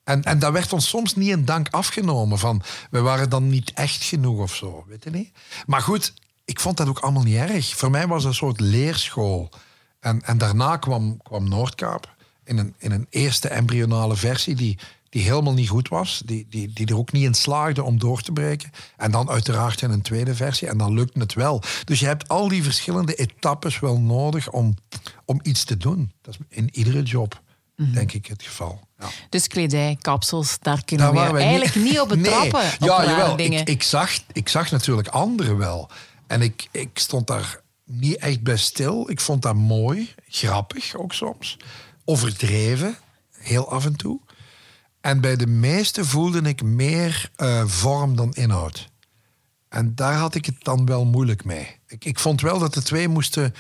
En, 0.05 0.23
en 0.23 0.39
dat 0.39 0.53
werd 0.53 0.73
ons 0.73 0.89
soms 0.89 1.15
niet 1.15 1.31
in 1.31 1.45
dank 1.45 1.69
afgenomen. 1.71 2.39
Van, 2.39 2.63
we 2.91 3.01
waren 3.01 3.31
dan 3.31 3.49
niet 3.49 3.73
echt 3.73 4.03
genoeg 4.03 4.39
of 4.39 4.55
zo, 4.55 4.85
weet 4.89 5.05
je 5.05 5.11
niet? 5.11 5.31
Maar 5.67 5.83
goed, 5.83 6.15
ik 6.45 6.61
vond 6.61 6.77
dat 6.77 6.89
ook 6.89 6.99
allemaal 6.99 7.23
niet 7.23 7.37
erg. 7.37 7.77
Voor 7.77 7.91
mij 7.91 8.07
was 8.07 8.23
het 8.23 8.33
een 8.33 8.39
soort 8.39 8.61
leerschool. 8.61 9.51
En, 10.01 10.23
en 10.23 10.39
daarna 10.39 10.77
kwam, 10.77 11.23
kwam 11.23 11.49
Noordkaap 11.49 12.15
in 12.45 12.59
een, 12.59 12.75
in 12.79 12.93
een 12.93 13.07
eerste 13.11 13.49
embryonale 13.49 14.17
versie 14.17 14.55
die, 14.55 14.79
die 15.09 15.23
helemaal 15.23 15.53
niet 15.53 15.69
goed 15.69 15.89
was. 15.89 16.23
Die, 16.25 16.47
die, 16.51 16.73
die 16.73 16.87
er 16.87 16.97
ook 16.97 17.13
niet 17.13 17.25
in 17.25 17.35
slaagde 17.35 17.83
om 17.83 17.99
door 17.99 18.21
te 18.21 18.33
breken. 18.33 18.71
En 18.97 19.11
dan 19.11 19.31
uiteraard 19.31 19.83
in 19.83 19.91
een 19.91 20.03
tweede 20.03 20.35
versie. 20.35 20.69
En 20.69 20.79
dan 20.79 20.95
lukte 20.95 21.19
het 21.19 21.35
wel. 21.35 21.63
Dus 21.85 22.01
je 22.01 22.07
hebt 22.07 22.29
al 22.29 22.49
die 22.49 22.63
verschillende 22.63 23.15
etappes 23.15 23.81
wel 23.81 24.01
nodig 24.01 24.51
om, 24.51 24.75
om 25.25 25.41
iets 25.43 25.65
te 25.65 25.77
doen. 25.77 26.13
Dat 26.21 26.35
is 26.35 26.57
in 26.57 26.69
iedere 26.73 27.03
job, 27.03 27.41
mm. 27.77 27.93
denk 27.93 28.13
ik, 28.13 28.27
het 28.27 28.43
geval. 28.43 28.81
Ja. 28.99 29.09
Dus 29.29 29.47
kledij, 29.47 29.97
kapsels, 30.01 30.59
daar 30.59 30.85
kunnen 30.85 31.15
daar 31.15 31.33
we 31.33 31.39
eigenlijk 31.39 31.75
niet, 31.75 31.85
niet 31.85 32.01
op 32.01 32.09
betrappen. 32.17 32.61
Nee. 32.61 32.91
Op 32.91 32.99
ja, 32.99 33.05
jawel. 33.05 33.37
Dingen. 33.37 33.61
Ik, 33.61 33.69
ik, 33.69 33.83
zag, 33.83 34.11
ik 34.33 34.49
zag 34.49 34.71
natuurlijk 34.71 35.09
anderen 35.09 35.59
wel. 35.59 35.91
En 36.33 36.43
ik, 36.43 36.69
ik 36.71 36.91
stond 36.99 37.27
daar 37.27 37.61
niet 37.85 38.17
echt 38.17 38.43
bij 38.43 38.57
stil. 38.57 39.11
Ik 39.11 39.21
vond 39.21 39.43
dat 39.43 39.55
mooi, 39.55 40.15
grappig 40.29 40.95
ook 40.95 41.13
soms. 41.13 41.57
Overdreven, 42.05 42.97
heel 43.31 43.71
af 43.71 43.85
en 43.85 43.97
toe. 43.97 44.21
En 45.01 45.21
bij 45.21 45.37
de 45.37 45.47
meeste 45.47 46.05
voelde 46.05 46.41
ik 46.41 46.63
meer 46.63 47.31
uh, 47.37 47.67
vorm 47.67 48.17
dan 48.17 48.35
inhoud. 48.35 48.89
En 49.69 49.95
daar 49.95 50.15
had 50.15 50.35
ik 50.35 50.47
het 50.47 50.57
dan 50.59 50.87
wel 50.87 51.05
moeilijk 51.05 51.45
mee. 51.45 51.79
Ik, 51.87 52.05
ik 52.05 52.19
vond 52.19 52.41
wel 52.41 52.59
dat 52.59 52.75
de 52.75 52.83
twee 52.83 53.09
moesten 53.09 53.55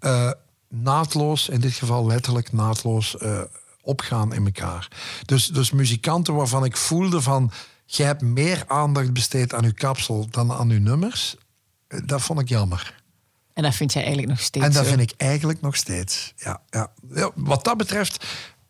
uh, 0.00 0.30
naadloos, 0.68 1.48
in 1.48 1.60
dit 1.60 1.72
geval 1.72 2.06
letterlijk 2.06 2.52
naadloos, 2.52 3.16
uh, 3.22 3.40
opgaan 3.82 4.34
in 4.34 4.44
elkaar. 4.44 4.88
Dus, 5.24 5.46
dus 5.46 5.70
muzikanten 5.70 6.34
waarvan 6.34 6.64
ik 6.64 6.76
voelde 6.76 7.20
van... 7.20 7.50
jij 7.86 8.06
hebt 8.06 8.22
meer 8.22 8.64
aandacht 8.66 9.12
besteed 9.12 9.54
aan 9.54 9.64
uw 9.64 9.74
kapsel 9.74 10.26
dan 10.30 10.52
aan 10.52 10.70
uw 10.70 10.80
nummers 10.80 11.36
dat 12.04 12.22
vond 12.22 12.40
ik 12.40 12.48
jammer. 12.48 13.02
En 13.52 13.62
dat 13.62 13.74
vind 13.74 13.92
jij 13.92 14.02
eigenlijk 14.02 14.32
nog 14.32 14.42
steeds? 14.42 14.66
En 14.66 14.72
dat 14.72 14.86
vind 14.86 15.00
ik 15.00 15.12
eigenlijk 15.16 15.60
nog 15.60 15.76
steeds. 15.76 16.32
Ja, 16.36 16.60
ja. 16.70 16.92
Wat 17.34 17.64
dat 17.64 17.76
betreft 17.76 18.26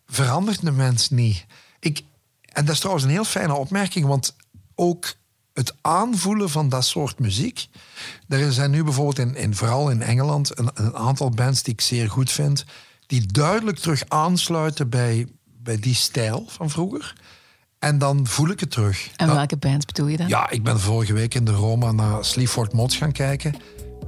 verandert 0.07 0.61
de 0.61 0.71
mens 0.71 1.09
niet. 1.09 1.45
Ik, 1.79 2.01
en 2.41 2.65
dat 2.65 2.73
is 2.73 2.79
trouwens 2.79 3.05
een 3.05 3.11
heel 3.11 3.25
fijne 3.25 3.53
opmerking, 3.53 4.05
want 4.05 4.35
ook 4.75 5.13
het 5.53 5.75
aanvoelen 5.81 6.49
van 6.49 6.69
dat 6.69 6.85
soort 6.85 7.19
muziek. 7.19 7.67
Er 8.27 8.53
zijn 8.53 8.71
nu 8.71 8.83
bijvoorbeeld, 8.83 9.19
in, 9.19 9.35
in 9.35 9.55
vooral 9.55 9.89
in 9.89 10.01
Engeland, 10.01 10.59
een, 10.59 10.69
een, 10.73 10.95
aantal 10.95 11.29
bands 11.29 11.63
die 11.63 11.73
ik 11.73 11.81
zeer 11.81 12.09
goed 12.09 12.31
vind, 12.31 12.65
die 13.07 13.25
duidelijk 13.25 13.77
terug 13.77 14.03
aansluiten 14.07 14.89
bij, 14.89 15.27
bij 15.43 15.79
die 15.79 15.95
stijl 15.95 16.45
van 16.47 16.69
vroeger. 16.69 17.15
En 17.83 17.97
dan 17.97 18.27
voel 18.27 18.49
ik 18.49 18.59
het 18.59 18.71
terug. 18.71 19.09
En 19.15 19.33
welke 19.33 19.57
band 19.57 19.85
bedoel 19.85 20.07
je 20.07 20.17
dan? 20.17 20.27
Ja, 20.27 20.49
ik 20.49 20.63
ben 20.63 20.79
vorige 20.79 21.13
week 21.13 21.33
in 21.33 21.45
de 21.45 21.51
Roma 21.51 21.91
naar 21.91 22.25
Sleaford 22.25 22.73
Mods 22.73 22.97
gaan 22.97 23.11
kijken. 23.11 23.53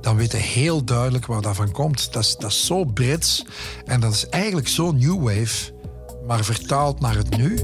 Dan 0.01 0.15
weet 0.15 0.31
je 0.31 0.37
heel 0.37 0.83
duidelijk 0.83 1.25
waar 1.25 1.41
dat 1.41 1.55
van 1.55 1.71
komt. 1.71 2.13
Dat 2.13 2.23
is, 2.23 2.35
dat 2.37 2.49
is 2.49 2.65
zo 2.65 2.83
Brits. 2.83 3.45
En 3.85 3.99
dat 3.99 4.13
is 4.13 4.29
eigenlijk 4.29 4.67
zo 4.67 4.91
New 4.91 5.23
Wave. 5.23 5.73
Maar 6.27 6.43
vertaald 6.43 6.99
naar 6.99 7.15
het 7.15 7.37
nu. 7.37 7.59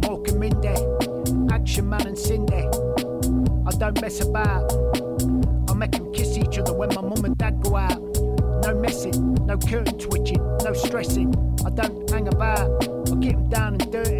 Malcolm 0.00 0.38
Mindy, 0.38 0.84
Action 1.46 1.88
Man 1.88 2.06
and 2.06 2.18
Cindy. 2.18 2.68
I 3.72 3.76
don't 3.78 4.00
mess 4.00 4.20
about. 4.20 4.72
I 5.70 5.74
make 5.74 5.90
them 5.90 6.12
kiss 6.12 6.36
each 6.36 6.58
other 6.58 6.76
when 6.76 6.88
my 6.88 7.00
mum 7.00 7.24
and 7.24 7.38
dad 7.38 7.54
go 7.62 7.76
out. 7.76 8.00
No 8.66 8.74
messing, 8.80 9.38
no 9.46 9.56
curtain 9.56 9.98
twitching, 9.98 10.42
no 10.64 10.72
stressing. 10.72 11.34
I 11.66 11.70
don't 11.74 12.10
hang 12.10 12.28
about. 12.28 12.88
I 13.12 13.14
get 13.14 13.32
them 13.32 13.48
down 13.48 13.72
and 13.80 13.92
dirty. 13.92 14.19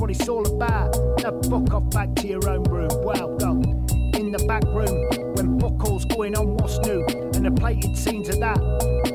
What 0.00 0.10
it's 0.10 0.28
all 0.28 0.46
about. 0.46 0.96
Now 1.22 1.38
fuck 1.42 1.74
off 1.74 1.90
back 1.90 2.14
to 2.16 2.26
your 2.26 2.48
own 2.48 2.64
room, 2.64 2.90
well 3.02 3.36
done. 3.36 3.62
In 4.14 4.32
the 4.32 4.42
back 4.48 4.64
room, 4.64 5.34
when 5.34 5.58
buckles 5.58 6.06
going 6.06 6.36
on, 6.36 6.56
what's 6.56 6.78
new? 6.78 7.04
And 7.34 7.44
the 7.44 7.50
plated 7.50 7.96
scenes 7.96 8.28
of 8.30 8.40
that. 8.40 8.58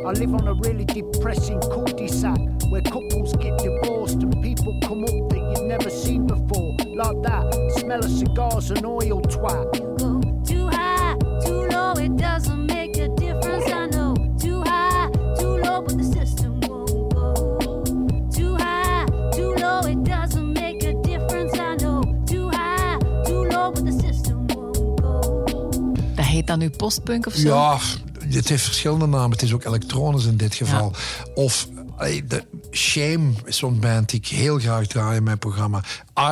I 0.05 0.11
live 0.11 0.33
on 0.36 0.47
a 0.47 0.53
really 0.53 0.86
depressing 0.86 1.59
cul-de-sac 1.61 2.38
where 2.69 2.81
couples 2.81 3.33
get 3.38 3.57
divorced 3.57 4.21
and 4.21 4.41
people 4.43 4.77
come 4.83 5.03
up 5.03 5.29
that 5.29 5.55
you've 5.57 5.67
never 5.67 5.89
seen 5.89 6.27
before, 6.27 6.75
like 6.93 7.21
that. 7.23 7.73
Smell 7.79 8.05
of 8.05 8.11
cigars 8.11 8.69
and 8.69 8.86
oil 8.86 9.21
twat. 9.21 9.94
Dat 26.59 26.69
nu 26.69 26.77
postpunk 26.77 27.25
of 27.25 27.33
zo? 27.33 27.47
Ja, 27.47 27.79
het 28.29 28.47
heeft 28.49 28.63
verschillende 28.63 29.05
namen. 29.05 29.31
Het 29.31 29.41
is 29.41 29.53
ook 29.53 29.63
elektronisch 29.63 30.25
in 30.25 30.37
dit 30.37 30.55
geval. 30.55 30.93
Of 31.35 31.67
de 32.27 32.45
Shame 32.71 33.31
is 33.45 33.57
zo'n 33.57 33.79
band 33.79 34.09
die 34.09 34.19
ik 34.19 34.27
heel 34.27 34.59
graag 34.59 34.87
draai 34.87 35.17
in 35.17 35.23
mijn 35.23 35.39
programma. 35.39 35.83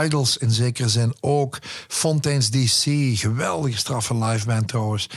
Idols 0.03 0.37
in 0.37 0.51
zekere 0.51 0.89
zin 0.89 1.15
ook. 1.19 1.59
Fontaine's 1.87 2.49
DC, 2.49 2.83
geweldige 3.19 3.77
straffe 3.77 4.17
liveband 4.17 4.67
trouwens. 4.67 5.09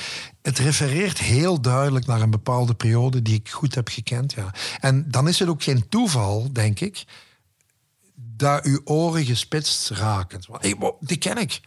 Het 0.42 0.58
refereert 0.58 1.18
heel 1.18 1.60
duidelijk 1.60 2.06
naar 2.06 2.20
een 2.20 2.30
bepaalde 2.30 2.74
periode 2.74 3.22
die 3.22 3.34
ik 3.34 3.50
goed 3.50 3.74
heb 3.74 3.88
gekend. 3.88 4.32
Ja. 4.32 4.54
En 4.80 5.10
dan 5.10 5.28
is 5.28 5.38
het 5.38 5.48
ook 5.48 5.62
geen 5.62 5.88
toeval, 5.88 6.52
denk 6.52 6.80
ik, 6.80 7.04
dat 8.14 8.64
uw 8.64 8.80
oren 8.84 9.24
gespitst 9.24 9.90
raken. 9.90 10.40
Die 11.00 11.16
ken 11.16 11.36
ik. 11.36 11.60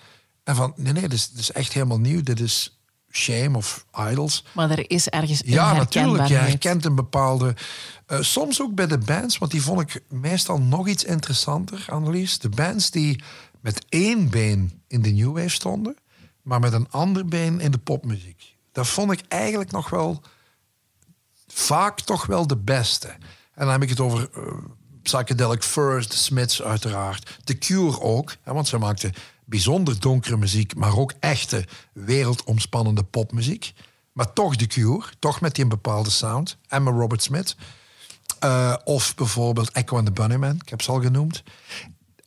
En 0.43 0.55
van, 0.55 0.73
nee, 0.75 0.93
nee, 0.93 1.01
dit 1.01 1.13
is, 1.13 1.29
dit 1.29 1.39
is 1.39 1.51
echt 1.51 1.73
helemaal 1.73 1.99
nieuw. 1.99 2.21
Dit 2.21 2.39
is 2.39 2.78
Shame 3.12 3.57
of 3.57 3.86
Idols. 4.10 4.43
Maar 4.53 4.70
er 4.70 4.89
is 4.89 5.07
ergens 5.07 5.43
een 5.45 5.51
Ja, 5.51 5.74
natuurlijk. 5.74 6.28
Je 6.28 6.36
herkent 6.36 6.86
een 6.86 6.95
bepaalde... 6.95 7.55
Uh, 8.07 8.22
soms 8.22 8.62
ook 8.62 8.76
bij 8.76 8.88
de 8.88 8.97
bands, 8.97 9.38
want 9.38 9.51
die 9.51 9.62
vond 9.62 9.82
ik 9.82 10.01
meestal 10.10 10.60
nog 10.60 10.88
iets 10.88 11.03
interessanter, 11.03 11.86
Annelies. 11.88 12.39
De 12.39 12.49
bands 12.49 12.91
die 12.91 13.24
met 13.62 13.86
één 13.89 14.30
been 14.30 14.82
in 14.88 15.01
de 15.01 15.10
new 15.10 15.36
wave 15.36 15.49
stonden, 15.49 15.95
maar 16.41 16.60
met 16.60 16.74
een 16.74 16.88
ander 16.89 17.26
been 17.26 17.60
in 17.60 17.72
de 17.72 17.78
popmuziek. 17.78 18.55
Dat 18.72 18.88
vond 18.88 19.12
ik 19.12 19.22
eigenlijk 19.28 19.72
nog 19.72 19.89
wel 19.89 20.22
vaak 21.47 21.99
toch 21.99 22.26
wel 22.26 22.47
de 22.47 22.57
beste. 22.57 23.07
En 23.07 23.66
dan 23.66 23.70
heb 23.70 23.82
ik 23.82 23.89
het 23.89 23.99
over 23.99 24.30
uh, 24.38 24.43
Psychedelic 25.01 25.64
Furs, 25.64 26.07
de 26.07 26.18
Smiths 26.18 26.62
uiteraard. 26.62 27.39
The 27.43 27.57
Cure 27.57 28.01
ook, 28.01 28.36
hè, 28.41 28.53
want 28.53 28.68
ze 28.68 28.78
maakten 28.78 29.14
bijzonder 29.50 30.00
donkere 30.00 30.38
muziek, 30.38 30.76
maar 30.76 30.97
ook 30.97 31.14
echte 31.20 31.66
wereldomspannende 31.93 33.04
popmuziek. 33.04 33.74
Maar 34.14 34.34
toch 34.34 34.56
The 34.56 34.68
Cure, 34.68 35.04
toch 35.20 35.41
met 35.41 35.56
die 35.56 35.64
een 35.64 35.70
bepaalde 35.70 36.10
sound. 36.10 36.58
Emma 36.68 36.91
Robert 36.91 37.24
Smith. 37.24 37.56
Uh, 38.43 38.76
of 38.84 39.16
bijvoorbeeld 39.16 39.72
Echo 39.72 39.97
and 39.97 40.06
the 40.06 40.12
Bunnymen, 40.12 40.60
ik 40.62 40.70
heb 40.70 40.82
ze 40.82 40.91
al 40.91 41.02
genoemd. 41.02 41.43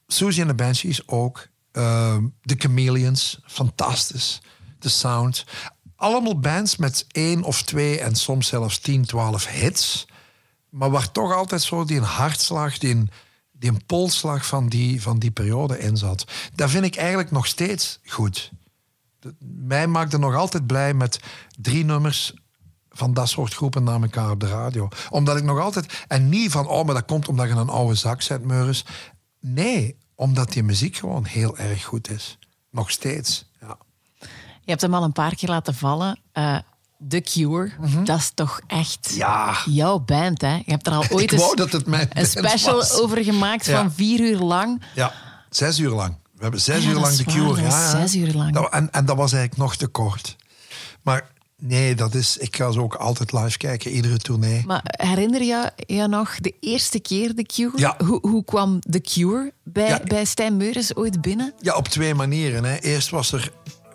Susie 0.07 0.43
and 0.43 0.51
the 0.51 0.65
Banshees 0.65 1.09
ook. 1.09 1.49
Uh, 1.73 2.17
the 2.43 2.55
Chameleons, 2.59 3.41
fantastisch. 3.47 4.41
De 4.79 4.89
sound. 4.89 5.45
Allemaal 5.97 6.39
bands 6.39 6.77
met 6.77 7.05
één 7.09 7.43
of 7.43 7.63
twee 7.63 8.01
en 8.01 8.15
soms 8.15 8.47
zelfs 8.47 8.79
10, 8.79 9.05
12 9.05 9.47
hits. 9.47 10.07
Maar 10.69 10.91
waar 10.91 11.13
toch 11.13 11.33
altijd 11.33 11.63
zo 11.63 11.85
die 11.85 11.97
een 11.97 12.03
hartslag, 12.03 12.79
die 12.79 12.95
een, 12.95 13.11
die 13.63 13.71
een 13.71 13.87
polslag 13.87 14.47
van 14.47 14.69
die, 14.69 15.03
van 15.03 15.19
die 15.19 15.31
periode 15.31 15.79
in 15.79 15.97
zat. 15.97 16.25
Dat 16.55 16.71
vind 16.71 16.85
ik 16.85 16.97
eigenlijk 16.97 17.31
nog 17.31 17.47
steeds 17.47 17.99
goed. 18.07 18.51
Mij 19.39 19.87
maakt 19.87 20.13
er 20.13 20.19
nog 20.19 20.35
altijd 20.35 20.67
blij 20.67 20.95
met 20.95 21.21
drie 21.59 21.85
nummers 21.85 22.35
van 22.91 23.15
dat 23.15 23.29
soort 23.29 23.55
groepen 23.55 23.85
naar 23.85 24.03
elkaar 24.03 24.31
op 24.31 24.41
de 24.41 24.49
radio. 24.49 24.89
Omdat 25.11 25.37
ik 25.37 25.45
nog 25.45 25.61
altijd... 25.61 26.05
En 26.09 26.29
niet 26.29 26.51
van, 26.51 26.69
oh, 26.69 26.85
maar 26.85 26.95
dat 26.95 27.05
komt 27.05 27.29
omdat 27.29 27.49
je 27.49 27.55
een 27.55 27.69
oude 27.69 27.95
zak 27.95 28.23
zet, 28.23 28.45
Meuris. 28.45 28.85
Nee, 29.41 29.97
omdat 30.15 30.53
die 30.53 30.63
muziek 30.63 30.97
gewoon 30.97 31.25
heel 31.25 31.59
erg 31.59 31.85
goed 31.85 32.11
is. 32.11 32.39
Nog 32.71 32.91
steeds, 32.91 33.51
ja. 33.61 33.77
Je 34.65 34.71
hebt 34.71 34.81
hem 34.81 34.95
al 34.95 35.03
een 35.03 35.13
paar 35.13 35.35
keer 35.35 35.49
laten 35.49 35.75
vallen. 35.75 36.21
Uh, 36.35 36.59
The 37.09 37.21
Cure, 37.21 37.71
mhm. 37.81 38.05
dat 38.05 38.19
is 38.19 38.31
toch 38.35 38.61
echt 38.67 39.13
ja. 39.15 39.57
jouw 39.65 39.99
band, 39.99 40.41
hè? 40.41 40.55
Je 40.55 40.63
hebt 40.71 40.87
er 40.87 40.93
al 40.93 41.05
ooit 41.11 41.33
een 41.33 42.27
special 42.27 42.91
over 42.91 43.25
gemaakt 43.25 43.71
van 43.71 43.93
vier 43.93 44.21
uur 44.21 44.39
lang. 44.39 44.83
Ja, 44.95 45.13
zes 45.51 45.79
uur 45.79 45.91
lang. 45.91 46.17
We 46.35 46.43
hebben 46.43 46.61
zes 46.61 46.85
uur 46.85 46.95
lang 46.95 47.15
The 47.15 47.25
Cure. 47.25 47.63
Ja, 47.63 47.91
zes 47.91 48.15
uur 48.15 48.33
lang. 48.35 48.57
en, 48.57 48.93
en 48.93 49.05
dat 49.05 49.17
was 49.17 49.33
eigenlijk 49.33 49.63
nog 49.63 49.77
te 49.77 49.87
kort. 49.87 50.37
Maar 51.03 51.31
Nee, 51.65 51.95
dat 51.95 52.15
is. 52.15 52.37
Ik 52.37 52.57
ga 52.57 52.71
ze 52.71 52.81
ook 52.81 52.95
altijd 52.95 53.33
live 53.33 53.59
kijken, 53.59 53.91
iedere 53.91 54.19
tournee. 54.19 54.63
Maar 54.67 54.83
herinner 54.85 55.43
je 55.43 55.73
je 55.87 56.07
nog 56.07 56.37
de 56.41 56.55
eerste 56.61 57.01
keer 57.01 57.35
The 57.35 57.43
Cure? 57.43 57.79
Ja. 57.79 57.95
Hoe, 58.05 58.19
hoe 58.29 58.45
kwam 58.45 58.81
The 58.81 59.01
Cure 59.01 59.53
bij, 59.65 60.01
bij 60.05 60.25
Stijn 60.25 60.57
Meurens 60.57 60.95
ooit 60.95 61.21
binnen? 61.21 61.53
Ja, 61.61 61.75
op 61.75 61.89
twee 61.89 62.15
manieren. 62.15 62.65
Hè. 62.65 62.77
Eerst 62.77 63.11
was 63.11 63.33
er, 63.33 63.53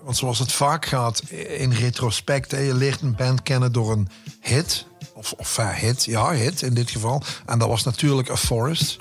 want 0.07 0.19
zoals 0.19 0.39
het 0.39 0.51
vaak 0.51 0.85
gaat 0.85 1.21
in 1.29 1.71
retrospect, 1.71 2.51
je 2.51 2.73
leert 2.73 3.01
een 3.01 3.15
band 3.15 3.43
kennen 3.43 3.71
door 3.71 3.91
een 3.91 4.07
hit. 4.39 4.85
Of, 5.13 5.33
of 5.37 5.57
uh, 5.57 5.69
hit, 5.69 6.05
ja, 6.05 6.31
hit 6.31 6.61
in 6.61 6.73
dit 6.73 6.91
geval. 6.91 7.23
En 7.45 7.59
dat 7.59 7.67
was 7.67 7.83
natuurlijk 7.83 8.29
A 8.29 8.35
Forest. 8.35 8.97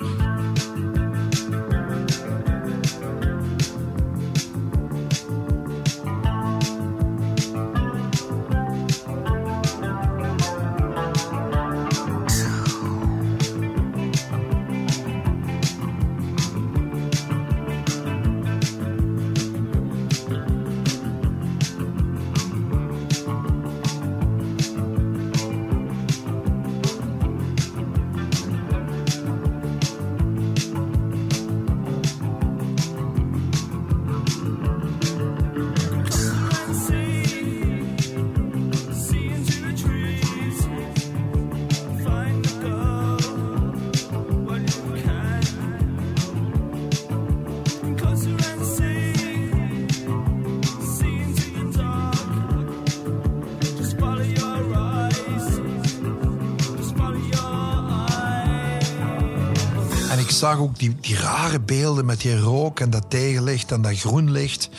Ook 60.67 60.79
die, 60.79 60.95
die 60.99 61.15
rare 61.15 61.59
beelden 61.59 62.05
met 62.05 62.21
die 62.21 62.39
rook 62.39 62.79
en 62.79 62.89
dat 62.89 63.09
tegenlicht 63.09 63.71
en 63.71 63.81
dat 63.81 63.99
groenlicht 63.99 64.69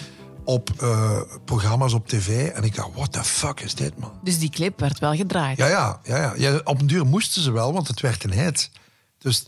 op 0.44 0.70
uh, 0.82 1.20
programma's 1.44 1.92
op 1.92 2.08
tv. 2.08 2.48
En 2.48 2.62
ik 2.62 2.74
dacht, 2.74 2.94
what 2.94 3.12
the 3.12 3.24
fuck 3.24 3.60
is 3.60 3.74
dit, 3.74 3.98
man? 3.98 4.12
Dus 4.22 4.38
die 4.38 4.50
clip 4.50 4.80
werd 4.80 4.98
wel 4.98 5.14
gedraaid? 5.14 5.56
Ja, 5.56 5.66
ja. 5.66 6.00
ja, 6.04 6.16
ja. 6.16 6.32
ja 6.36 6.60
op 6.64 6.80
een 6.80 6.86
duur 6.86 7.06
moesten 7.06 7.42
ze 7.42 7.50
wel, 7.50 7.72
want 7.72 7.88
het 7.88 8.00
werd 8.00 8.24
een 8.24 8.32
hit. 8.32 8.70
Dus 9.18 9.46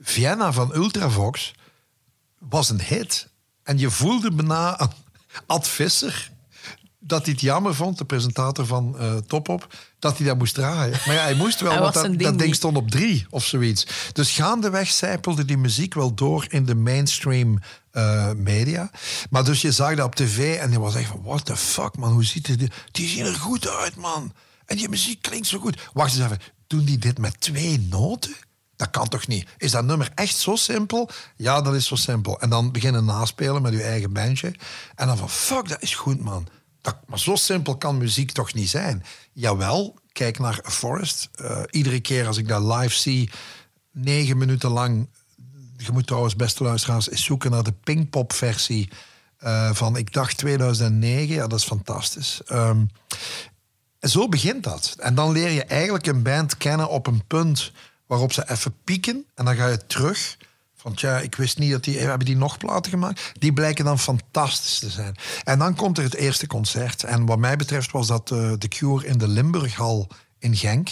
Vienna 0.00 0.52
van 0.52 0.74
Ultravox 0.74 1.54
was 2.38 2.70
een 2.70 2.80
hit. 2.80 3.28
En 3.62 3.78
je 3.78 3.90
voelde 3.90 4.32
bijna 4.32 4.90
Ad 5.46 5.68
Visser 5.68 6.30
dat 7.04 7.24
hij 7.24 7.32
het 7.32 7.40
jammer 7.40 7.74
vond, 7.74 7.98
de 7.98 8.04
presentator 8.04 8.66
van 8.66 8.96
uh, 9.00 9.16
Top 9.16 9.48
Op, 9.48 9.74
dat 9.98 10.18
hij 10.18 10.26
dat 10.26 10.38
moest 10.38 10.54
draaien. 10.54 10.98
Maar 11.06 11.14
ja, 11.14 11.22
hij 11.22 11.34
moest 11.34 11.60
wel, 11.60 11.78
want 11.78 11.94
dat, 11.94 12.04
ding, 12.04 12.22
dat 12.22 12.38
ding 12.38 12.54
stond 12.54 12.76
op 12.76 12.90
drie 12.90 13.26
of 13.30 13.44
zoiets. 13.44 13.86
Dus 14.12 14.30
gaandeweg 14.30 14.90
zijpelde 14.90 15.44
die 15.44 15.56
muziek 15.56 15.94
wel 15.94 16.14
door 16.14 16.46
in 16.48 16.64
de 16.64 16.74
mainstream 16.74 17.58
uh, 17.92 18.30
media. 18.32 18.90
Maar 19.30 19.44
dus 19.44 19.60
je 19.60 19.72
zag 19.72 19.94
dat 19.94 20.06
op 20.06 20.14
tv 20.14 20.58
en 20.58 20.70
je 20.70 20.80
was 20.80 20.94
echt 20.94 21.08
van, 21.08 21.22
what 21.22 21.44
the 21.44 21.56
fuck 21.56 21.96
man, 21.96 22.12
hoe 22.12 22.24
ziet 22.24 22.46
het? 22.46 22.72
Die 22.90 23.08
zien 23.08 23.24
er 23.24 23.34
goed 23.34 23.68
uit 23.68 23.96
man. 23.96 24.32
En 24.66 24.76
die 24.76 24.88
muziek 24.88 25.22
klinkt 25.22 25.46
zo 25.46 25.58
goed. 25.58 25.80
Wacht 25.92 26.14
eens 26.14 26.24
even, 26.24 26.40
doen 26.66 26.84
die 26.84 26.98
dit 26.98 27.18
met 27.18 27.40
twee 27.40 27.86
noten? 27.90 28.34
Dat 28.76 28.90
kan 28.90 29.08
toch 29.08 29.26
niet? 29.26 29.48
Is 29.58 29.70
dat 29.70 29.84
nummer 29.84 30.10
echt 30.14 30.36
zo 30.36 30.56
simpel? 30.56 31.10
Ja, 31.36 31.60
dat 31.60 31.74
is 31.74 31.86
zo 31.86 31.94
simpel. 31.94 32.40
En 32.40 32.50
dan 32.50 32.72
beginnen 32.72 33.04
naspelen 33.04 33.62
met 33.62 33.72
je 33.72 33.82
eigen 33.82 34.12
bandje. 34.12 34.54
En 34.94 35.06
dan 35.06 35.16
van, 35.16 35.30
fuck, 35.30 35.68
dat 35.68 35.82
is 35.82 35.94
goed 35.94 36.20
man 36.20 36.48
maar 37.06 37.18
zo 37.18 37.36
simpel 37.36 37.76
kan 37.76 37.98
muziek 37.98 38.30
toch 38.30 38.54
niet 38.54 38.68
zijn? 38.68 39.04
Jawel, 39.32 39.98
kijk 40.12 40.38
naar 40.38 40.60
Forest. 40.62 41.28
Uh, 41.40 41.62
iedere 41.70 42.00
keer 42.00 42.26
als 42.26 42.36
ik 42.36 42.48
dat 42.48 42.62
live 42.62 42.94
zie, 42.94 43.30
negen 43.90 44.38
minuten 44.38 44.70
lang... 44.70 45.08
Je 45.76 45.92
moet 45.92 46.06
trouwens, 46.06 46.36
beste 46.36 46.62
luisteraars, 46.62 47.10
eens 47.10 47.24
zoeken 47.24 47.50
naar 47.50 47.62
de 47.62 47.72
Pinkpop-versie 47.72 48.90
uh, 49.44 49.74
van, 49.74 49.96
ik 49.96 50.12
dacht 50.12 50.36
2009. 50.36 51.34
Ja, 51.34 51.46
dat 51.46 51.58
is 51.58 51.64
fantastisch. 51.64 52.40
Um, 52.52 52.90
zo 54.00 54.28
begint 54.28 54.64
dat. 54.64 54.96
En 54.98 55.14
dan 55.14 55.32
leer 55.32 55.50
je 55.50 55.64
eigenlijk 55.64 56.06
een 56.06 56.22
band 56.22 56.56
kennen 56.56 56.88
op 56.88 57.06
een 57.06 57.26
punt 57.26 57.72
waarop 58.06 58.32
ze 58.32 58.50
even 58.50 58.74
pieken. 58.84 59.26
En 59.34 59.44
dan 59.44 59.56
ga 59.56 59.66
je 59.66 59.86
terug 59.86 60.36
want 60.82 61.00
ja, 61.00 61.18
ik 61.18 61.34
wist 61.34 61.58
niet 61.58 61.70
dat 61.70 61.84
die... 61.84 61.98
Hebben 61.98 62.26
die 62.26 62.36
nog 62.36 62.58
platen 62.58 62.90
gemaakt? 62.90 63.32
Die 63.38 63.52
blijken 63.52 63.84
dan 63.84 63.98
fantastisch 63.98 64.78
te 64.78 64.90
zijn. 64.90 65.16
En 65.44 65.58
dan 65.58 65.74
komt 65.74 65.98
er 65.98 66.04
het 66.04 66.14
eerste 66.14 66.46
concert. 66.46 67.04
En 67.04 67.26
wat 67.26 67.38
mij 67.38 67.56
betreft 67.56 67.92
was 67.92 68.06
dat 68.06 68.30
uh, 68.30 68.52
The 68.52 68.68
Cure 68.68 69.06
in 69.06 69.18
de 69.18 69.28
Limburghal 69.28 70.08
in 70.38 70.56
Genk. 70.56 70.88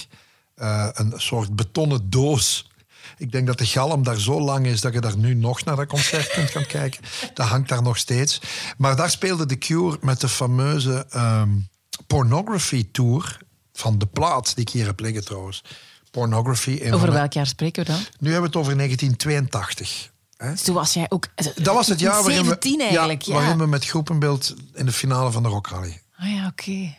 Uh, 0.57 0.89
een 0.93 1.13
soort 1.17 1.57
betonnen 1.57 2.11
doos. 2.11 2.71
Ik 3.17 3.33
denk 3.33 3.47
dat 3.47 3.59
de 3.59 3.67
galm 3.67 4.03
daar 4.03 4.21
zo 4.21 4.41
lang 4.41 4.67
is 4.67 4.81
dat 4.81 4.93
je 4.93 5.01
daar 5.01 5.17
nu 5.17 5.35
nog 5.35 5.65
naar 5.65 5.77
dat 5.77 5.87
concert 5.87 6.31
kunt 6.31 6.51
gaan 6.51 6.67
kijken. 6.81 7.03
Dat 7.35 7.47
hangt 7.47 7.69
daar 7.69 7.83
nog 7.83 7.97
steeds. 7.97 8.41
Maar 8.77 8.97
daar 8.97 9.11
speelde 9.11 9.47
The 9.47 9.59
Cure 9.59 9.99
met 10.01 10.21
de 10.21 10.29
fameuze... 10.29 11.07
Um, 11.17 11.69
Pornography 12.07 12.89
Tour 12.93 13.39
van 13.73 13.99
de 13.99 14.07
plaat 14.07 14.55
die 14.55 14.65
ik 14.65 14.71
hier 14.71 14.87
heb 14.87 15.01
liggen 15.01 15.25
trouwens. 15.25 15.65
Pornography. 16.11 16.91
Over 16.91 17.13
welk 17.13 17.33
jaar 17.33 17.47
spreken 17.47 17.85
we 17.87 17.91
dan? 17.93 18.01
Nu 18.19 18.33
hebben 18.33 18.51
we 18.51 18.59
het 18.59 18.67
over 18.67 18.77
1982. 18.77 20.11
Hè? 20.37 20.51
Dus 20.51 20.63
toen 20.63 20.75
was 20.75 20.93
jij 20.95 21.07
ook... 21.09 21.27
Dat 21.55 21.75
was 21.75 21.87
het 21.89 22.01
jaar 22.01 22.23
waarin 22.23 22.45
17 22.45 22.77
we, 22.79 22.83
eigenlijk, 22.85 23.23
ja. 23.23 23.33
waarin 23.35 23.59
we 23.59 23.67
met 23.67 23.85
groepenbeeld 23.87 24.55
in 24.75 24.87
de 24.87 24.93
finale 24.93 25.31
van 25.31 25.43
de 25.43 25.49
Rock 25.49 25.67
Rally. 25.67 26.03
Ah 26.17 26.35
ja, 26.35 26.47
oké. 26.47 26.95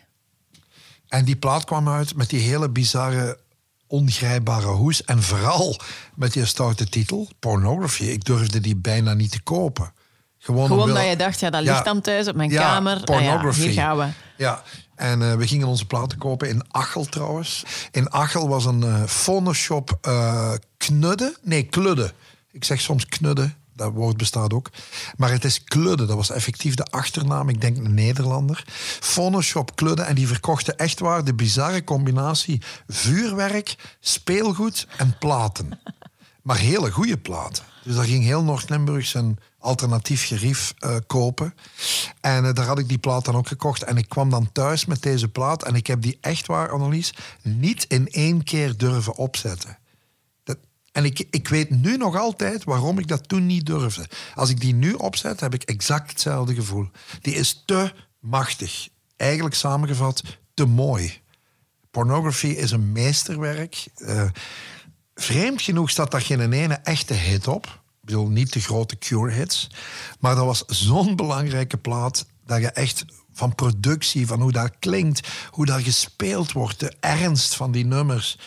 En 1.07 1.26
die 1.26 1.36
plaat 1.36 1.64
kwam 1.66 1.89
uit 1.89 2.16
met 2.16 2.30
die 2.30 2.39
hele 2.39 2.70
bizarre, 2.70 3.39
ongrijpbare 3.88 4.66
hoes. 4.68 5.03
En 5.03 5.24
vooral 5.24 5.76
met 6.16 6.34
die 6.34 6.45
stoute 6.45 6.86
titel, 6.89 7.30
Pornography. 7.39 8.03
Ik 8.03 8.24
durfde 8.26 8.59
die 8.59 8.76
bijna 8.76 9.14
niet 9.14 9.32
te 9.32 9.41
kopen. 9.41 9.93
Gewoon, 10.38 10.68
Gewoon 10.68 10.82
omwille- 10.82 10.99
dat 10.99 11.09
je 11.09 11.16
dacht, 11.16 11.39
ja, 11.39 11.49
dat 11.49 11.64
Ja. 11.64 11.72
ligt 11.72 11.86
dan 11.86 12.01
thuis 12.01 12.28
op 12.28 12.36
mijn 12.36 12.49
kamer. 12.49 12.93
Ah 12.93 12.99
ja, 12.99 13.03
pornography. 13.05 13.62
hier 13.62 13.72
gaan 13.72 13.97
we. 13.97 14.07
Ja, 14.38 14.64
en 15.01 15.21
eh, 15.21 15.35
we 15.35 15.47
gingen 15.47 15.67
onze 15.67 15.85
platen 15.85 16.17
kopen 16.17 16.49
in 16.49 16.63
Achel 16.71 17.05
trouwens. 17.05 17.63
In 17.91 18.11
Achel 18.11 18.47
was 18.47 18.65
een 18.65 18.83
eh 18.83 19.03
phonoshop 19.03 19.97
eh, 20.01 20.53
knudde. 20.77 21.37
Nee, 21.41 21.63
kludde. 21.63 22.13
Ik 22.51 22.63
zeg 22.63 22.81
soms 22.81 23.05
knudde, 23.05 23.51
dat 23.75 23.93
woord 23.93 24.17
bestaat 24.17 24.53
ook. 24.53 24.69
Maar 25.17 25.31
het 25.31 25.43
is 25.43 25.63
kludde, 25.63 26.05
dat 26.05 26.15
was 26.15 26.31
effectief 26.31 26.75
de 26.75 26.85
achternaam. 26.85 27.49
Ik 27.49 27.61
denk 27.61 27.77
een 27.77 27.93
Nederlander. 27.93 28.63
Phonoshop 28.99 29.75
kludde 29.75 30.01
en 30.01 30.15
die 30.15 30.27
verkochten 30.27 30.77
echt 30.77 30.99
waar 30.99 31.23
de 31.23 31.33
bizarre 31.33 31.83
combinatie 31.83 32.61
vuurwerk, 32.87 33.75
speelgoed 33.99 34.87
en 34.97 35.17
platen. 35.17 35.79
Maar 36.41 36.57
hele 36.57 36.91
goede 36.91 37.17
platen. 37.17 37.63
Dus 37.83 37.95
daar 37.95 38.05
ging 38.05 38.23
heel 38.23 38.43
Noord-Limburg 38.43 39.05
zijn 39.05 39.39
alternatief 39.62 40.28
gerief 40.28 40.74
eh, 40.80 40.95
kopen. 41.07 41.53
En 42.22 42.45
eh, 42.45 42.53
daar 42.53 42.66
had 42.66 42.80
ik 42.80 42.88
die 42.88 42.97
plaat 42.97 43.26
dan 43.26 43.36
ook 43.36 43.47
gekocht. 43.47 43.84
En 43.84 43.97
ik 43.97 44.09
kwam 44.09 44.30
dan 44.30 44.51
thuis 44.51 44.86
met 44.86 45.01
deze 45.01 45.28
plaat. 45.28 45.64
En 45.64 45.76
ik 45.76 45.88
heb 45.88 46.01
die 46.01 46.18
echt 46.22 46.47
waar, 46.47 46.72
Annelies, 46.72 47.14
niet 47.41 47.86
in 47.88 48.07
één 48.07 48.43
keer 48.43 48.78
durven 48.78 49.16
opzetten. 49.16 49.78
Dat, 50.43 50.57
en 50.91 51.05
ik, 51.05 51.28
ik 51.30 51.47
weet 51.47 51.70
nu 51.70 51.97
nog 51.97 52.18
altijd 52.18 52.64
waarom 52.64 52.99
ik 52.99 53.07
dat 53.07 53.28
toen 53.28 53.45
niet 53.45 53.66
durfde. 53.66 54.09
Als 54.36 54.49
ik 54.49 54.62
die 54.62 54.74
nu 54.74 54.93
opzet, 54.93 55.39
heb 55.39 55.53
ik 55.53 55.64
exact 55.64 56.09
hetzelfde 56.09 56.53
gevoel. 56.53 56.89
Die 57.22 57.36
is 57.36 57.64
te 57.66 57.93
machtig. 58.20 58.89
Eigenlijk 59.18 59.55
samengevat, 59.55 60.24
te 60.53 60.66
mooi. 60.66 61.22
Pornography 61.91 62.47
is 62.47 62.72
een 62.72 62.91
meesterwerk. 62.91 63.88
Eh, 63.95 64.30
vreemd 65.16 65.62
genoeg 65.62 65.89
staat 65.89 66.12
daar 66.12 66.22
geen 66.22 66.51
ene 66.51 66.74
echte 66.74 67.14
hit 67.14 67.47
op. 67.47 67.80
Bedoel, 68.12 68.30
niet 68.30 68.53
de 68.53 68.59
grote 68.59 68.97
Cure-hits. 68.97 69.70
Maar 70.20 70.36
dat 70.36 70.45
was 70.45 70.64
zo'n 70.66 71.16
belangrijke 71.16 71.78
plaat 71.78 72.26
dat 72.45 72.62
je 72.62 72.72
echt 72.72 73.05
van 73.34 73.55
productie, 73.55 74.28
van 74.28 74.41
hoe 74.41 74.51
dat 74.51 74.72
klinkt, 74.80 75.28
hoe 75.51 75.66
dat 75.66 75.82
gespeeld 75.82 76.51
wordt, 76.51 76.80
de 76.80 76.93
ernst 76.99 77.55
van 77.55 77.72
die 77.72 77.86
nummers. 77.86 78.39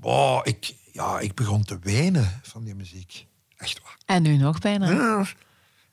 Wow, 0.00 0.46
ik, 0.46 0.74
ja, 0.92 1.18
ik 1.20 1.34
begon 1.34 1.64
te 1.64 1.78
wenen 1.82 2.40
van 2.42 2.64
die 2.64 2.74
muziek. 2.74 3.26
Echt 3.56 3.80
waar. 3.82 3.96
En 4.06 4.22
nu 4.22 4.36
nog 4.36 4.58
bijna. 4.58 4.90
Ja, 4.90 5.20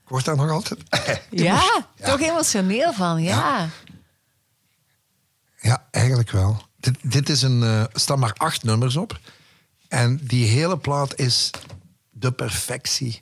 Ik 0.03 0.09
word 0.09 0.26
daar 0.26 0.36
nog 0.36 0.49
altijd... 0.49 0.80
Ja, 1.30 1.88
toch 2.03 2.22
emotioneel 2.22 2.93
van, 2.93 3.22
ja. 3.22 3.70
Ja, 5.59 5.88
eigenlijk 5.91 6.32
wel. 6.32 6.61
Dit, 6.80 6.97
dit 7.01 7.30
is 7.30 7.41
een, 7.41 7.61
er 7.61 7.89
staan 7.93 8.20
maar 8.20 8.34
acht 8.34 8.64
nummers 8.64 8.95
op. 8.95 9.20
En 9.88 10.20
die 10.24 10.45
hele 10.45 10.78
plaat 10.78 11.20
is 11.20 11.51
de 12.24 12.32
perfectie. 12.32 13.21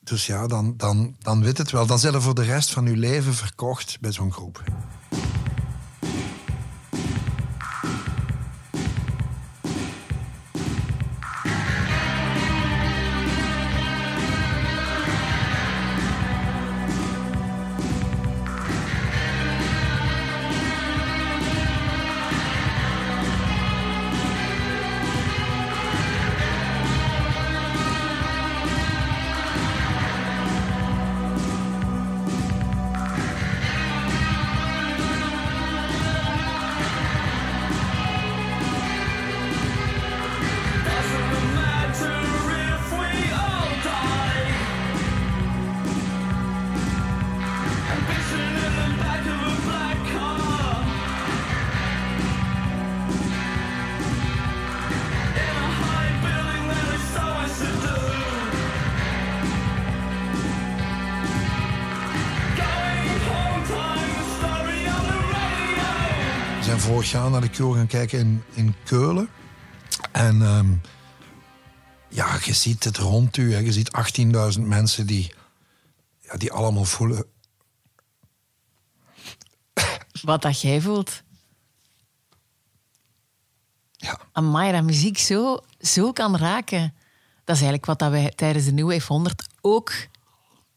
Dus 0.00 0.26
ja, 0.26 0.46
dan, 0.46 0.74
dan, 0.76 1.16
dan 1.18 1.42
weet 1.42 1.58
het 1.58 1.70
wel. 1.70 1.86
Dan 1.86 1.98
zijn 1.98 2.14
er 2.14 2.22
voor 2.22 2.34
de 2.34 2.42
rest 2.42 2.70
van 2.70 2.86
uw 2.86 2.94
leven 2.94 3.34
verkocht 3.34 3.98
bij 4.00 4.12
zo'n 4.12 4.32
groep. 4.32 4.62
Naar 67.40 67.48
de 67.48 67.56
Cure 67.56 67.76
gaan 67.76 67.86
kijken 67.86 68.18
in, 68.18 68.42
in 68.54 68.74
Keulen. 68.84 69.28
En 70.12 70.42
ehm, 70.42 70.72
ja, 72.08 72.38
je 72.44 72.52
ziet 72.52 72.84
het 72.84 72.96
rond 72.96 73.36
u. 73.36 73.52
Hè. 73.52 73.58
Je 73.58 73.72
ziet 73.72 73.90
18.000 74.58 74.62
mensen 74.66 75.06
die, 75.06 75.32
ja, 76.18 76.36
die 76.36 76.52
allemaal 76.52 76.84
voelen... 76.84 77.24
Wat 80.22 80.42
dat 80.42 80.60
jij 80.60 80.80
voelt. 80.80 81.22
Ja, 83.96 84.20
Amai, 84.32 84.72
dat 84.72 84.84
muziek 84.84 85.18
zo, 85.18 85.58
zo 85.80 86.12
kan 86.12 86.36
raken. 86.36 86.94
Dat 87.44 87.56
is 87.56 87.62
eigenlijk 87.62 87.86
wat 87.86 87.98
dat 87.98 88.10
wij 88.10 88.32
tijdens 88.36 88.64
de 88.64 88.72
New 88.72 88.92
Wave 88.92 89.12
100 89.12 89.46
ook 89.60 89.92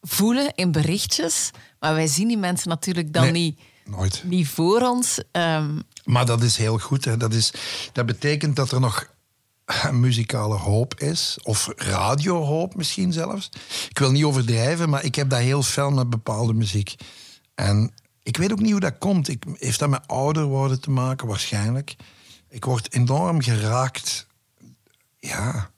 voelen 0.01 0.55
in 0.55 0.71
berichtjes. 0.71 1.51
Maar 1.79 1.93
wij 1.93 2.07
zien 2.07 2.27
die 2.27 2.37
mensen 2.37 2.69
natuurlijk 2.69 3.13
dan 3.13 3.23
Nee, 3.23 3.31
niet, 3.31 3.59
nooit. 3.85 4.23
niet 4.25 4.47
voor 4.47 4.81
ons. 4.81 5.19
Ehm, 5.31 5.79
Maar 6.03 6.25
dat 6.25 6.41
is 6.41 6.57
heel 6.57 6.77
goed. 6.79 7.05
Hè. 7.05 7.17
Dat, 7.17 7.33
is, 7.33 7.53
dat 7.91 8.05
betekent 8.05 8.55
dat 8.55 8.71
er 8.71 8.79
nog 8.79 9.11
muzikale 9.91 10.55
hoop 10.55 10.99
is. 10.99 11.37
Of 11.43 11.69
radiohoop 11.75 12.75
misschien 12.75 13.13
zelfs. 13.13 13.49
Ik 13.89 13.99
wil 13.99 14.11
niet 14.11 14.23
overdrijven, 14.23 14.89
maar 14.89 15.03
ik 15.03 15.15
heb 15.15 15.29
dat 15.29 15.39
heel 15.39 15.63
fel 15.63 15.91
met 15.91 16.09
bepaalde 16.09 16.53
muziek. 16.53 16.95
En 17.55 17.93
ik 18.23 18.37
weet 18.37 18.51
ook 18.51 18.59
niet 18.59 18.71
hoe 18.71 18.79
dat 18.79 18.97
komt. 18.97 19.27
Ik, 19.27 19.43
heeft 19.53 19.79
dat 19.79 19.89
met 19.89 20.07
ouder 20.07 20.43
worden 20.43 20.81
te 20.81 20.91
maken? 20.91 21.27
Waarschijnlijk. 21.27 21.95
Ik 22.49 22.65
word 22.65 22.93
enorm 22.93 23.41
geraakt. 23.41 24.27
Ja. 25.19 25.71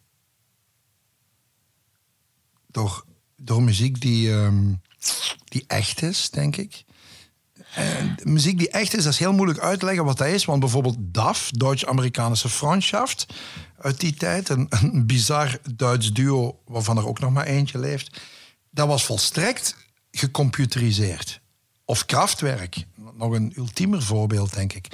Door, 2.67 3.05
door 3.37 3.63
muziek 3.63 4.01
die, 4.01 4.33
ehm, 4.33 4.73
die 5.43 5.63
echt 5.67 6.01
is, 6.01 6.29
denk 6.29 6.55
ik. 6.55 6.83
En 7.76 8.15
de 8.15 8.30
muziek 8.30 8.57
die 8.57 8.69
echt 8.69 8.95
is, 8.97 9.03
dat 9.03 9.13
is 9.13 9.19
heel 9.19 9.34
moeilijk 9.34 9.59
uit 9.59 9.80
te 9.80 9.86
leggen 9.86 10.05
wat 10.05 10.17
dat 10.17 10.28
is. 10.28 10.45
Want 10.45 10.59
bijvoorbeeld 10.59 10.97
DAF, 10.99 11.49
Duits-Amerikaanse 11.51 12.49
Freundschaft, 12.49 13.26
uit 13.78 13.99
die 13.99 14.13
tijd, 14.13 14.49
een, 14.49 14.67
een 14.69 15.05
bizar 15.05 15.59
Duits 15.76 16.13
duo 16.13 16.59
waarvan 16.65 16.97
er 16.97 17.07
ook 17.07 17.19
nog 17.19 17.32
maar 17.32 17.45
eentje 17.45 17.80
leeft, 17.80 18.21
dat 18.69 18.88
was 18.88 19.05
volstrekt 19.05 19.76
gecomputeriseerd. 20.11 21.41
Of 21.86 22.05
Kraftwerk, 22.05 22.86
nog 23.13 23.34
een 23.34 23.53
ultiemer 23.55 24.01
voorbeeld, 24.01 24.53
denk 24.53 24.73
ik. 24.73 24.88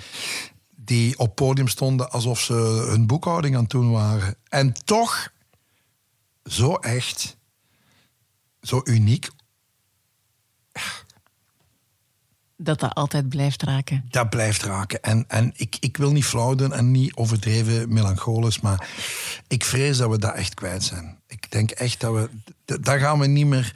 Die 0.76 1.20
op 1.20 1.36
podium 1.36 1.68
stonden 1.68 2.12
alsof 2.12 2.40
ze 2.40 2.54
hun 2.90 3.08
boekhouding 3.08 3.56
aan 3.56 3.62
het 3.62 3.72
doen 3.72 3.92
waren. 3.92 4.36
En 4.50 4.74
toch 4.74 5.32
zo 6.44 6.76
echt, 6.76 7.38
zo 8.62 8.82
uniek, 8.84 9.30
dat 12.64 12.80
dat 12.80 12.94
altijd 12.94 13.30
blijft 13.30 13.64
raken. 13.64 14.06
dat 14.10 14.30
blijft 14.30 14.64
raken. 14.64 15.02
En, 15.02 15.26
en 15.28 15.52
ik, 15.56 15.78
ik 15.80 15.98
wil 15.98 16.12
niet 16.12 16.26
flauw 16.26 16.56
doen 16.56 16.74
en 16.74 16.92
niet 16.92 17.16
overdreven 17.16 17.94
melancholisch, 17.94 18.60
maar 18.60 18.88
ik 19.48 19.66
vrees 19.66 19.98
dat 19.98 20.10
we 20.10 20.18
dat 20.20 20.34
echt 20.34 20.54
kwijt 20.54 20.84
zijn. 20.84 21.18
Ik 21.28 21.52
denk 21.52 21.72
echt 21.72 22.00
dat 22.00 22.14
we... 22.14 22.30
Daar 22.82 23.00
gaan 23.00 23.20
we 23.20 23.28
niet 23.28 23.46
meer... 23.46 23.72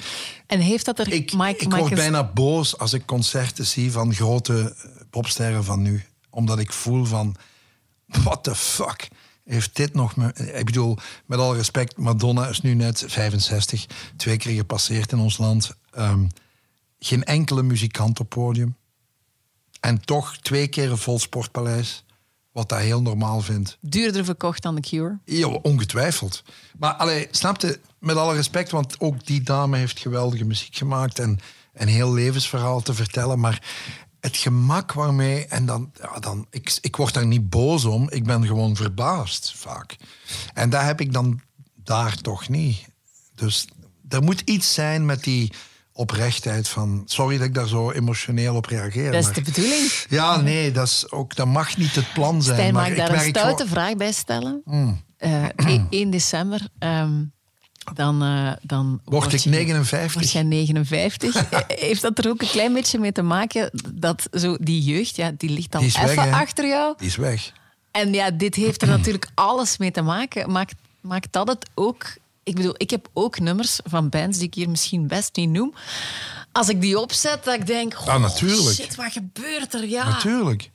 En 0.47 0.59
heeft 0.59 0.85
dat 0.85 0.99
er... 0.99 1.11
Ik, 1.13 1.33
Mike, 1.33 1.49
ik 1.57 1.67
Mike 1.67 1.77
word 1.79 1.91
is- 1.91 1.97
bijna 1.97 2.23
boos 2.23 2.77
als 2.77 2.93
ik 2.93 3.05
concerten 3.05 3.65
zie 3.65 3.91
van 3.91 4.13
grote 4.13 4.75
eh, 4.77 4.89
popsterren 5.09 5.63
van 5.63 5.81
nu. 5.81 6.03
Omdat 6.29 6.59
ik 6.59 6.71
voel 6.71 7.05
van... 7.05 7.35
What 8.05 8.43
the 8.43 8.55
fuck? 8.55 9.07
Heeft 9.45 9.75
dit 9.75 9.93
nog... 9.93 10.15
Me, 10.15 10.33
ik 10.53 10.65
bedoel, 10.65 10.97
met 11.25 11.39
alle 11.39 11.55
respect, 11.55 11.97
Madonna 11.97 12.47
is 12.47 12.61
nu 12.61 12.73
net 12.73 13.03
65. 13.07 13.85
Twee 14.15 14.37
keer 14.37 14.55
gepasseerd 14.55 15.11
in 15.11 15.19
ons 15.19 15.37
land. 15.37 15.75
Ehm, 15.91 16.25
geen 16.99 17.23
enkele 17.23 17.63
muzikant 17.63 18.19
op 18.19 18.29
podium. 18.29 18.75
En 19.79 20.01
toch 20.01 20.37
twee 20.37 20.67
keer 20.67 20.91
een 20.91 20.97
vol 20.97 21.19
sportpaleis. 21.19 22.03
Wat 22.51 22.69
dat 22.69 22.79
heel 22.79 23.01
normaal 23.01 23.41
vindt. 23.41 23.77
Duurder 23.81 24.25
verkocht 24.25 24.61
dan 24.61 24.75
The 24.75 24.81
Cure. 24.81 25.19
Ja, 25.25 25.47
ongetwijfeld. 25.47 26.43
Maar 26.77 26.93
allee, 26.93 27.27
snapte, 27.31 27.79
met 27.99 28.15
alle 28.15 28.33
respect, 28.33 28.71
want 28.71 28.99
ook 28.99 29.25
die 29.25 29.41
dame 29.41 29.77
heeft 29.77 29.99
geweldige 29.99 30.45
muziek 30.45 30.75
gemaakt 30.75 31.19
en 31.19 31.39
een 31.73 31.87
heel 31.87 32.13
levensverhaal 32.13 32.81
te 32.81 32.93
vertellen. 32.93 33.39
Maar 33.39 33.61
het 34.19 34.37
gemak 34.37 34.93
waarmee, 34.93 35.45
en 35.45 35.65
dan, 35.65 35.91
ja, 36.01 36.19
dan 36.19 36.47
ik, 36.49 36.77
ik 36.81 36.95
word 36.95 37.13
daar 37.13 37.27
niet 37.27 37.49
boos 37.49 37.85
om, 37.85 38.09
ik 38.09 38.23
ben 38.23 38.45
gewoon 38.45 38.75
verbaasd 38.75 39.53
vaak. 39.55 39.95
En 40.53 40.69
dat 40.69 40.81
heb 40.81 41.01
ik 41.01 41.13
dan 41.13 41.41
daar 41.75 42.15
toch 42.15 42.49
niet. 42.49 42.87
Dus 43.35 43.67
er 44.09 44.23
moet 44.23 44.41
iets 44.41 44.73
zijn 44.73 45.05
met 45.05 45.23
die 45.23 45.53
oprechtheid 45.97 46.67
van. 46.67 47.03
Sorry 47.05 47.37
dat 47.37 47.47
ik 47.47 47.53
daar 47.53 47.67
zo 47.67 47.91
emotioneel 47.91 48.55
op 48.55 48.65
reageer. 48.65 49.11
Dat 49.11 49.19
is 49.19 49.25
maar- 49.25 49.33
de 49.33 49.41
bedoeling. 49.41 49.91
ja, 50.09 50.41
nee, 50.41 50.71
dat, 50.71 50.87
is 50.87 51.11
ook, 51.11 51.35
dat 51.35 51.47
mag 51.47 51.77
niet 51.77 51.95
het 51.95 52.13
plan 52.13 52.43
zijn. 52.43 52.55
Stijn, 52.55 52.73
mag 52.73 52.81
maar 52.81 52.91
ik 52.91 52.97
daar 52.97 53.13
een 53.13 53.19
stoute 53.29 53.55
gewoon- 53.63 53.67
vraag 53.71 53.95
bij 53.95 54.11
stellen? 54.11 54.61
Eh, 55.17 55.43
e- 55.55 55.85
1 55.89 56.09
december, 56.09 56.67
ehm, 56.79 57.11
dan, 57.93 58.21
eh, 58.23 58.51
dan 58.61 59.01
Word 59.05 59.33
ik 59.33 59.39
je- 59.39 59.49
59? 59.49 60.13
Word 60.13 60.31
jij 60.31 60.43
59? 60.43 61.35
Eh, 61.49 61.59
Heeft 61.67 62.01
dat 62.01 62.17
er 62.17 62.29
ook 62.29 62.41
een 62.41 62.47
klein 62.47 62.73
beetje 62.73 62.99
mee 62.99 63.11
te 63.11 63.21
maken 63.21 63.69
dat 63.93 64.27
zo 64.33 64.57
die 64.59 64.81
jeugd, 64.83 65.15
ja, 65.15 65.31
die 65.37 65.49
ligt 65.49 65.71
dan 65.71 65.81
Die 65.81 65.89
is 65.89 65.97
weg, 65.99 66.09
even 66.11 66.31
achter 66.33 66.67
jou? 66.67 66.93
Die 66.97 67.07
is 67.07 67.15
weg. 67.15 67.51
En 67.91 68.13
ja, 68.13 68.31
dit 68.31 68.55
heeft 68.55 68.81
er 68.81 68.87
natuurlijk 68.97 69.27
alles 69.35 69.77
mee 69.77 69.91
te 69.91 70.01
maken. 70.01 70.51
Maakt, 70.51 70.73
maakt 71.01 71.27
dat 71.31 71.47
het 71.47 71.69
ook... 71.73 72.05
Ik 72.45 72.55
bedoel, 72.55 72.73
ik 72.77 72.89
heb 72.89 73.09
ook 73.13 73.39
nummers 73.39 73.79
van 73.83 74.09
bands 74.09 74.37
die 74.37 74.47
ik 74.47 74.53
hier 74.53 74.69
misschien 74.69 75.07
best 75.07 75.35
niet 75.35 75.49
noem. 75.49 75.73
Als 76.51 76.69
ik 76.69 76.81
die 76.81 76.99
opzet, 76.99 77.43
dat 77.43 77.53
ik 77.55 77.67
denk... 77.67 77.95
Ja, 78.05 78.17
natuurlijk. 78.17 78.75
Shit, 78.75 78.95
wat 78.95 79.11
gebeurt 79.11 79.73
er? 79.73 79.87
Ja. 79.87 80.09
Natuurlijk. 80.09 80.71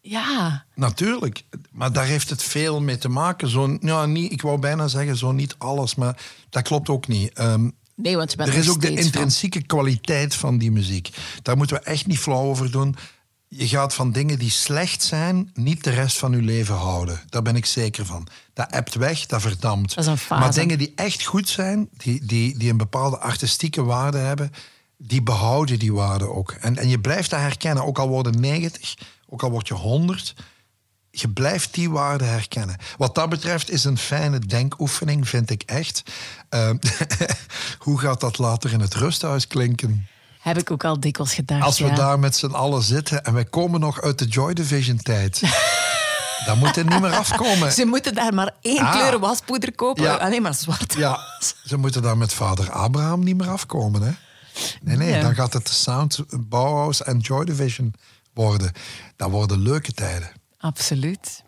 Ja. 0.00 0.64
Natuurlijk. 0.74 1.44
Maar 1.72 1.92
daar 1.92 2.04
heeft 2.04 2.30
het 2.30 2.42
veel 2.42 2.80
mee 2.80 2.98
te 2.98 3.08
maken. 3.08 3.48
Zo, 3.48 3.76
ja, 3.80 4.06
niet, 4.06 4.32
ik 4.32 4.42
wou 4.42 4.58
bijna 4.58 4.88
zeggen, 4.88 5.16
zo 5.16 5.32
niet 5.32 5.54
alles, 5.58 5.94
maar 5.94 6.22
dat 6.50 6.62
klopt 6.62 6.88
ook 6.88 7.06
niet. 7.08 7.32
Ehm, 7.32 7.68
Nee, 7.94 8.16
want 8.16 8.40
er 8.40 8.54
is 8.54 8.68
ook 8.68 8.80
de 8.80 8.86
van. 8.86 8.96
intrinsieke 8.96 9.62
kwaliteit 9.62 10.34
van 10.34 10.58
die 10.58 10.70
muziek. 10.70 11.08
Daar 11.42 11.56
moeten 11.56 11.76
we 11.76 11.82
echt 11.82 12.06
niet 12.06 12.18
flauw 12.18 12.42
over 12.44 12.70
doen. 12.70 12.96
Je 13.48 13.68
gaat 13.68 13.94
van 13.94 14.12
dingen 14.12 14.38
die 14.38 14.50
slecht 14.50 15.02
zijn, 15.02 15.50
niet 15.54 15.84
de 15.84 15.90
rest 15.90 16.18
van 16.18 16.32
je 16.32 16.42
leven 16.42 16.74
houden. 16.74 17.20
Daar 17.28 17.42
ben 17.42 17.56
ik 17.56 17.66
zeker 17.66 18.06
van. 18.06 18.26
Dat 18.52 18.70
ebt 18.70 18.94
weg, 18.94 19.26
dat 19.26 19.40
verdampt. 19.42 19.94
Dat 19.94 20.04
is 20.04 20.10
een 20.10 20.18
fase. 20.18 20.40
Maar 20.40 20.54
dingen 20.54 20.78
die 20.78 20.92
echt 20.94 21.24
goed 21.24 21.48
zijn, 21.48 21.88
die, 21.96 22.26
die, 22.26 22.58
die 22.58 22.70
een 22.70 22.76
bepaalde 22.76 23.18
artistieke 23.18 23.82
waarde 23.82 24.18
hebben, 24.18 24.52
die 24.96 25.22
behouden 25.22 25.78
die 25.78 25.92
waarde 25.92 26.28
ook. 26.28 26.50
En, 26.50 26.76
en 26.76 26.88
je 26.88 27.00
blijft 27.00 27.30
dat 27.30 27.40
herkennen, 27.40 27.84
ook 27.84 27.98
al 27.98 28.08
worden 28.08 28.40
90, 28.40 28.94
ook 29.28 29.42
al 29.42 29.50
word 29.50 29.68
je 29.68 29.74
100 29.74 30.34
je 31.20 31.28
blijft 31.28 31.74
die 31.74 31.90
waarde 31.90 32.24
herkennen. 32.24 32.76
Wat 32.96 33.14
dat 33.14 33.28
betreft 33.28 33.70
is 33.70 33.84
een 33.84 33.98
fijne 33.98 34.38
denkoefening, 34.38 35.28
vind 35.28 35.50
ik 35.50 35.62
echt. 35.62 36.02
Ehm, 36.48 36.76
hoe 37.78 37.98
gaat 37.98 38.20
dat 38.20 38.38
later 38.38 38.72
in 38.72 38.80
het 38.80 38.94
rusthuis 38.94 39.46
klinken? 39.46 40.06
Heb 40.46 40.58
ik 40.58 40.70
ook 40.70 40.84
al 40.84 41.00
dikwijls 41.00 41.34
gedacht. 41.34 41.62
Als 41.62 41.78
we 41.78 41.86
ja. 41.86 41.94
daar 41.94 42.18
met 42.18 42.36
z'n 42.36 42.46
allen 42.46 42.82
zitten 42.82 43.24
en 43.24 43.32
wij 43.34 43.44
komen 43.44 43.80
nog 43.80 44.00
uit 44.02 44.18
de 44.18 44.24
Joy 44.24 44.54
Division 44.54 44.96
tijd. 44.96 45.40
dan 46.46 46.58
moet 46.58 46.74
het 46.76 46.88
niet 46.88 47.00
meer 47.00 47.16
afkomen. 47.16 47.72
Ze 47.72 47.84
moeten 47.84 48.14
daar 48.14 48.34
maar 48.34 48.54
één 48.60 48.78
Ah. 48.80 48.92
kleur 48.92 49.18
waspoeder 49.18 49.74
kopen. 49.74 50.02
Ja. 50.02 50.14
Alleen 50.14 50.42
maar 50.42 50.54
zwart. 50.54 50.94
Ja, 50.94 51.18
ze 51.68 51.76
moeten 51.76 52.02
daar 52.02 52.16
met 52.16 52.32
vader 52.32 52.70
Abraham 52.70 53.24
niet 53.24 53.36
meer 53.36 53.48
afkomen. 53.48 54.02
Hè? 54.02 54.10
Nee, 54.82 54.96
nee, 54.96 55.10
Ja. 55.14 55.20
dan 55.20 55.34
gaat 55.34 55.52
het 55.52 55.66
de 55.66 55.72
Sound, 55.72 56.18
Bauhaus 56.48 57.02
en 57.02 57.18
Joy 57.18 57.44
Division 57.44 57.94
worden. 58.34 58.72
Dat 59.16 59.30
worden 59.30 59.58
leuke 59.62 59.92
tijden. 59.92 60.30
Absoluut. 60.58 61.42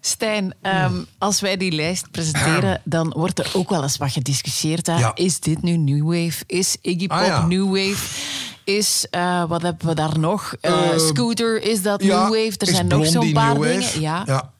Stijn, 0.00 0.54
ehm, 0.62 0.94
als 1.18 1.40
wij 1.40 1.56
die 1.56 1.72
lijst 1.72 2.10
presenteren, 2.10 2.80
dan 2.84 3.12
wordt 3.16 3.38
er 3.38 3.50
ook 3.54 3.68
wel 3.68 3.82
eens 3.82 3.96
wat 3.96 4.12
gediscussieerd. 4.12 4.86
Hè? 4.86 4.98
Ja. 4.98 5.14
Is 5.14 5.40
dit 5.40 5.62
nu 5.62 5.76
New 5.76 6.04
Wave? 6.04 6.44
Is 6.46 6.76
Iggy 6.80 7.06
Pop 7.06 7.18
Ah, 7.18 7.26
ja. 7.26 7.46
New 7.46 7.66
Wave? 7.66 8.20
Is, 8.64 9.06
eh, 9.10 9.44
wat 9.48 9.62
hebben 9.62 9.86
we 9.86 9.94
daar 9.94 10.18
nog? 10.18 10.54
Eh, 10.60 10.90
Eh, 10.92 10.98
Scooter, 10.98 11.62
is 11.62 11.82
dat 11.82 12.00
New 12.02 12.10
Wave? 12.10 12.52
Er 12.58 12.66
zijn 12.66 12.86
nog 12.86 13.06
zo'n 13.06 13.32
paar 13.32 13.54
dingen. 13.54 14.00
Ja. 14.00 14.22
ja. 14.26 14.52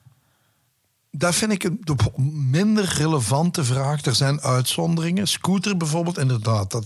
Dat 1.11 1.35
vind 1.35 1.51
ik 1.51 1.63
een 1.63 1.81
de 1.83 1.95
minder 2.31 2.93
relevante 2.97 3.63
vraag. 3.63 4.05
Er 4.05 4.15
zijn 4.15 4.41
uitzonderingen. 4.41 5.27
Scooter 5.27 5.77
bijvoorbeeld, 5.77 6.17
inderdaad. 6.17 6.71
Dat, 6.71 6.85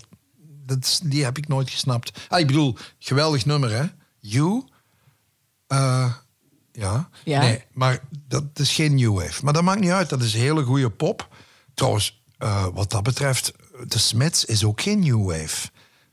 dat 0.66 1.00
die 1.04 1.24
heb 1.24 1.38
ik 1.38 1.48
nooit 1.48 1.70
gesnapt. 1.70 2.20
Ah, 2.30 2.40
ik 2.40 2.48
bedoel, 2.48 2.76
geweldig 3.00 3.46
nummer, 3.46 3.72
hè? 3.72 3.84
You. 4.20 4.64
Eh, 5.68 6.14
ja. 6.72 7.10
Ja. 7.24 7.40
Nee, 7.40 7.64
maar 7.74 8.00
dat 8.28 8.44
is 8.54 8.74
geen 8.74 8.96
new 8.96 9.18
wave. 9.20 9.44
Maar 9.44 9.54
dat 9.54 9.64
maakt 9.64 9.80
niet 9.80 9.90
uit. 9.90 10.10
Dat 10.10 10.22
is 10.22 10.34
hele 10.34 10.64
goede 10.64 10.90
pop. 10.90 11.28
Trouwens, 11.74 12.24
eh, 12.38 12.68
wat 12.74 12.90
dat 12.92 13.04
betreft, 13.04 13.54
de 13.88 14.00
Smiths 14.00 14.46
is 14.46 14.64
ook 14.64 14.82
geen 14.82 15.00
new 15.00 15.26
wave. 15.26 15.70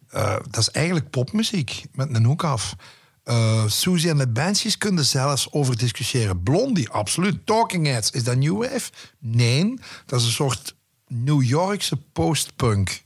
Eh, 0.08 0.36
dat 0.50 0.56
is 0.60 0.70
eigenlijk 0.70 1.10
popmuziek 1.10 1.84
met 1.92 2.14
een 2.14 2.24
hoek 2.24 2.44
af. 2.44 2.74
Eh 3.24 3.64
Susie 3.66 4.10
en 4.10 4.18
de 4.18 4.28
Banshees 4.28 4.78
kunnen 4.78 5.04
zelfs 5.04 5.52
over 5.52 5.76
discussiëren. 5.78 6.42
Blondie, 6.42 6.88
absoluut. 6.88 7.46
Talking 7.46 7.86
Heads, 7.86 8.10
is 8.10 8.24
dat 8.24 8.36
new 8.36 8.62
wave? 8.62 8.90
Nee, 9.18 9.74
dat 10.06 10.20
is 10.20 10.26
een 10.26 10.32
soort 10.32 10.74
New 11.06 11.42
Yorkse 11.42 11.96
postpunk. 11.96 13.02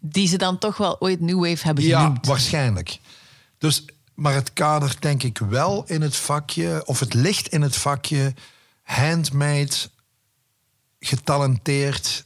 Die 0.00 0.28
ze 0.28 0.36
dan 0.38 0.58
toch 0.58 0.76
wel 0.76 1.00
ooit 1.00 1.20
New 1.20 1.48
Wave 1.48 1.66
hebben 1.66 1.84
Ja, 1.84 2.00
genoemd. 2.02 2.26
waarschijnlijk. 2.26 2.98
Dus, 3.58 3.84
maar 4.18 4.34
het 4.34 4.52
kadert 4.52 5.02
denk 5.02 5.22
ik 5.22 5.38
wel 5.38 5.84
in 5.86 6.02
het 6.02 6.16
vakje, 6.16 6.82
of 6.86 7.00
het 7.00 7.14
ligt 7.14 7.48
in 7.48 7.62
het 7.62 7.76
vakje 7.76 8.34
handmade, 8.82 9.76
getalenteerd, 11.00 12.24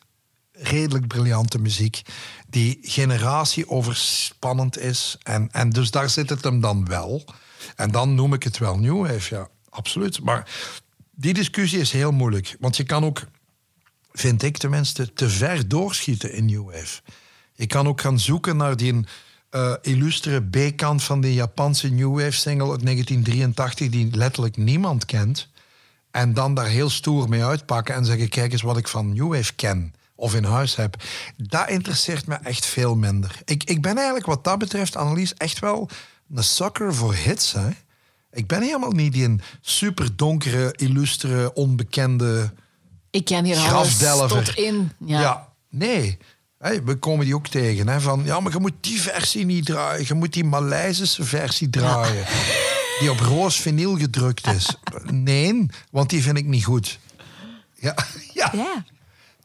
redelijk 0.53 1.07
briljante 1.07 1.59
muziek, 1.59 2.03
die 2.49 2.79
generatie 2.83 3.69
overspannend 3.69 4.79
is. 4.79 5.17
En, 5.23 5.49
en 5.51 5.71
dus 5.71 5.91
daar 5.91 6.11
zit 6.11 6.31
het 6.31 6.45
hem 6.45 6.61
dan 6.61 6.87
wel. 6.87 7.25
En 7.77 7.91
dan 7.91 8.15
noem 8.15 8.35
ik 8.35 8.43
het 8.43 8.59
wel 8.59 8.79
New 8.79 9.07
Wave, 9.07 9.35
ja, 9.35 9.49
absoluut. 9.69 10.23
Maar 10.23 10.51
die 11.11 11.35
discussie 11.35 11.81
is 11.81 11.93
heel 11.93 12.13
moeilijk, 12.13 12.57
want 12.61 12.77
je 12.77 12.85
kan 12.85 13.05
ook 13.05 13.23
vind 14.13 14.43
ik 14.43 14.57
tenminste, 14.57 15.13
te 15.13 15.29
ver 15.29 15.69
doorschieten 15.69 16.33
in 16.33 16.45
New 16.45 16.65
Wave. 16.65 17.01
Je 17.53 17.67
kan 17.67 17.89
ook 17.89 18.01
gaan 18.01 18.21
zoeken 18.21 18.57
naar 18.57 18.77
die 18.77 19.05
eh, 19.53 19.73
illustere 19.83 20.43
B-kant 20.43 21.03
van 21.03 21.21
de 21.21 21.35
Japanse 21.35 21.89
New 21.89 22.19
Wave 22.19 22.33
single 22.33 22.71
uit 22.71 22.83
1983, 22.83 23.89
die 23.89 24.17
letterlijk 24.17 24.57
niemand 24.57 25.05
kent. 25.05 25.49
En 26.11 26.35
dan 26.35 26.55
daar 26.55 26.67
heel 26.67 26.91
stoer 26.91 27.29
mee 27.29 27.45
uitpakken 27.45 27.95
en 27.95 28.05
zeggen: 28.05 28.29
kijk 28.29 28.53
eens 28.53 28.63
wat 28.63 28.77
ik 28.77 28.89
van 28.89 29.13
New 29.13 29.35
Wave 29.35 29.53
ken 29.55 29.95
of 30.15 30.35
in 30.35 30.45
huis 30.45 30.77
heb. 30.77 31.03
Dat 31.37 31.69
interesseert 31.69 32.27
me 32.27 32.35
echt 32.35 32.67
veel 32.67 32.97
minder. 32.97 33.41
Ik, 33.45 33.65
ik 33.65 33.81
ben 33.81 33.97
eigenlijk 33.97 34.27
wat 34.27 34.45
dat 34.45 34.59
betreft, 34.59 34.97
Annelies, 34.97 35.35
echt 35.35 35.59
wel 35.59 35.89
een 36.35 36.45
sucker 36.45 36.95
voor 36.95 37.15
hits. 37.15 37.53
Hè? 37.53 37.69
Ik 38.33 38.47
ben 38.47 38.63
helemaal 38.63 38.91
niet 38.91 39.13
die 39.13 39.25
een 39.25 39.41
super 39.61 40.17
donkere, 40.17 40.73
illustere, 40.77 41.55
onbekende 41.55 42.53
Ik 43.11 43.25
ken 43.25 43.45
hier 43.45 43.59
alles 43.59 43.99
tot 44.29 44.57
in. 44.57 44.93
Ja. 44.99 45.49
nee. 45.69 46.19
We 46.63 46.97
komen 46.99 47.25
die 47.25 47.35
ook 47.35 47.49
tegen. 47.49 47.89
Hè, 47.89 48.01
van, 48.01 48.25
ja, 48.25 48.41
maar 48.41 48.53
je 48.53 48.59
moet 48.59 48.73
die 48.81 49.01
versie 49.01 49.45
niet 49.45 49.65
draaien. 49.65 50.07
Je 50.07 50.15
moet 50.15 50.33
die 50.33 50.45
Maleisische 50.45 51.25
versie 51.25 51.71
draaien. 51.71 52.27
Die 52.99 53.11
op 53.11 53.19
roos 53.19 53.57
vinyl 53.57 53.97
gedrukt 53.97 54.47
is. 54.47 54.77
Nee, 55.11 55.67
want 55.91 56.11
die 56.11 56.23
vind 56.23 56.37
ik 56.37 56.47
niet 56.47 56.65
goed. 56.65 56.99
Ja, 57.75 57.95
ja. 58.35 58.51
Ja. 58.53 58.85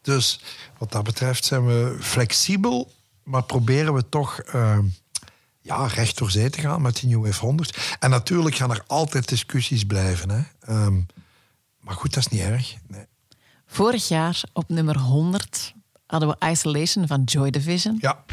Dus 0.02 0.40
wat 0.78 0.92
dat 0.92 1.04
betreft 1.04 1.44
zijn 1.44 1.66
we 1.66 1.96
flexibel, 2.00 2.92
maar 3.22 3.42
proberen 3.42 3.94
we 3.94 4.08
toch 4.08 4.40
eh, 4.40 4.78
ja, 5.60 5.86
recht 5.86 6.18
door 6.18 6.30
zee 6.30 6.50
te 6.50 6.60
gaan 6.60 6.82
met 6.82 6.96
die 6.96 7.08
New 7.08 7.24
Wave 7.24 7.44
100. 7.44 7.96
En 7.98 8.10
natuurlijk 8.10 8.56
gaan 8.56 8.70
er 8.70 8.84
altijd 8.86 9.28
discussies 9.28 9.84
blijven. 9.84 10.30
Hè. 10.30 10.40
Ehm, 10.60 11.00
maar 11.80 11.94
goed, 11.94 12.14
dat 12.14 12.26
is 12.26 12.32
niet 12.32 12.42
erg. 12.42 12.74
Nee. 12.86 13.04
Vorig 13.66 14.08
jaar 14.08 14.42
op 14.52 14.68
nummer 14.68 14.98
100 14.98 15.74
hadden 16.08 16.28
we 16.28 16.50
Isolation 16.50 17.06
van 17.06 17.22
Joy 17.24 17.50
Division. 17.50 17.96
Ja. 18.00 18.24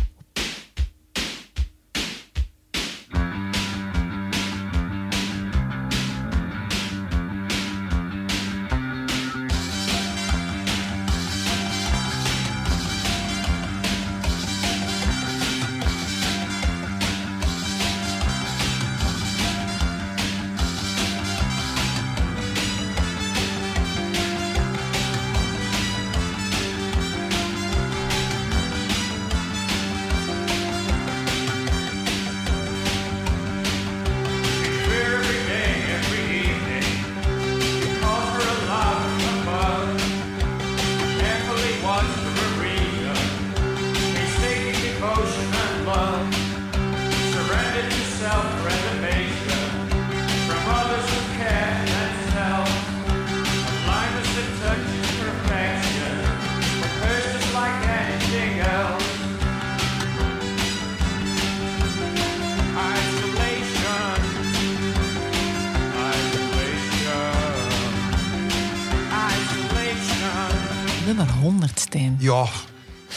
100, 71.14 71.80
Stijn. 71.80 72.18
Ja, 72.20 72.46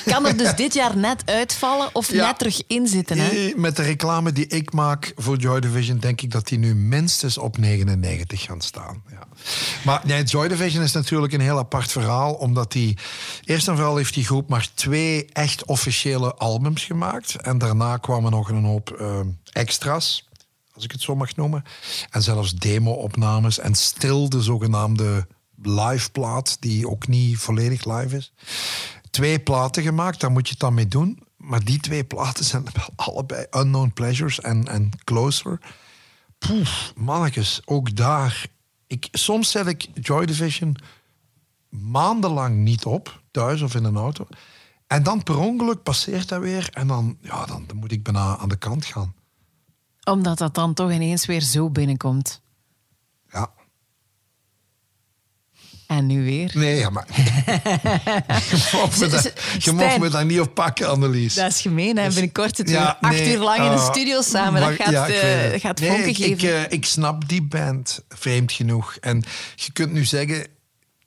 Kan 0.05 0.27
er 0.27 0.37
dus 0.37 0.55
dit 0.57 0.75
jaar 0.75 0.97
net 0.97 1.23
uitvallen 1.25 1.95
of 1.95 2.13
Ja. 2.13 2.27
net 2.27 2.39
terug 2.39 2.63
inzitten? 2.67 3.19
Hè? 3.19 3.53
met 3.57 3.77
de 3.77 3.83
reclame 3.83 4.33
die 4.33 4.47
ik 4.47 4.73
maak 4.73 5.13
voor 5.17 5.37
Joy 5.37 5.61
Division, 5.61 5.99
denk 5.99 6.21
ik 6.21 6.31
dat 6.31 6.49
die 6.49 6.59
nu 6.59 6.75
minstens 6.75 7.39
op 7.39 7.59
99 7.59 8.41
gaan 8.43 8.61
staan. 8.61 9.03
Ja. 9.11 9.19
Maar 9.85 10.01
nee, 10.05 10.23
Joy 10.23 10.49
Division 10.49 10.83
is 10.83 10.93
natuurlijk 10.93 11.33
een 11.33 11.41
heel 11.41 11.59
apart 11.59 11.93
verhaal, 11.93 12.33
omdat 12.35 12.73
die. 12.73 12.97
Eerst 13.45 13.69
en 13.69 13.75
vooral 13.77 13.97
heeft 13.97 14.15
die 14.15 14.25
groep 14.25 14.49
maar 14.49 14.69
twee 14.75 15.25
echt 15.33 15.65
officiële 15.65 16.35
albums 16.35 16.85
gemaakt. 16.85 17.37
En 17.43 17.59
daarna 17.59 17.97
kwamen 17.97 18.31
nog 18.31 18.49
een 18.49 18.65
hoop 18.65 18.91
eh, 18.91 19.21
extra's, 19.53 20.29
als 20.75 20.85
ik 20.85 20.93
het 20.93 21.01
zo 21.03 21.17
mag 21.17 21.37
noemen. 21.37 21.65
En 22.11 22.23
zelfs 22.23 22.53
demo-opnames. 22.53 23.59
En 23.59 23.75
stil 23.75 24.29
de 24.29 24.43
zogenaamde 24.43 25.27
live-plaat, 25.63 26.57
die 26.61 26.89
ook 26.89 27.09
niet 27.09 27.39
volledig 27.39 27.85
live 27.85 28.17
is. 28.17 28.33
Twee 29.11 29.39
platen 29.39 29.83
gemaakt, 29.83 30.21
daar 30.21 30.31
moet 30.31 30.47
je 30.47 30.51
het 30.51 30.61
dan 30.61 30.75
mee 30.75 30.89
doen. 30.89 31.23
Maar 31.37 31.65
die 31.65 31.81
twee 31.81 32.05
platen 32.05 32.45
zijn 32.45 32.65
allebei 32.97 33.47
Unknown 33.51 33.91
Pleasures 33.95 34.41
en, 34.41 34.69
en 34.69 34.91
Closer. 35.05 35.61
Poef, 36.39 36.93
mannetjes, 36.97 37.61
ook 37.65 37.97
daar. 37.97 38.47
Ik, 38.87 39.09
soms 39.13 39.51
zet 39.51 39.67
ik 39.67 39.89
Joy 39.95 40.27
Division 40.27 40.77
maandenlang 41.69 42.57
niet 42.57 42.85
op, 42.85 43.23
thuis 43.31 43.63
of 43.63 43.75
in 43.75 43.85
een 43.85 43.97
auto. 43.97 44.27
En 44.87 45.03
dan 45.03 45.23
per 45.23 45.39
ongeluk 45.39 45.83
passeert 45.83 46.29
dat 46.29 46.41
weer. 46.41 46.69
En 46.73 46.87
dan, 46.87 47.19
ja, 47.21 47.47
dan, 47.47 47.65
dan 47.67 47.77
moet 47.77 47.93
ik 47.93 48.03
bijna 48.03 48.37
aan 48.37 48.49
de 48.49 48.57
kant 48.57 48.85
gaan. 48.85 49.15
Omdat 50.05 50.39
dat 50.39 50.55
dan 50.55 50.75
toch 50.75 50.93
ineens 50.93 51.27
weer 51.27 51.41
zo 51.41 51.71
binnenkomt. 51.71 52.41
Ja. 53.31 53.53
En 55.89 56.07
nu 56.07 56.25
weer. 56.25 56.51
Nee, 56.55 56.79
ja, 56.79 56.91
maar... 56.91 57.07
je 57.15 58.69
mag 58.73 58.99
me, 58.99 59.09
daar, 59.09 59.33
je 59.59 59.97
me 60.01 60.09
daar 60.09 60.25
niet 60.25 60.41
op 60.41 60.55
pakken, 60.55 60.89
Annelies. 60.89 61.35
Dat 61.35 61.51
is 61.51 61.61
gemeen, 61.61 61.97
hè? 61.99 62.09
Binnenkort 62.09 62.57
zitten 62.57 62.75
we 62.75 62.81
Ja, 62.81 62.99
acht 63.01 63.13
nee, 63.13 63.33
uur 63.33 63.39
lang 63.39 63.59
in 63.59 63.65
een 63.65 63.79
ah, 63.79 63.91
studio 63.91 64.21
samen. 64.21 64.61
Dat 64.61 64.73
gaat, 64.73 64.91
ja, 64.91 65.09
eh, 65.09 65.61
gaat 65.61 65.81
Nee, 65.81 65.91
vonken 65.91 66.09
ik, 66.09 66.17
geven. 66.17 66.33
Ik, 66.33 66.43
eh, 66.43 66.63
ik 66.69 66.85
snap 66.85 67.29
die 67.29 67.43
band, 67.43 68.05
vreemd 68.09 68.53
genoeg. 68.53 68.97
En 69.01 69.25
je 69.55 69.73
kunt 69.73 69.93
nu 69.93 70.05
zeggen, 70.05 70.47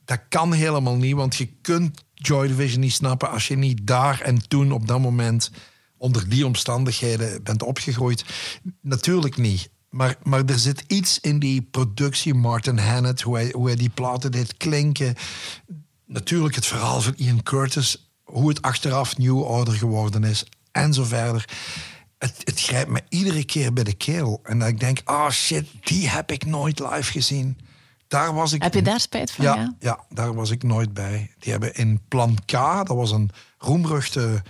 dat 0.06 0.20
kan 0.30 0.54
helemaal 0.54 0.96
niet, 0.96 1.16
want 1.16 1.36
je 1.36 1.50
kunt 1.62 2.04
Joy 2.14 2.48
Division 2.48 2.80
niet 2.80 2.94
snappen 2.94 3.30
als 3.30 3.48
je 3.48 3.58
niet 3.58 3.88
daar 3.88 4.22
en 4.22 4.48
toen 4.48 4.72
op 4.72 4.88
dat 4.88 5.00
moment 5.00 5.52
onder 5.98 6.30
die 6.30 6.46
omstandigheden 6.46 7.44
bent 7.44 7.64
opgegroeid. 7.64 8.26
Natuurlijk 8.82 9.38
niet. 9.38 9.70
Maar, 9.92 10.16
maar 10.24 10.46
er 10.46 10.60
zit 10.60 10.84
iets 10.88 11.20
in 11.20 11.40
die 11.40 11.62
productie, 11.62 12.34
Martin 12.34 12.78
Hannett, 12.78 13.22
hoe 13.22 13.36
hij, 13.36 13.50
hoe 13.56 13.68
hij 13.68 13.76
die 13.76 13.90
platen 13.90 14.32
deed 14.32 14.58
klinken. 14.58 15.16
Natuurlijk 16.06 16.56
het 16.56 16.66
verhaal 16.66 17.02
van 17.02 17.14
Ian 17.16 17.44
Curtis, 17.44 18.12
hoe 18.24 18.50
het 18.50 18.62
achteraf 18.62 19.18
New 19.18 19.38
Order 19.38 19.74
geworden 19.74 20.24
is 20.24 20.46
en 20.72 20.94
zo 20.94 21.04
verder. 21.04 21.50
Het, 22.18 22.36
het 22.44 22.60
grijpt 22.62 22.90
me 22.90 23.02
iedere 23.10 23.46
keer 23.46 23.74
bij 23.74 23.84
de 23.84 23.94
keel. 23.94 24.40
En 24.44 24.60
dat 24.60 24.68
ik 24.68 24.80
denk, 24.80 25.02
ah 25.04 25.30
shit, 25.30 25.68
die 25.84 26.10
heb 26.10 26.32
ik 26.32 26.46
nooit 26.46 26.80
live 26.80 27.12
gezien. 27.12 27.58
Daar 28.08 28.34
was 28.34 28.54
ik... 28.54 28.64
Heb 28.64 28.74
je 28.74 28.82
daar 28.82 29.00
spijt 29.00 29.32
van? 29.32 29.46
Ja, 29.46 29.56
Ja. 29.56 29.76
ja, 29.80 30.00
daar 30.10 30.34
was 30.34 30.50
ik 30.50 30.64
nooit 30.64 30.94
bij. 30.94 31.32
Die 31.40 31.52
hebben 31.52 31.74
in 31.74 32.02
Plan 32.08 32.38
K, 32.46 32.52
dat 32.52 32.88
was 32.88 33.12
een 33.12 33.30
roemruchte 33.58 34.44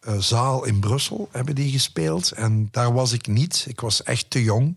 eh, 0.00 0.18
zaal 0.18 0.64
in 0.64 0.80
Brussel, 0.80 1.28
hebben 1.32 1.54
die 1.54 1.72
gespeeld. 1.72 2.30
En 2.30 2.68
daar 2.70 2.92
was 2.92 3.12
ik 3.12 3.26
niet. 3.26 3.64
Ik 3.68 3.80
was 3.80 4.02
echt 4.02 4.30
te 4.30 4.42
jong. 4.42 4.76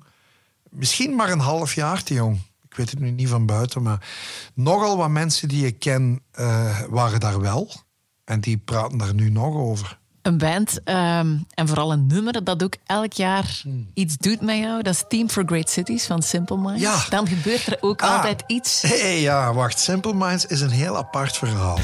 Misschien 0.72 1.16
maar 1.16 1.30
een 1.32 1.40
half 1.40 1.74
jaar 1.74 2.04
te 2.04 2.14
jong. 2.14 2.40
Ik 2.70 2.76
weet 2.78 2.90
het 2.90 3.00
nu 3.00 3.12
niet 3.12 3.30
van 3.30 3.46
buiten, 3.46 3.82
maar 3.82 4.08
nogal 4.54 4.98
wat 4.98 5.10
mensen 5.10 5.48
die 5.48 5.66
ik 5.66 5.80
ken 5.80 6.22
eh, 6.32 6.80
waren 6.90 7.20
daar 7.20 7.40
wel. 7.42 7.72
En 8.26 8.40
die 8.40 8.58
praten 8.58 8.98
daar 8.98 9.14
nu 9.14 9.30
nog 9.30 9.56
over. 9.56 10.00
Een 10.22 10.38
band 10.38 10.84
ehm, 10.84 11.38
en 11.54 11.68
vooral 11.68 11.92
een 11.92 12.08
nummer 12.08 12.44
dat 12.44 12.64
ook 12.64 12.76
elk 12.86 13.14
jaar 13.14 13.60
Hmm. 13.64 13.88
iets 13.94 14.18
doet 14.18 14.42
met 14.42 14.58
jou. 14.58 14.82
Dat 14.84 14.94
is 14.94 15.04
Team 15.08 15.30
for 15.30 15.44
Great 15.46 15.70
Cities 15.70 16.06
van 16.06 16.22
Simple 16.22 16.58
Minds. 16.58 16.82
Ja. 16.82 17.06
Dan 17.10 17.28
gebeurt 17.28 17.68
er 17.68 17.78
ook 17.82 18.02
Ah. 18.02 18.16
altijd 18.16 18.44
iets. 18.48 18.82
Hé, 18.82 19.00
hey, 19.02 19.22
ja, 19.22 19.54
wacht. 19.54 19.80
Simple 19.80 20.14
Minds 20.14 20.46
is 20.46 20.62
een 20.62 20.70
heel 20.70 20.98
apart 20.98 21.38
verhaal. 21.38 21.80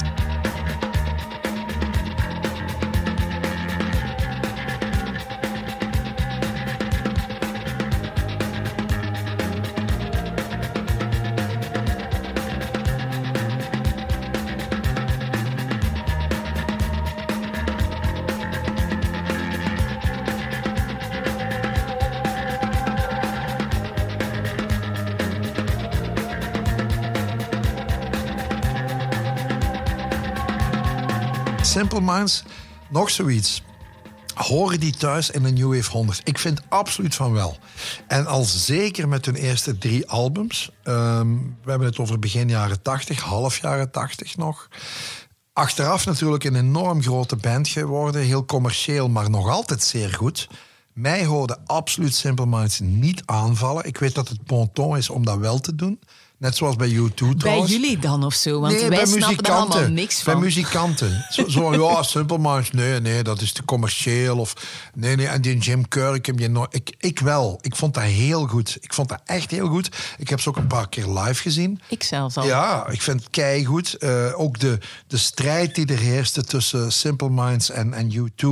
Simple 31.77 32.01
Minds, 32.01 32.43
nog 32.89 33.09
zoiets. 33.09 33.63
Horen 34.35 34.79
die 34.79 34.93
thuis 34.93 35.29
in 35.29 35.43
de 35.43 35.49
New 35.49 35.75
Wave 35.75 35.91
100? 35.91 36.21
Ik 36.23 36.37
vind 36.37 36.61
absoluut 36.69 37.15
van 37.15 37.31
wel. 37.31 37.57
En 38.07 38.25
al 38.25 38.43
zeker 38.43 39.07
met 39.07 39.25
hun 39.25 39.35
eerste 39.35 39.77
drie 39.77 40.07
albums. 40.07 40.71
Ehm, 40.83 41.35
we 41.63 41.69
hebben 41.69 41.87
het 41.87 41.99
over 41.99 42.19
begin 42.19 42.49
jaren 42.49 42.81
80, 42.81 43.21
half 43.21 43.57
jaren 43.61 43.91
80 43.91 44.37
nog. 44.37 44.67
Achteraf 45.53 46.05
natuurlijk 46.05 46.43
een 46.43 46.55
enorm 46.55 47.01
grote 47.01 47.35
band 47.35 47.67
geworden. 47.67 48.21
Heel 48.21 48.45
commercieel, 48.45 49.09
maar 49.09 49.29
nog 49.29 49.49
altijd 49.49 49.83
zeer 49.83 50.13
goed. 50.13 50.47
Mij 50.93 51.25
hoorde 51.25 51.57
absoluut 51.65 52.15
Simple 52.15 52.45
Minds 52.45 52.79
niet 52.79 53.21
aanvallen. 53.25 53.85
Ik 53.85 53.97
weet 53.97 54.15
dat 54.15 54.27
het 54.27 54.43
bon 54.43 54.71
ton 54.73 54.97
is 54.97 55.09
om 55.09 55.25
dat 55.25 55.37
wel 55.37 55.59
te 55.59 55.75
doen. 55.75 55.99
Net 56.39 56.55
zoals 56.55 56.75
bij 56.75 56.89
U2 56.89 57.13
Bij 57.15 57.33
trouwens. 57.37 57.71
jullie 57.71 57.97
dan 57.97 58.23
of 58.23 58.33
zo? 58.33 58.59
Want 58.59 58.71
nee, 58.73 58.79
wij 58.81 58.89
bij 58.89 58.97
snappen 59.05 59.21
er 59.21 59.27
muzikanten. 59.29 59.73
allemaal 59.75 59.89
niks 59.91 60.23
Bij 60.23 60.33
van. 60.33 60.43
muzikanten. 60.43 61.25
Zo, 61.29 61.47
zo 61.47 61.73
ja, 61.89 62.03
Simple 62.03 62.37
Minds, 62.39 62.71
nee, 62.71 62.99
nee, 63.01 63.23
dat 63.23 63.41
is 63.41 63.51
te 63.51 63.65
commercieel. 63.65 64.37
Of, 64.37 64.53
nee, 64.93 65.15
nee, 65.15 65.27
en 65.27 65.41
die 65.41 65.57
Jim 65.57 65.87
Kerr, 65.87 66.13
ik, 66.15 66.25
heb 66.25 66.37
die 66.37 66.47
nooit- 66.49 66.75
ik, 66.75 66.95
ik 66.99 67.19
wel. 67.19 67.59
Ik 67.61 67.75
vond 67.75 67.93
dat 67.93 68.03
heel 68.03 68.47
goed. 68.47 68.77
Ik 68.81 68.93
vond 68.93 69.09
dat 69.09 69.19
echt 69.25 69.51
heel 69.51 69.67
goed. 69.67 69.89
Ik 70.17 70.29
heb 70.29 70.39
ze 70.41 70.49
ook 70.49 70.57
een 70.57 70.67
paar 70.67 70.89
keer 70.89 71.07
live 71.07 71.41
gezien. 71.41 71.81
Ik 71.89 72.03
zelfs 72.03 72.37
al. 72.37 72.45
Ja, 72.45 72.87
ik 72.87 73.01
vind 73.01 73.19
het 73.19 73.29
keigoed. 73.29 73.93
Eh 73.93 74.39
ook 74.39 74.59
de, 74.59 74.77
de 75.07 75.17
strijd 75.17 75.75
die 75.75 75.85
er 75.85 75.99
heerste 75.99 76.43
tussen 76.43 76.91
Simple 76.91 77.29
Minds 77.29 77.69
en, 77.69 77.93
en 77.93 78.11
U2 78.13 78.47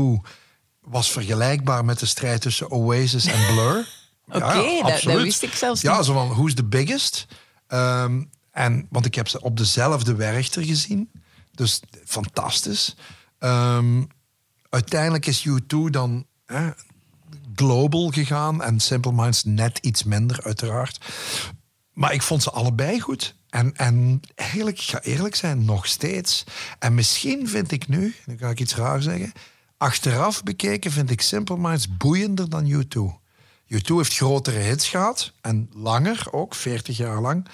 was 0.82 1.12
vergelijkbaar 1.12 1.86
met 1.86 2.00
de 2.00 2.06
strijd 2.06 2.42
tussen 2.42 2.70
Oasis 2.72 3.26
en 3.26 3.46
Blur. 3.54 3.88
Oké, 4.28 4.82
dat- 4.82 5.02
dat 5.04 5.22
wist 5.22 5.42
ik 5.44 5.54
zelfs 5.54 5.82
Ja, 5.82 5.96
niet. 5.98 6.06
zo 6.06 6.14
van, 6.14 6.28
who's 6.28 6.54
the 6.54 6.64
biggest? 6.64 7.26
Ehm, 7.68 8.24
en, 8.52 8.88
want 8.90 9.06
ik 9.06 9.16
heb 9.16 9.28
ze 9.28 9.42
op 9.42 9.58
dezelfde 9.58 10.16
Werchter 10.16 10.64
gezien. 10.64 11.12
Dus 11.52 11.82
fantastisch. 12.06 12.96
Ehm, 13.40 14.04
uiteindelijk 14.70 15.26
is 15.26 15.48
U2 15.48 15.90
dan 15.90 16.26
hè, 16.46 16.70
global 17.56 18.10
gegaan. 18.10 18.64
En 18.64 18.80
Simple 18.80 19.12
Minds 19.12 19.44
net 19.44 19.78
iets 19.78 20.04
minder, 20.04 20.44
uiteraard. 20.44 21.06
Maar 21.94 22.14
ik 22.14 22.22
vond 22.22 22.44
ze 22.44 22.52
allebei 22.52 23.00
goed. 23.00 23.36
En, 23.50 23.76
en 23.76 24.22
eigenlijk, 24.36 24.80
ik 24.80 24.86
ga 24.86 25.02
eerlijk 25.02 25.36
zijn, 25.36 25.66
nog 25.66 25.86
steeds. 25.88 26.44
En 26.80 26.94
misschien 26.94 27.48
vind 27.48 27.72
ik 27.72 27.88
nu, 27.88 28.16
nu 28.26 28.38
ga 28.38 28.50
ik 28.50 28.60
iets 28.60 28.76
raar 28.76 29.02
zeggen. 29.02 29.32
Achteraf 29.78 30.44
bekeken 30.44 30.92
vind 30.92 31.10
ik 31.10 31.22
Simple 31.22 31.58
Minds 31.58 31.98
boeiender 31.98 32.50
dan 32.50 32.72
U2. 32.72 33.25
U2 33.74 33.96
heeft 33.96 34.16
grotere 34.16 34.60
hits 34.60 34.88
gehad. 34.88 35.34
En 35.42 35.70
langer 35.74 36.28
ook, 36.32 36.56
40 36.56 36.98
jaar 36.98 37.22
lang. 37.22 37.48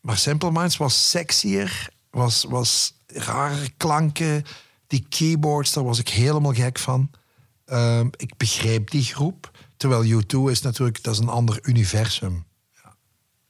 Maar 0.00 0.18
Simple 0.18 0.52
Minds 0.52 0.76
was 0.76 1.10
sexier. 1.10 1.88
Was, 2.10 2.44
was 2.48 2.94
rare 3.06 3.70
klanken. 3.76 4.44
Die 4.86 5.06
keyboards, 5.08 5.72
daar 5.72 5.84
was 5.84 5.98
ik 5.98 6.08
helemaal 6.08 6.52
gek 6.52 6.78
van. 6.78 7.10
Ehm, 7.64 8.08
ik 8.16 8.36
begreep 8.36 8.90
die 8.90 9.04
groep. 9.04 9.50
Terwijl 9.76 10.22
U2 10.22 10.50
is 10.50 10.62
natuurlijk, 10.62 11.02
dat 11.02 11.14
is 11.14 11.20
een 11.20 11.28
ander 11.28 11.58
universum. 11.62 12.44
Ja. 12.82 12.96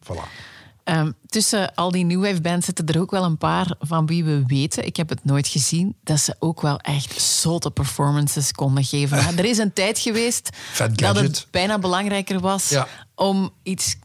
Voilà. 0.05 0.55
Ehm, 0.87 1.11
tussen 1.27 1.75
al 1.75 1.91
die 1.91 2.05
new 2.05 2.23
wave 2.25 2.41
bands 2.41 2.67
zitten 2.67 2.87
er 2.87 3.01
ook 3.01 3.11
wel 3.11 3.25
een 3.25 3.39
paar 3.39 3.75
van 3.79 4.07
wie 4.07 4.25
we 4.25 4.43
weten, 4.47 4.87
ik 4.87 4.97
heb 4.97 5.09
het 5.09 5.25
nooit 5.25 5.49
gezien, 5.49 5.97
dat 6.05 6.21
ze 6.21 6.37
ook 6.39 6.61
wel 6.61 6.79
echt 6.79 7.21
zotte 7.23 7.71
performances 7.71 8.53
konden 8.53 8.85
geven. 8.85 9.17
Maar 9.17 9.35
er 9.35 9.45
is 9.45 9.59
een 9.59 9.73
tijd 9.73 9.99
geweest 9.99 10.49
dat 10.95 11.17
het 11.17 11.47
bijna 11.51 11.79
belangrijker 11.79 12.41
was 12.41 12.69
Ja. 12.69 12.87
om 13.15 13.51
iets 13.63 13.97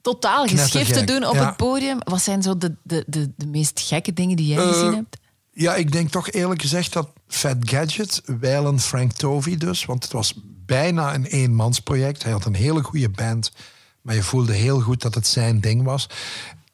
totaal 0.00 0.46
geschift 0.46 0.94
te 0.94 1.04
doen 1.04 1.24
op 1.26 1.34
ja. 1.34 1.46
het 1.46 1.56
podium. 1.56 1.98
Wat 2.04 2.22
zijn 2.22 2.42
zo 2.42 2.58
de, 2.58 2.74
de, 2.82 3.04
de, 3.06 3.32
de 3.36 3.46
meest 3.46 3.80
gekke 3.80 4.12
dingen 4.12 4.36
die 4.36 4.46
jij 4.46 4.58
Eh, 4.58 4.68
gezien 4.68 4.94
hebt? 4.94 5.16
Ja, 5.52 5.74
ik 5.74 5.92
denk 5.92 6.10
toch 6.10 6.30
eerlijk 6.30 6.60
gezegd 6.62 6.92
dat 6.92 7.08
Fat 7.28 7.56
Gadget, 7.60 8.22
wijlen 8.40 8.80
Frank 8.80 9.12
Tovey 9.12 9.56
dus, 9.56 9.84
want 9.84 10.02
het 10.02 10.12
was 10.12 10.34
bijna 10.66 11.14
een 11.14 11.24
eenmansproject. 11.24 12.22
Hij 12.22 12.32
had 12.32 12.44
een 12.44 12.54
hele 12.54 12.82
goede 12.82 13.08
band, 13.08 13.52
maar 14.02 14.14
je 14.14 14.22
voelde 14.22 14.52
heel 14.52 14.80
goed 14.80 15.02
dat 15.02 15.14
het 15.14 15.26
zijn 15.26 15.60
ding 15.60 15.82
was. 15.82 16.08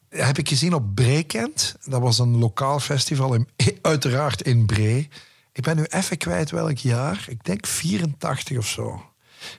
heb 0.09 0.37
ik 0.37 0.49
gezien 0.49 0.73
op 0.73 0.95
Brekent. 0.95 1.75
Dat 1.85 2.01
was 2.01 2.19
een 2.19 2.37
lokaal 2.37 2.79
festival, 2.79 3.33
in, 3.33 3.47
uiteraard 3.81 4.41
in 4.41 4.65
Bree. 4.65 5.09
Ik 5.51 5.63
ben 5.63 5.75
nu 5.75 5.83
even 5.83 6.17
kwijt 6.17 6.51
welk 6.51 6.77
jaar. 6.77 7.25
Ik 7.27 7.43
denk 7.43 7.65
84 7.67 8.57
of 8.57 8.67
zo. 8.67 9.01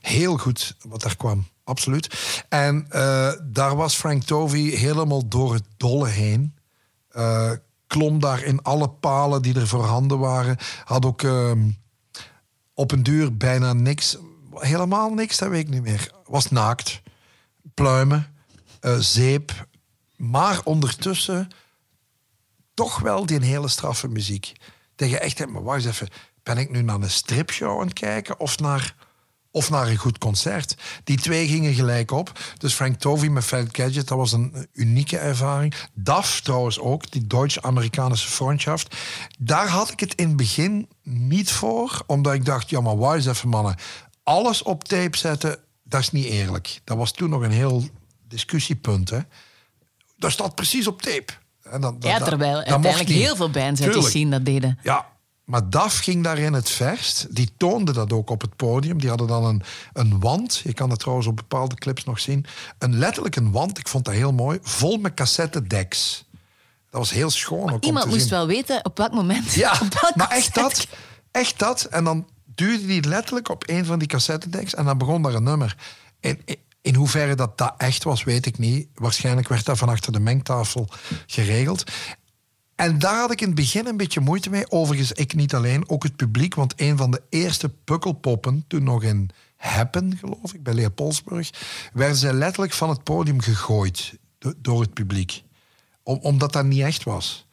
Heel 0.01 0.37
goed 0.37 0.77
wat 0.89 1.03
daar 1.03 1.17
kwam, 1.17 1.47
absoluut. 1.65 2.43
En 2.49 2.87
eh, 2.91 3.33
daar 3.43 3.77
was 3.77 3.95
Frank 3.95 4.23
Tovey 4.23 4.61
helemaal 4.61 5.29
door 5.29 5.55
het 5.55 5.65
dolle 5.77 6.09
heen. 6.09 6.55
Eh, 7.09 7.53
klom 7.87 8.21
daar 8.21 8.43
in 8.43 8.63
alle 8.63 8.89
palen 8.89 9.43
die 9.43 9.55
er 9.55 9.69
voorhanden 9.69 10.19
waren. 10.19 10.57
Had 10.85 11.05
ook 11.05 11.23
ehm, 11.23 11.71
op 12.75 12.93
een 12.93 13.03
duur 13.03 13.37
bijna 13.37 13.73
niks. 13.73 14.17
Helemaal 14.55 15.11
niks, 15.11 15.39
dat 15.39 15.49
weet 15.49 15.67
ik 15.67 15.69
niet 15.69 15.83
meer. 15.83 16.13
Was 16.27 16.51
naakt. 16.51 17.01
Pluimen. 17.79 18.27
eh, 18.81 18.97
zeep. 18.99 19.67
Maar 20.17 20.61
ondertussen 20.65 21.49
toch 22.75 22.99
wel 22.99 23.27
die 23.27 23.45
hele 23.45 23.69
straffe 23.69 24.09
muziek. 24.09 24.53
Dat 24.97 25.11
je 25.11 25.19
echt 25.19 25.37
denkt, 25.37 25.53
maar 25.53 25.63
wacht 25.63 25.85
even. 25.85 26.09
Ben 26.43 26.59
ik 26.59 26.71
nu 26.71 26.83
naar 26.83 27.01
een 27.01 27.11
stripshow 27.11 27.81
aan 27.81 27.87
het 27.87 27.99
kijken 27.99 28.41
of 28.41 28.59
naar, 28.59 28.95
of 29.51 29.71
naar 29.71 29.89
een 29.89 29.97
goed 29.97 30.19
concert? 30.19 30.77
Die 31.05 31.17
twee 31.21 31.49
gingen 31.49 31.75
gelijk 31.75 32.11
op. 32.11 32.39
Dus 32.59 32.75
Frank 32.75 32.97
Tovey 32.97 33.29
met 33.29 33.45
Fat 33.45 33.67
Gadget, 33.73 34.09
dat 34.09 34.19
was 34.19 34.33
een 34.33 34.69
unieke 34.73 35.19
ervaring. 35.19 35.75
DAF 35.95 36.41
trouwens 36.41 36.79
ook, 36.79 37.11
die 37.11 37.27
Duits-Amerikanische 37.27 38.29
Freundschaft. 38.29 38.97
Daar 39.39 39.69
had 39.69 39.91
ik 39.91 40.01
het 40.01 40.15
in 40.15 40.29
het 40.29 40.37
begin 40.37 40.89
niet 41.03 41.53
voor. 41.53 42.03
Omdat 42.07 42.35
ik 42.35 42.45
dacht, 42.45 42.71
ja 42.71 42.81
maar 42.81 42.97
wacht 42.97 43.27
even 43.27 43.49
mannen. 43.49 43.77
Alles 44.23 44.63
op 44.63 44.85
tape 44.85 45.17
zetten, 45.17 45.59
dat 45.89 46.01
is 46.01 46.11
niet 46.11 46.25
eerlijk. 46.25 46.81
Dat 46.85 46.97
was 46.97 47.13
toen 47.13 47.31
nog 47.31 47.43
een 47.43 47.51
heel 47.51 47.85
discussiepunt. 48.29 49.11
Hè? 49.11 49.19
Dat 50.17 50.31
staat 50.33 50.55
precies 50.55 50.87
op 50.87 51.03
tape. 51.03 51.33
En 51.63 51.81
dan, 51.81 51.97
Ja, 52.01 52.19
dat- 52.19 52.29
terwijl 52.29 52.55
dat 52.55 52.65
uiteindelijk 52.67 53.09
heel 53.11 53.37
veel 53.37 53.51
bands 53.51 53.81
uit 53.81 53.93
die 53.93 54.03
scene 54.09 54.31
dat 54.31 54.45
deden. 54.45 54.79
Ja, 54.83 55.07
maar 55.45 55.71
DAF 55.71 55.99
ging 55.99 56.25
daarin 56.25 56.53
het 56.53 56.71
verst. 56.71 57.27
Die 57.35 57.51
toonde 57.57 57.93
dat 57.93 58.13
ook 58.13 58.31
op 58.31 58.41
het 58.41 58.57
podium. 58.57 58.99
Die 59.01 59.09
hadden 59.09 59.27
dan 59.27 59.45
een, 59.45 59.63
een 59.93 60.21
wand. 60.21 60.61
Je 60.65 60.73
kan 60.73 60.91
het 60.91 60.99
trouwens 60.99 61.29
op 61.29 61.37
bepaalde 61.37 61.75
clips 61.75 62.05
nog 62.05 62.21
zien. 62.21 62.47
Een 62.79 62.99
letterlijk 62.99 63.37
een 63.37 63.51
wand, 63.53 63.79
ik 63.79 63.89
vond 63.89 64.05
dat 64.05 64.15
heel 64.15 64.33
mooi. 64.33 64.59
Vol 64.63 64.97
met 64.99 65.15
cassettedecks. 65.15 66.25
Dat 66.91 67.01
was 67.01 67.11
heel 67.11 67.31
schoon 67.31 67.71
ook 67.71 67.83
om 67.83 67.89
Iemand 67.89 68.07
moest 68.07 68.21
zien. 68.21 68.31
wel 68.31 68.47
weten 68.47 68.85
op 68.85 68.99
welk 68.99 69.13
moment. 69.13 69.53
Ja, 69.53 69.73
op 69.83 70.13
maar 70.15 70.31
echt 70.31 70.55
dat. 70.55 70.87
Echt 71.31 71.59
dat. 71.59 71.85
En 71.85 72.05
dan 72.05 72.29
duwde 72.59 72.87
die 72.87 73.09
letterlijk 73.09 73.49
op 73.49 73.69
een 73.69 73.85
van 73.85 73.99
die 73.99 74.09
cassettedecks 74.09 74.75
en 74.75 74.85
dan 74.85 74.99
begon 74.99 75.23
daar 75.23 75.35
een 75.35 75.43
nummer. 75.43 75.77
In, 76.21 76.41
in, 76.83 76.95
hoeverre 76.95 77.35
dat 77.35 77.59
dat 77.59 77.75
echt 77.77 78.05
was, 78.05 78.25
weet 78.25 78.47
ik 78.47 78.59
niet. 78.59 78.89
Waarschijnlijk 78.95 79.49
werd 79.49 79.65
dat 79.65 79.79
van 79.79 79.89
achter 79.89 80.13
de 80.13 80.21
mengtafel 80.21 80.89
geregeld. 81.27 81.91
En 82.75 82.99
daar 82.99 83.21
had 83.21 83.31
ik 83.31 83.41
in 83.41 83.47
het 83.47 83.57
begin 83.57 83.87
een 83.87 83.97
beetje 83.97 84.21
moeite 84.21 84.51
mee. 84.51 84.71
Overigens, 84.71 85.13
ik 85.13 85.35
niet 85.35 85.55
alleen, 85.55 85.89
ook 85.89 86.03
het 86.03 86.17
publiek. 86.17 86.55
Want 86.55 86.73
een 86.77 86.97
van 86.97 87.11
de 87.11 87.23
eerste 87.29 87.69
pukkelpoppen, 87.69 88.65
toen 88.69 88.83
nog 88.83 89.03
in 89.03 89.31
Heppen, 89.57 90.17
geloof 90.19 90.55
ik, 90.55 90.63
bij 90.63 90.75
Leopoldsburg, 90.75 91.51
werden 91.93 92.17
ze 92.17 92.33
letterlijk 92.33 92.73
van 92.73 92.89
het 92.89 93.05
podium 93.05 93.41
gegooid 93.41 94.19
do- 94.39 94.53
door 94.59 94.81
het 94.81 94.95
publiek. 94.95 95.43
Om, 96.03 96.19
omdat 96.23 96.53
dat 96.53 96.65
niet 96.65 96.83
echt 96.83 97.03
was. 97.03 97.47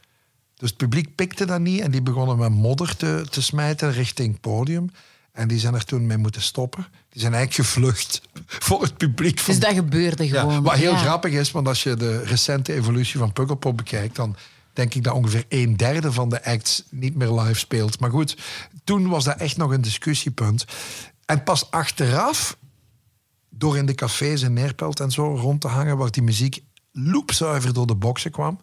Dus 0.56 0.70
het 0.70 0.78
publiek 0.78 1.16
pikte 1.16 1.46
dat 1.46 1.60
niet 1.60 1.82
en 1.82 1.92
die 1.92 2.02
begonnen 2.02 2.38
met 2.38 2.52
modder 2.52 2.96
te, 2.96 3.26
te 3.30 3.42
smijten 3.42 3.92
richting 3.92 4.32
het 4.32 4.42
podium. 4.42 4.90
En 5.32 5.48
die 5.48 5.60
zijn 5.60 5.74
er 5.74 5.86
toen 5.86 6.06
mee 6.06 6.18
moeten 6.18 6.42
stoppen. 6.42 6.88
Die 7.10 7.22
zijn 7.22 7.34
eigenlijk 7.34 7.70
gevlucht 7.70 8.22
voor 8.68 8.82
het 8.82 8.98
publiek. 8.98 9.40
Van 9.40 9.54
Dus 9.54 9.64
dat 9.64 9.74
gebeurde 9.74 10.28
ja, 10.28 10.40
gewoon. 10.40 10.64
wat 10.64 10.74
heel 10.74 10.92
Ja. 10.92 10.98
grappig 10.98 11.32
is, 11.34 11.52
want 11.52 11.68
als 11.68 11.84
je 11.84 11.96
de 11.96 12.24
recente 12.24 12.74
evolutie 12.74 13.20
van 13.20 13.34
Pukkelpop 13.34 13.78
bekijkt, 13.78 14.16
dan 14.16 14.36
denk 14.74 14.94
ik 14.94 15.04
dat 15.04 15.14
ongeveer 15.14 15.46
een 15.50 15.78
derde 15.78 16.12
van 16.12 16.30
de 16.30 16.44
acts 16.46 16.84
niet 16.90 17.16
meer 17.16 17.32
live 17.32 17.60
speelt. 17.60 18.00
Maar 18.00 18.10
goed, 18.10 18.38
toen 18.84 19.08
was 19.08 19.24
dat 19.24 19.38
echt 19.38 19.58
nog 19.58 19.72
een 19.72 19.82
discussiepunt. 19.82 20.66
En 21.26 21.44
pas 21.44 21.72
achteraf, 21.72 22.58
door 23.50 23.78
in 23.78 23.86
de 23.86 23.96
cafés 23.96 24.42
in 24.42 24.54
Neerpelt 24.54 25.00
en 25.00 25.12
zo 25.12 25.36
rond 25.36 25.62
te 25.62 25.68
hangen, 25.68 25.98
waar 25.98 26.12
die 26.12 26.24
muziek 26.24 26.64
loepzuiver 26.92 27.74
door 27.74 27.88
de 27.88 27.96
boksen 27.96 28.32
kwam, 28.32 28.60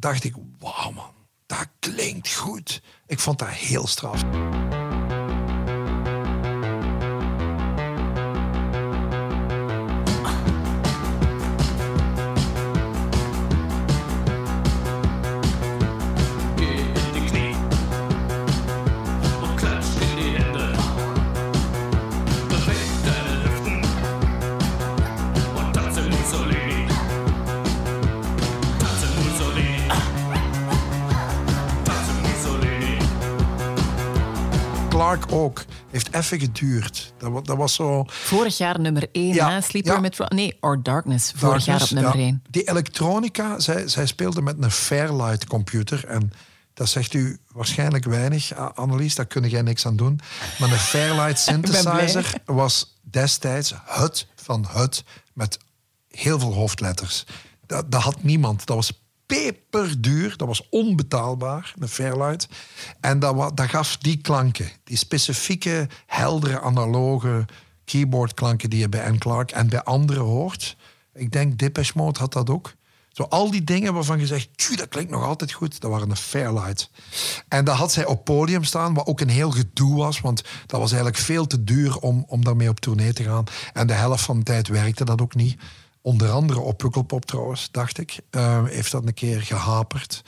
dacht 0.00 0.24
ik, 0.24 0.34
wauw 0.58 0.90
man, 0.90 1.14
dat 1.46 1.68
klinkt 1.78 2.34
goed. 2.34 2.82
Ik 3.06 3.18
vond 3.18 3.38
dat 3.38 3.48
heel 3.48 3.86
straf. 3.86 4.22
Ook. 35.40 35.64
Heeft 35.90 36.14
even 36.14 36.40
geduurd. 36.40 37.12
Dat, 37.18 37.46
dat 37.46 37.56
was 37.56 37.74
zo... 37.74 38.04
Vorig 38.08 38.58
jaar 38.58 38.80
nummer 38.80 39.08
1, 39.12 39.34
Ja, 39.34 39.50
hè? 39.50 39.60
Sleeper 39.60 39.92
ja. 39.92 40.00
met... 40.00 40.30
Nee, 40.30 40.56
Or 40.60 40.82
Darkness. 40.82 41.32
Vorig 41.36 41.64
jaar 41.64 41.82
op 41.82 41.90
nummer 41.90 42.16
ja. 42.16 42.24
1. 42.24 42.42
Die 42.50 42.68
elektronica, 42.68 43.58
zij, 43.58 43.88
zij 43.88 44.06
speelde 44.06 44.42
met 44.42 44.56
een 44.60 44.70
Fairlight 44.70 45.46
computer. 45.46 46.04
En 46.06 46.32
dat 46.74 46.88
zegt 46.88 47.14
u 47.14 47.38
waarschijnlijk 47.52 48.04
weinig, 48.04 48.54
Annelies, 48.74 49.14
daar 49.14 49.26
kun 49.26 49.48
jij 49.48 49.62
niks 49.62 49.86
aan 49.86 49.96
doen. 49.96 50.20
Maar 50.58 50.70
een 50.70 50.78
Fairlight 50.94 51.38
synthesizer 51.38 52.32
was 52.44 52.98
destijds 53.02 53.74
het 53.84 54.26
van 54.34 54.66
het 54.68 55.04
met 55.32 55.58
heel 56.08 56.38
veel 56.38 56.54
hoofdletters. 56.54 57.24
Dat, 57.66 57.90
dat 57.90 58.02
had 58.02 58.22
niemand. 58.22 58.66
Dat 58.66 58.76
was 58.76 58.92
peperduur, 59.30 60.36
dat 60.36 60.46
was 60.46 60.68
onbetaalbaar, 60.68 61.74
een 61.78 61.88
Fairlight. 61.88 62.48
En 63.00 63.18
dat, 63.18 63.56
dat 63.56 63.68
gaf 63.68 63.96
die 63.96 64.16
klanken, 64.16 64.70
die 64.84 64.96
specifieke, 64.96 65.88
heldere, 66.06 66.60
analoge 66.60 67.44
keyboardklanken 67.84 68.70
die 68.70 68.78
je 68.78 68.88
bij 68.88 69.04
Anne 69.04 69.18
Clark 69.18 69.50
en 69.50 69.68
bij 69.68 69.82
anderen 69.82 70.22
hoort. 70.22 70.76
Ik 71.14 71.32
denk 71.32 71.58
Depeche 71.58 71.92
Mode 71.94 72.18
had 72.18 72.32
dat 72.32 72.50
ook. 72.50 72.72
Zo 73.08 73.22
al 73.22 73.50
die 73.50 73.64
dingen 73.64 73.94
waarvan 73.94 74.18
je 74.18 74.26
zegt, 74.26 74.48
"Tjoe, 74.56 74.76
dat 74.76 74.88
klinkt 74.88 75.10
nog 75.10 75.24
altijd 75.24 75.52
goed, 75.52 75.80
dat 75.80 75.90
waren 75.90 76.10
een 76.10 76.16
Fairlight. 76.16 76.90
En 77.48 77.64
dat 77.64 77.76
had 77.76 77.92
zij 77.92 78.06
op 78.06 78.24
podium 78.24 78.64
staan, 78.64 78.94
wat 78.94 79.06
ook 79.06 79.20
een 79.20 79.28
heel 79.28 79.50
gedoe 79.50 79.96
was, 79.96 80.20
want 80.20 80.42
dat 80.66 80.80
was 80.80 80.92
eigenlijk 80.92 81.22
veel 81.22 81.46
te 81.46 81.64
duur 81.64 81.98
om, 81.98 82.24
om 82.28 82.44
daarmee 82.44 82.68
op 82.68 82.80
tournee 82.80 83.12
te 83.12 83.22
gaan. 83.22 83.44
En 83.72 83.86
de 83.86 83.92
helft 83.92 84.24
van 84.24 84.38
de 84.38 84.44
tijd 84.44 84.68
werkte 84.68 85.04
dat 85.04 85.20
ook 85.20 85.34
niet. 85.34 85.60
Onder 86.02 86.30
andere 86.30 86.60
op 86.60 86.78
Pukkelpop 86.78 87.24
trouwens, 87.24 87.68
dacht 87.70 87.98
ik, 87.98 88.18
eh, 88.30 88.64
heeft 88.64 88.90
dat 88.90 89.06
een 89.06 89.14
keer 89.14 89.40
gehaperd. 89.42 90.22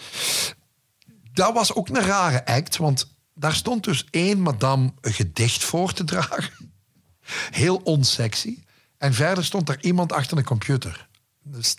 Dat 1.32 1.54
was 1.54 1.74
ook 1.74 1.88
een 1.88 2.00
rare 2.02 2.46
act, 2.46 2.76
want 2.76 3.14
daar 3.34 3.54
stond 3.54 3.84
dus 3.84 4.06
één 4.10 4.40
madame 4.40 4.92
een 5.00 5.12
gedicht 5.12 5.64
voor 5.64 5.92
te 5.92 6.04
dragen. 6.04 6.70
Heel 7.50 7.76
onsexy. 7.84 8.58
En 8.98 9.14
verder 9.14 9.44
stond 9.44 9.66
daar 9.66 9.80
iemand 9.80 10.12
achter 10.12 10.38
een 10.38 10.44
computer. 10.44 11.08
Dus 11.42 11.76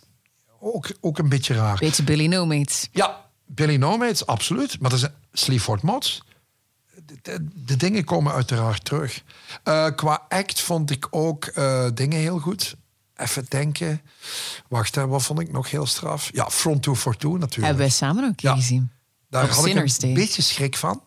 ook, 0.60 0.91
ook 1.02 1.18
een 1.18 1.30
beetje 1.30 1.54
raar. 1.54 1.78
Beetje 1.78 2.04
Billy 2.04 2.26
No 2.28 2.46
Mates. 2.46 2.88
Ja, 2.91 3.26
Billy 3.46 3.76
No 3.76 3.98
Mates, 3.98 4.26
absoluut. 4.26 4.80
Maar 4.80 4.89
dat 4.89 5.00
is 5.00 5.08
Sleaford 5.41 5.82
Mods. 5.82 6.24
De, 7.06 7.18
de- 7.22 7.48
de 7.54 7.76
dingen 7.76 8.04
komen 8.04 8.34
uiteraard 8.34 8.86
terug. 8.86 9.24
Eh, 9.64 9.88
qua 9.96 10.26
act 10.30 10.60
vond 10.62 10.89
ik 10.91 11.08
ook 11.10 11.46
eh, 11.46 11.88
dingen 11.94 12.20
heel 12.20 12.39
goed. 12.39 12.76
Even 13.24 13.45
denken. 13.49 14.01
Wacht, 14.67 14.95
hè, 14.95 15.07
wat 15.07 15.24
vond 15.24 15.39
ik 15.39 15.51
nog 15.51 15.71
heel 15.71 15.86
straf? 15.86 16.30
Ja, 16.34 16.49
Front 16.49 16.82
242 16.84 17.32
natuurlijk. 17.39 17.65
Hebben 17.67 17.78
wij 17.78 17.89
samen 17.89 18.24
ook 18.24 18.39
Ja. 18.39 18.55
gezien. 18.55 18.91
Daar 19.30 19.43
op 19.43 19.49
had 19.49 19.65
ik 19.65 19.76
een 19.76 19.89
Day. 19.99 20.13
beetje 20.13 20.41
schrik 20.41 20.78
van. 20.78 21.01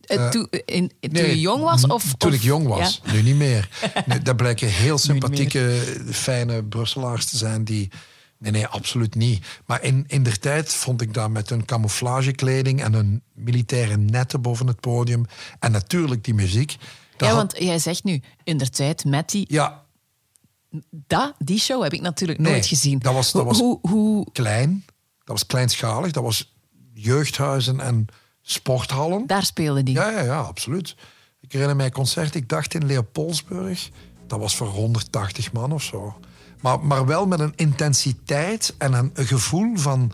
Eh, 0.00 0.28
toen, 0.28 0.48
in, 0.64 0.92
toen 1.00 1.12
Nee, 1.12 1.26
je 1.28 1.40
jong 1.40 1.62
was? 1.62 1.86
Of, 1.86 2.14
toen 2.16 2.30
of- 2.30 2.36
ik 2.36 2.42
jong 2.42 2.66
was. 2.66 3.00
Ja? 3.04 3.12
Nu 3.12 3.22
niet 3.22 3.34
meer. 3.36 3.68
Nee, 4.06 4.22
dat 4.22 4.36
blijken 4.36 4.68
heel 4.68 4.98
sympathieke, 4.98 5.80
fijne 6.10 6.64
Brusselaars 6.64 7.24
te 7.26 7.36
zijn 7.36 7.64
die... 7.64 7.90
Nee, 8.38 8.52
nee, 8.52 8.66
absoluut 8.66 9.14
niet. 9.14 9.46
Maar 9.66 9.82
in, 9.82 10.04
in 10.06 10.22
der 10.22 10.38
tijd 10.38 10.74
vond 10.74 11.00
ik 11.02 11.14
dat 11.14 11.30
met 11.30 11.48
hun 11.48 11.64
camouflagekleding 11.64 12.82
en 12.82 12.92
hun 12.92 13.22
militaire 13.34 13.96
netten 13.96 14.40
boven 14.42 14.66
het 14.66 14.80
podium. 14.80 15.24
En 15.58 15.72
natuurlijk 15.72 16.24
die 16.24 16.34
muziek. 16.34 16.76
Ja, 17.16 17.26
had- 17.26 17.36
want 17.36 17.54
jij 17.58 17.78
zegt 17.78 18.04
nu, 18.04 18.22
in 18.44 18.58
der 18.58 18.70
tijd 18.70 19.04
met 19.04 19.30
die... 19.30 19.44
ja, 19.48 19.84
Dat, 20.90 21.34
die 21.38 21.58
show 21.58 21.82
heb 21.82 21.92
ik 21.92 22.00
natuurlijk 22.00 22.38
Nee, 22.38 22.52
nooit 22.52 22.66
gezien. 22.66 22.98
dat 22.98 23.14
was- 23.14 23.32
dat 23.32 23.42
Hoe- 23.42 23.50
was- 23.50 23.60
Hoe, 23.60 23.78
hoe, 23.90 24.26
klein. 24.32 24.84
Dat 25.18 25.26
was 25.38 25.46
kleinschalig. 25.46 26.12
Dat 26.12 26.22
was 26.22 26.54
jeugdhuizen 26.94 27.80
en 27.80 28.06
sporthallen. 28.42 29.26
daar 29.26 29.44
speelde 29.44 29.82
die. 29.82 29.94
Ja, 29.94 30.10
ja, 30.10 30.20
ja, 30.22 30.38
absoluut. 30.40 30.96
Ik 31.40 31.52
herinner 31.52 31.76
mij 31.76 31.86
een 31.86 31.92
concert, 31.92 32.34
ik 32.34 32.48
dacht 32.48 32.74
in 32.74 32.86
Leopoldsburg. 32.86 33.90
Dat 34.26 34.38
was 34.38 34.56
voor 34.56 34.66
180 34.66 35.52
man 35.52 35.72
of 35.72 35.82
zo. 35.82 36.18
Maar, 36.60 36.80
maar 36.80 37.06
wel 37.06 37.26
met 37.26 37.40
een 37.40 37.52
intensiteit 37.56 38.74
en 38.78 38.92
een, 38.92 39.10
gevoel 39.14 39.76
van 39.76 40.12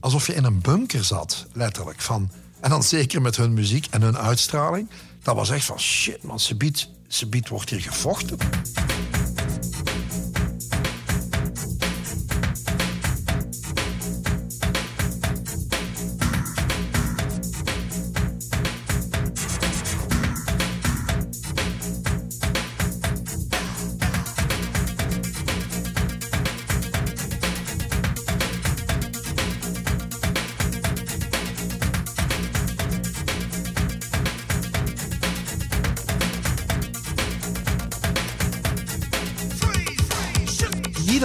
alsof 0.00 0.26
je 0.26 0.34
in 0.34 0.44
een 0.44 0.60
bunker 0.60 1.04
zat, 1.04 1.46
letterlijk. 1.52 2.00
Van, 2.00 2.30
en 2.60 2.70
dan 2.70 2.82
zeker 2.82 3.22
met 3.22 3.36
hun 3.36 3.54
muziek 3.54 3.86
en 3.90 4.02
hun 4.02 4.16
uitstraling. 4.18 4.88
Dat 5.22 5.34
was 5.36 5.50
echt 5.50 5.64
van 5.64 5.78
shit, 5.80 6.22
man, 6.22 6.40
ze 6.40 6.54
biedt, 6.54 6.90
ze 7.08 7.26
biedt 7.26 7.48
wordt 7.48 7.70
hier 7.70 7.80
gevochten. 7.80 8.36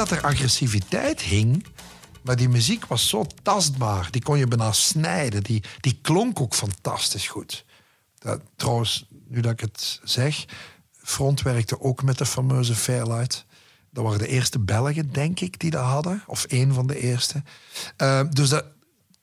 Dat 0.09 0.17
er 0.17 0.23
agressiviteit 0.23 1.21
hing, 1.21 1.65
maar 2.21 2.35
die 2.35 2.49
muziek 2.49 2.85
was 2.85 3.09
zo 3.09 3.25
tastbaar. 3.41 4.07
Die 4.11 4.21
kon 4.21 4.37
je 4.37 4.47
bijna 4.47 4.71
snijden. 4.71 5.43
Die, 5.43 5.63
die 5.79 5.99
klonk 6.01 6.39
ook 6.39 6.53
fantastisch 6.53 7.27
goed. 7.27 7.65
Dat, 8.19 8.41
trouwens, 8.55 9.05
nu 9.27 9.41
dat 9.41 9.51
ik 9.51 9.59
het 9.59 9.99
zeg, 10.03 10.45
Front 10.93 11.41
werkte 11.41 11.81
ook 11.81 12.03
met 12.03 12.17
de 12.17 12.25
fameuze 12.25 12.75
Fairlight. 12.75 13.45
Dat 13.91 14.03
waren 14.03 14.19
de 14.19 14.27
eerste 14.27 14.59
Belgen, 14.59 15.11
denk 15.11 15.39
ik, 15.39 15.59
die 15.59 15.71
dat 15.71 15.83
hadden. 15.83 16.23
Of 16.27 16.45
één 16.45 16.73
van 16.73 16.87
de 16.87 16.99
eerste. 16.99 17.43
Eh, 17.97 18.21
dus 18.29 18.49
dat, 18.49 18.65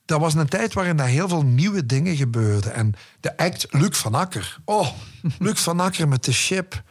dat 0.05 0.19
was 0.19 0.33
een 0.33 0.47
tijd 0.47 0.73
waarin 0.73 0.97
daar 0.97 1.07
heel 1.07 1.27
veel 1.27 1.43
nieuwe 1.43 1.85
dingen 1.85 2.15
gebeurden. 2.15 2.73
En 2.73 2.93
de 3.19 3.37
act 3.37 3.65
Luc 3.69 3.97
van 3.97 4.15
Akker. 4.15 4.57
Oh, 4.65 4.89
Luc 5.39 5.59
van 5.59 5.79
Akker 5.79 6.07
met 6.07 6.23
de 6.23 6.33
Ship. 6.33 6.83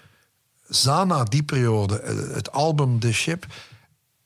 Zana, 0.68 1.24
die 1.24 1.42
periode, 1.42 2.00
eh, 2.00 2.34
het 2.34 2.52
album 2.52 2.98
The 2.98 3.12
Ship. 3.12 3.46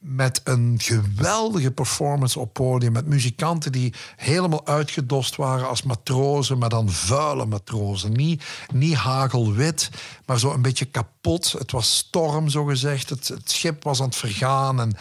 Met 0.00 0.40
een 0.44 0.76
geweldige 0.82 1.70
performance 1.70 2.38
op 2.38 2.52
podium. 2.52 2.92
Met 2.92 3.06
muzikanten 3.06 3.72
die 3.72 3.94
helemaal 4.16 4.66
uitgedost 4.66 5.36
waren 5.36 5.68
als 5.68 5.82
matrozen, 5.82 6.58
maar 6.58 6.68
dan 6.68 6.90
vuile 6.90 7.46
matrozen. 7.46 8.12
Niet, 8.12 8.44
niet 8.72 8.94
hagelwit, 8.94 9.90
maar 10.26 10.38
zo 10.38 10.52
een 10.52 10.62
beetje 10.62 10.84
kapot. 10.84 11.52
Het 11.52 11.70
was 11.70 11.96
storm, 11.96 12.48
zo 12.48 12.64
gezegd. 12.64 13.10
Het, 13.10 13.28
het 13.28 13.50
schip 13.50 13.82
was 13.82 14.00
aan 14.00 14.06
het 14.06 14.16
vergaan. 14.16 14.80
En 14.80 14.96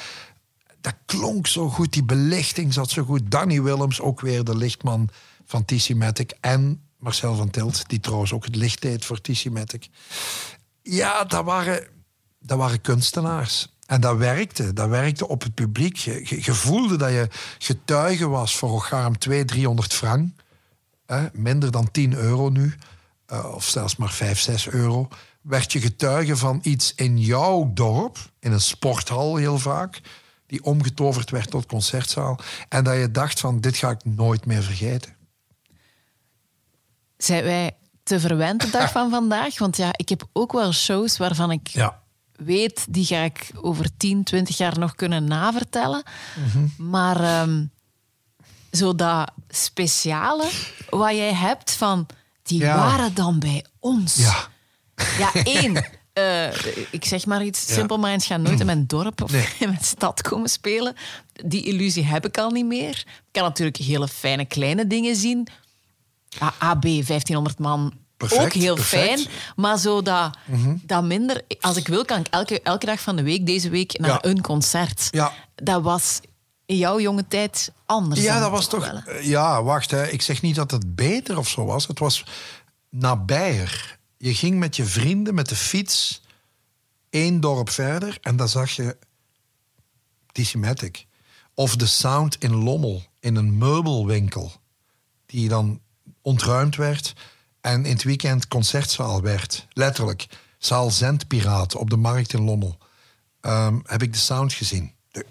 dat 0.81 0.95
klonk 1.05 1.47
zo 1.47 1.69
goed. 1.69 1.93
Die 1.93 2.03
belichting 2.03 2.73
zat 2.73 2.89
zo 2.89 3.03
goed. 3.03 3.31
Danny 3.31 3.61
Willems, 3.61 4.01
ook 4.01 4.21
weer 4.21 4.43
de 4.43 4.57
lichtman 4.57 5.09
van 5.45 5.65
TC 5.65 5.95
Matic. 5.95 6.33
En 6.39 6.81
Marcel 6.97 7.35
van 7.35 7.49
Tilt, 7.49 7.89
die 7.89 7.99
trouwens 7.99 8.33
ook 8.33 8.45
het 8.45 8.55
licht 8.55 8.81
deed 8.81 9.05
voor 9.05 9.21
TC 9.21 9.49
Matic. 9.49 9.87
Ja, 10.81 11.23
dat 11.23 11.45
waren, 11.45 11.87
dat 12.39 12.57
waren 12.57 12.81
kunstenaars. 12.81 13.67
En 13.89 14.01
dat 14.01 14.17
werkte. 14.17 14.73
Dat 14.73 14.89
werkte 14.89 15.27
op 15.27 15.43
het 15.43 15.53
publiek. 15.53 15.95
Je, 15.97 16.21
je, 16.23 16.43
je 16.43 16.53
voelde 16.53 16.95
dat 16.95 17.09
je 17.09 17.27
getuige 17.57 18.27
was 18.27 18.55
voor 18.55 18.69
Ogaram 18.69 19.17
200, 19.17 19.51
300 19.57 19.93
frank. 19.93 20.31
Hè, 21.05 21.27
minder 21.33 21.71
dan 21.71 21.91
10 21.91 22.13
euro 22.13 22.49
nu. 22.49 22.75
eh, 23.25 23.53
of 23.53 23.63
zelfs 23.63 23.95
maar 23.95 24.11
5, 24.11 24.39
6 24.39 24.67
euro. 24.69 25.07
Werd 25.41 25.71
je 25.71 25.81
getuige 25.81 26.37
van 26.37 26.59
iets 26.63 26.93
in 26.95 27.19
jouw 27.19 27.71
dorp. 27.73 28.17
In 28.39 28.51
een 28.51 28.61
sporthal 28.61 29.35
heel 29.35 29.57
vaak. 29.57 30.01
Die 30.45 30.63
omgetoverd 30.63 31.29
werd 31.29 31.49
tot 31.49 31.65
concertzaal. 31.65 32.39
En 32.69 32.83
dat 32.83 32.95
je 32.95 33.11
dacht 33.11 33.39
van, 33.39 33.59
dit 33.59 33.77
ga 33.77 33.89
ik 33.89 34.05
nooit 34.05 34.45
meer 34.45 34.63
vergeten. 34.63 35.15
Zijn 37.17 37.43
wij 37.43 37.77
te 38.03 38.19
verwend 38.19 38.61
de 38.61 38.69
dag 38.69 38.91
van 38.91 39.09
vandaag? 39.09 39.59
Want 39.59 39.77
ja, 39.77 39.89
ik 39.95 40.09
heb 40.09 40.27
ook 40.33 40.51
wel 40.51 40.73
shows 40.73 41.17
waarvan 41.17 41.51
ik 41.51 41.67
Ja. 41.67 41.98
Weet, 42.39 42.85
die 42.89 43.05
ga 43.05 43.21
ik 43.21 43.51
over 43.61 43.85
10, 43.97 44.23
20 44.23 44.57
jaar 44.57 44.79
nog 44.79 44.95
kunnen 44.95 45.23
navertellen. 45.23 46.03
Mhm. 46.35 46.89
Maar 46.89 47.21
ehm, 47.23 47.65
zo 48.71 48.95
dat 48.95 49.31
speciale 49.49 50.49
wat 50.89 51.11
jij 51.15 51.33
hebt 51.33 51.71
van, 51.71 52.05
die 52.43 52.59
Ja. 52.59 52.75
waren 52.75 53.13
dan 53.13 53.39
bij 53.39 53.65
ons. 53.79 54.15
Ja. 54.15 54.47
Ja, 55.17 55.33
één. 55.43 55.85
eh, 56.13 56.47
ik 56.91 57.05
zeg 57.05 57.25
maar 57.25 57.43
iets, 57.43 57.73
Simple 57.73 57.97
Minds 57.97 58.25
gaan 58.25 58.41
nooit 58.41 58.59
in 58.59 58.65
mijn 58.65 58.87
dorp 58.87 59.21
of 59.21 59.31
Nee. 59.31 59.47
in 59.59 59.69
mijn 59.69 59.83
stad 59.83 60.21
komen 60.21 60.49
spelen. 60.49 60.95
Die 61.45 61.63
illusie 61.65 62.03
heb 62.05 62.25
ik 62.25 62.37
al 62.37 62.49
niet 62.49 62.65
meer. 62.65 63.03
Ik 63.07 63.21
kan 63.31 63.43
natuurlijk 63.43 63.77
hele 63.77 64.07
fijne 64.07 64.45
kleine 64.45 64.87
dingen 64.87 65.15
zien. 65.15 65.47
Ja, 66.29 66.53
AB, 66.57 66.81
1500 66.81 67.59
man, 67.59 67.93
Perfect, 68.19 68.41
ook 68.43 68.53
heel 68.53 68.75
perfect. 68.75 69.09
Mhm. 69.09 69.17
fijn. 69.29 69.53
Maar 69.55 69.77
zo 69.77 70.01
dat, 70.01 70.37
dat 70.83 71.03
minder... 71.03 71.41
Als 71.59 71.77
ik 71.77 71.87
wil, 71.87 72.05
kan 72.05 72.19
ik 72.19 72.27
elke, 72.27 72.61
elke 72.61 72.85
dag 72.85 72.99
van 72.99 73.15
de 73.15 73.23
week, 73.23 73.45
deze 73.45 73.69
week, 73.69 73.99
naar 73.99 74.09
Ja. 74.09 74.17
een 74.21 74.41
concert. 74.41 75.07
Ja. 75.11 75.33
Dat 75.55 75.81
was 75.81 76.19
in 76.65 76.77
jouw 76.77 76.99
jonge 76.99 77.27
tijd 77.27 77.71
anders. 77.85 78.21
Ja, 78.21 78.39
dat 78.39 78.51
was 78.51 78.67
toch. 78.67 78.91
wel, 79.05 79.21
Ja, 79.21 79.63
wacht, 79.63 79.91
hè. 79.91 80.07
ik 80.07 80.21
zeg 80.21 80.41
niet 80.41 80.55
dat 80.55 80.71
het 80.71 80.95
beter 80.95 81.37
of 81.37 81.47
zo 81.49 81.65
was. 81.65 81.87
Het 81.87 81.99
was 81.99 82.23
nabijer. 82.89 83.97
Je 84.17 84.33
ging 84.35 84.59
met 84.59 84.75
je 84.75 84.85
vrienden 84.85 85.33
met 85.33 85.49
de 85.49 85.55
fiets 85.55 86.21
één 87.09 87.39
dorp 87.39 87.69
verder 87.69 88.17
en 88.21 88.35
dan 88.35 88.49
zag 88.49 88.71
je 88.71 88.97
Decimatic. 90.31 91.05
Of 91.53 91.75
de 91.75 91.85
sound 91.85 92.35
in 92.39 92.55
Lommel, 92.55 93.03
in 93.19 93.35
een 93.35 93.57
meubelwinkel, 93.57 94.51
die 95.25 95.49
dan 95.49 95.79
ontruimd 96.21 96.75
werd 96.75 97.13
en 97.61 97.85
in 97.85 97.93
het 97.93 98.03
weekend 98.03 98.47
concertzaal 98.47 99.21
werd. 99.21 99.67
Letterlijk. 99.73 100.27
Zaal 100.57 100.91
Zendpiraat 100.91 101.75
op 101.75 101.89
de 101.89 101.97
markt 101.97 102.33
in 102.33 102.43
Lommel. 102.43 102.77
Ehm, 103.41 103.79
heb 103.83 104.01
ik 104.01 104.13
de 104.13 104.19
sound 104.19 104.53
gezien. 104.53 104.91
De- 105.11 105.25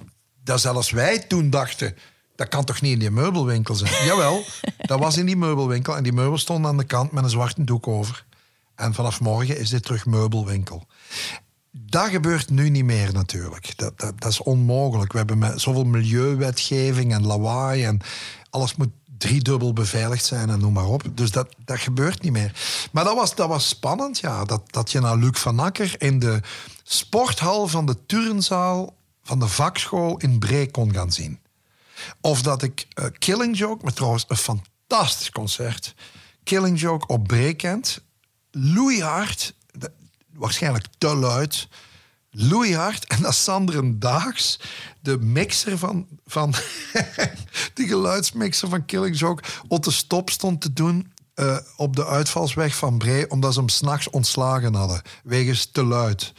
dat 0.44 0.60
zelfs 0.60 0.90
wij 0.90 1.18
toen 1.18 1.50
dachten, 1.50 1.96
dat 2.36 2.48
kan 2.48 2.64
toch 2.64 2.80
niet 2.80 2.92
in 2.92 2.98
die 2.98 3.10
meubelwinkel 3.10 3.74
zijn? 3.74 4.04
Jawel, 4.08 4.44
dat 4.76 4.98
was 4.98 5.16
in 5.16 5.26
die 5.26 5.36
meubelwinkel. 5.36 5.96
En 5.96 6.02
die 6.02 6.12
meubels 6.12 6.40
stonden 6.40 6.70
aan 6.70 6.76
de 6.76 6.84
kant 6.84 7.12
met 7.12 7.24
een 7.24 7.30
zwarte 7.30 7.64
doek 7.64 7.86
over. 7.86 8.24
En 8.74 8.94
vanaf 8.94 9.20
morgen 9.20 9.58
is 9.58 9.68
dit 9.68 9.82
terug 9.82 10.06
meubelwinkel. 10.06 10.86
Dat 11.70 12.08
gebeurt 12.08 12.50
nu 12.50 12.68
niet 12.68 12.84
meer 12.84 13.12
natuurlijk. 13.12 13.76
Dat, 13.76 13.98
dat, 13.98 14.20
dat 14.20 14.30
is 14.30 14.42
onmogelijk. 14.42 15.12
We 15.12 15.18
hebben 15.18 15.38
met 15.38 15.60
zoveel 15.60 15.84
milieuwetgeving 15.84 17.12
en 17.12 17.26
lawaai 17.26 17.84
en 17.84 18.00
alles 18.50 18.74
moet 18.74 18.90
driedubbel 19.18 19.72
beveiligd 19.72 20.24
zijn 20.24 20.50
en 20.50 20.58
noem 20.58 20.72
maar 20.72 20.86
op. 20.86 21.02
Dus 21.14 21.30
dat, 21.30 21.54
dat 21.64 21.78
gebeurt 21.78 22.22
niet 22.22 22.32
meer. 22.32 22.52
Maar 22.92 23.04
dat 23.04 23.14
was, 23.14 23.34
dat 23.34 23.48
was 23.48 23.68
spannend, 23.68 24.18
ja. 24.18 24.44
Dat, 24.44 24.72
dat 24.72 24.90
je 24.90 25.00
naar 25.00 25.16
Luc 25.16 25.38
van 25.38 25.58
Akker 25.58 25.94
in 25.98 26.18
de 26.18 26.40
sporthal 26.82 27.68
van 27.68 27.86
de 27.86 28.06
turnzaal 28.06 28.96
van 29.22 29.38
de 29.38 29.48
vakschool 29.48 30.16
in 30.16 30.38
Bree 30.38 30.70
kon 30.70 30.92
gaan 30.92 31.12
zien. 31.12 31.40
Of 32.20 32.42
dat 32.42 32.62
ik 32.62 32.86
eh, 32.88 33.04
Killing 33.18 33.58
Joke, 33.58 33.84
met 33.84 33.96
trouwens 33.96 34.24
een 34.28 34.36
fantastisch 34.36 35.30
concert. 35.30 35.94
Killing 36.44 36.80
Joke 36.80 37.06
op 37.06 37.26
Breekend. 37.26 38.00
Loeihard, 38.50 39.54
waarschijnlijk 40.34 40.86
te 40.98 41.14
luid. 41.14 41.68
Loeihard. 42.30 43.04
En 43.04 43.22
dat 43.22 43.34
Daags, 43.94 44.60
de 45.00 45.18
mixer 45.18 45.78
van, 45.78 46.06
van 46.26 46.54
die 47.74 47.88
geluidsmixer 47.88 48.68
van 48.68 48.84
Killing 48.84 49.18
Joke, 49.18 49.42
op 49.68 49.84
de 49.84 49.90
stop 49.90 50.30
stond 50.30 50.60
te 50.60 50.72
doen 50.72 51.12
eh, 51.34 51.56
op 51.76 51.96
de 51.96 52.06
uitvalsweg 52.06 52.76
van 52.76 52.98
Bree, 52.98 53.30
omdat 53.30 53.52
ze 53.52 53.58
hem 53.58 53.68
s'nachts 53.68 54.10
ontslagen 54.10 54.74
hadden, 54.74 55.02
wegens 55.24 55.66
te 55.66 55.84
luid. 55.84 56.32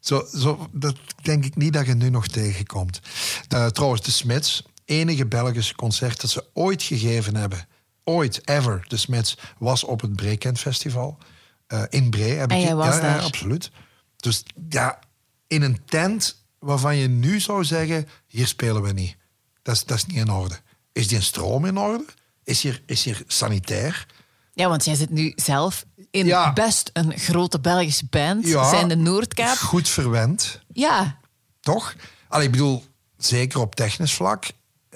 Zo, 0.00 0.26
zo, 0.36 0.68
dat 0.72 0.96
denk 1.22 1.44
ik 1.44 1.56
niet 1.56 1.72
dat 1.72 1.86
je 1.86 1.94
nu 1.94 2.10
nog 2.10 2.26
tegenkomt. 2.26 3.00
Eh, 3.48 3.66
trouwens, 3.66 4.02
de 4.02 4.10
Smits, 4.10 4.62
enige 4.84 5.26
Belgische 5.26 5.74
concert 5.74 6.20
dat 6.20 6.30
ze 6.30 6.44
ooit 6.52 6.82
gegeven 6.82 7.36
hebben, 7.36 7.68
ooit, 8.04 8.48
ever, 8.48 8.84
de 8.88 8.96
Smits, 8.96 9.38
was 9.58 9.84
op 9.84 10.00
het 10.00 10.16
Breekend 10.16 10.58
Festival. 10.58 11.18
Eh, 11.66 11.82
in 11.88 12.10
Bree. 12.10 12.34
Heb 12.34 12.50
En 12.50 12.56
ik, 12.58 12.64
jij 12.64 12.74
was 12.74 12.86
ja, 12.86 12.94
ja, 12.94 13.00
daar? 13.00 13.22
absoluut. 13.22 13.70
Dus 14.16 14.42
ja, 14.68 14.98
in 15.46 15.62
een 15.62 15.84
tent 15.84 16.44
waarvan 16.58 16.96
je 16.96 17.08
nu 17.08 17.40
zou 17.40 17.64
zeggen, 17.64 18.08
hier 18.26 18.46
spelen 18.46 18.82
we 18.82 18.92
niet. 18.92 19.16
Dat 19.62 19.74
is, 19.74 19.84
dat 19.84 19.96
is 19.96 20.06
niet 20.06 20.16
in 20.16 20.30
orde. 20.30 20.58
Is 20.92 21.08
die 21.08 21.16
een 21.16 21.22
stroom 21.22 21.64
in 21.64 21.78
orde? 21.78 22.04
Is 22.44 22.62
hier, 22.62 22.82
is 22.86 23.04
hier 23.04 23.22
sanitair? 23.26 24.06
Ja, 24.52 24.68
want 24.68 24.84
jij 24.84 24.94
zit 24.94 25.10
nu 25.10 25.32
zelf 25.36 25.84
in 26.10 26.26
Ja. 26.26 26.52
best 26.52 26.90
een 26.92 27.18
grote 27.18 27.60
Belgische 27.60 28.06
band. 28.10 28.46
Ja. 28.46 28.68
Zijn 28.68 28.88
de 28.88 28.96
Noordkaap. 28.96 29.56
Goed 29.56 29.88
verwend. 29.88 30.60
Ja, 30.72 31.18
Toch? 31.60 31.94
Allee, 32.28 32.46
ik 32.46 32.52
bedoel, 32.52 32.84
zeker 33.16 33.60
op 33.60 33.74
technisch 33.74 34.14
vlak. 34.14 34.44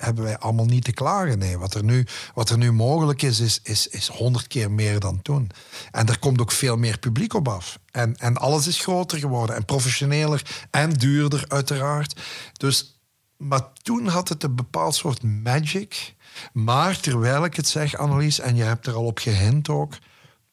Hebben 0.01 0.25
wij 0.25 0.39
allemaal 0.39 0.65
niet 0.65 0.85
te 0.85 0.93
klagen. 0.93 1.39
Nee, 1.39 1.59
wat 1.59 1.75
er 1.75 1.85
nu, 1.85 2.07
wat 2.35 2.51
er 2.51 2.59
nu 2.59 2.73
mogelijk 2.73 3.23
is, 3.23 3.41
is, 3.41 3.61
is, 3.63 3.89
is 3.89 4.09
honderd 4.09 4.47
keer 4.47 4.71
meer 4.71 5.01
dan 5.01 5.23
toen. 5.23 5.51
En 5.91 6.07
er 6.07 6.19
komt 6.19 6.41
ook 6.41 6.53
veel 6.53 6.77
meer 6.77 6.99
publiek 6.99 7.35
op 7.35 7.49
af. 7.49 7.79
En, 7.91 8.17
en 8.17 8.37
alles 8.37 8.67
is 8.67 8.81
groter 8.81 9.19
geworden 9.19 9.57
en 9.57 9.65
professioneler 9.65 10.67
en 10.71 10.93
duurder, 10.93 11.45
uiteraard. 11.49 12.21
Dus, 12.53 13.01
maar 13.37 13.73
toen 13.83 14.07
had 14.07 14.29
het 14.29 14.43
een 14.43 14.57
bepaald 14.57 14.95
soort 14.95 15.23
magic. 15.23 16.15
Maar 16.53 17.01
terwijl 17.01 17.45
ik 17.45 17.57
het 17.57 17.69
zeg, 17.69 17.97
Annelies, 17.97 18.41
en 18.41 18.57
je 18.57 18.63
hebt 18.63 18.87
er 18.87 18.95
al 18.95 19.05
op 19.05 19.19
gehint 19.19 19.69
ook, 19.69 19.93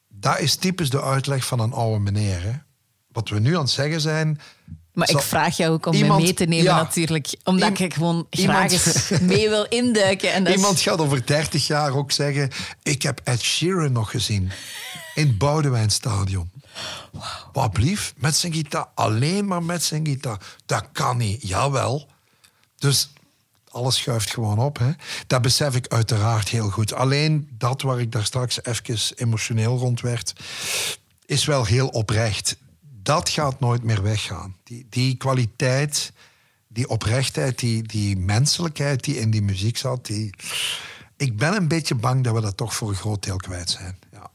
dat 0.08 0.38
is 0.38 0.56
typisch 0.56 0.90
de 0.90 1.02
uitleg 1.02 1.44
van 1.46 1.60
een 1.60 1.72
oude 1.72 1.98
meneer. 1.98 2.64
Wat 3.12 3.28
we 3.28 3.38
nu 3.38 3.54
aan 3.54 3.62
het 3.62 3.70
zeggen 3.70 4.00
zijn. 4.00 4.40
Maar 4.98 5.10
ik 5.10 5.20
vraag 5.20 5.56
jou 5.56 5.72
ook 5.72 5.86
om 5.86 5.92
Iemand- 5.92 6.12
mij 6.14 6.22
mee 6.22 6.34
te 6.34 6.44
nemen 6.44 6.64
ja. 6.64 6.76
natuurlijk. 6.76 7.34
Omdat 7.44 7.78
ik 7.78 7.94
gewoon 7.94 8.26
iemand- 8.30 8.58
graag 8.58 8.72
eens 8.86 9.10
mee 9.20 9.48
wil 9.48 9.64
induiken. 9.68 10.32
En 10.32 10.46
is- 10.46 10.54
Iemand 10.54 10.80
gaat 10.80 10.98
over 10.98 11.26
30 11.26 11.66
jaar 11.66 11.92
ook 11.94 12.12
zeggen: 12.12 12.50
Ik 12.82 13.02
heb 13.02 13.20
Ed 13.24 13.40
Sheeran 13.42 13.92
nog 13.92 14.10
gezien. 14.10 14.50
In 15.14 15.26
het 15.26 15.38
Boudewijnstadion. 15.38 16.50
Wat 17.52 17.72
blief, 17.72 18.14
met 18.16 18.36
zijn 18.36 18.52
gitaar. 18.52 18.86
Alleen 18.94 19.46
maar 19.46 19.62
met 19.62 19.82
zijn 19.84 20.06
gitaar. 20.06 20.40
Dat 20.66 20.84
kan 20.92 21.16
niet. 21.16 21.48
Jawel. 21.48 22.08
Dus 22.78 23.10
alles 23.70 23.96
schuift 23.96 24.30
gewoon 24.30 24.58
op. 24.58 24.78
Hè. 24.78 24.90
Dat 25.26 25.42
besef 25.42 25.74
ik 25.74 25.86
uiteraard 25.88 26.48
heel 26.48 26.70
goed. 26.70 26.92
Alleen 26.92 27.48
dat 27.58 27.82
waar 27.82 28.00
ik 28.00 28.12
daar 28.12 28.24
straks 28.24 28.64
even 28.64 28.98
emotioneel 29.16 29.78
rond 29.78 30.00
werd, 30.00 30.32
is 31.26 31.44
wel 31.44 31.64
heel 31.64 31.88
oprecht. 31.88 32.56
Dat 33.08 33.28
gaat 33.28 33.60
nooit 33.60 33.82
meer 33.82 34.02
weggaan. 34.02 34.56
Die, 34.64 34.86
die 34.90 35.16
kwaliteit, 35.16 36.12
die 36.68 36.88
oprechtheid, 36.88 37.58
die, 37.58 37.82
die 37.82 38.16
menselijkheid 38.16 39.04
die 39.04 39.16
in 39.18 39.30
die 39.30 39.42
muziek 39.42 39.76
zat, 39.76 40.06
die... 40.06 40.34
ik 41.16 41.36
ben 41.36 41.56
een 41.56 41.68
beetje 41.68 41.94
bang 41.94 42.24
dat 42.24 42.34
we 42.34 42.40
dat 42.40 42.56
toch 42.56 42.74
voor 42.74 42.88
een 42.88 42.94
groot 42.94 43.22
deel 43.22 43.36
kwijt 43.36 43.70
zijn. 43.70 43.98
Ja. 44.12 44.30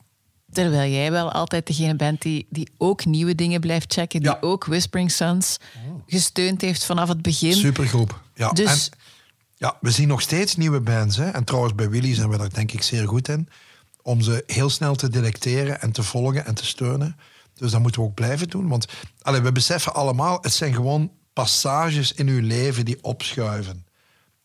Terwijl 0.51 0.91
jij 0.91 1.11
wel 1.11 1.31
altijd 1.31 1.67
degene 1.67 1.95
bent 1.95 2.21
die, 2.21 2.47
die 2.49 2.71
ook 2.77 3.05
nieuwe 3.05 3.35
dingen 3.35 3.59
blijft 3.59 3.93
checken. 3.93 4.19
Die 4.21 4.29
Ja. 4.29 4.37
ook 4.41 4.65
Whispering 4.65 5.11
Sons 5.11 5.57
gesteund 6.07 6.61
heeft 6.61 6.85
vanaf 6.85 7.07
het 7.07 7.21
begin. 7.21 7.53
Supergroep. 7.53 8.21
Ja. 8.35 8.51
Dus- 8.51 8.89
En, 8.89 8.97
ja, 9.55 9.77
we 9.81 9.91
zien 9.91 10.07
nog 10.07 10.21
steeds 10.21 10.55
nieuwe 10.55 10.79
bands. 10.79 11.17
Hè? 11.17 11.29
En 11.29 11.43
trouwens, 11.43 11.75
bij 11.75 11.89
Willy 11.89 12.13
zijn 12.13 12.29
we 12.29 12.37
daar 12.37 12.53
denk 12.53 12.71
ik 12.71 12.83
zeer 12.83 13.07
goed 13.07 13.27
in. 13.27 13.49
Om 14.01 14.21
ze 14.21 14.43
heel 14.47 14.69
snel 14.69 14.95
te 14.95 15.09
detecteren 15.09 15.81
en 15.81 15.91
te 15.91 16.03
volgen 16.03 16.45
en 16.45 16.55
te 16.55 16.65
steunen. 16.65 17.15
Dus 17.53 17.71
dat 17.71 17.81
moeten 17.81 18.01
we 18.01 18.07
ook 18.07 18.13
blijven 18.13 18.49
doen. 18.49 18.67
Want 18.67 18.85
allee, 19.21 19.41
we 19.41 19.51
beseffen 19.51 19.93
allemaal, 19.93 20.37
het 20.41 20.53
zijn 20.53 20.73
gewoon 20.73 21.11
passages 21.33 22.13
in 22.13 22.27
uw 22.27 22.41
leven 22.41 22.85
die 22.85 23.03
opschuiven. 23.03 23.85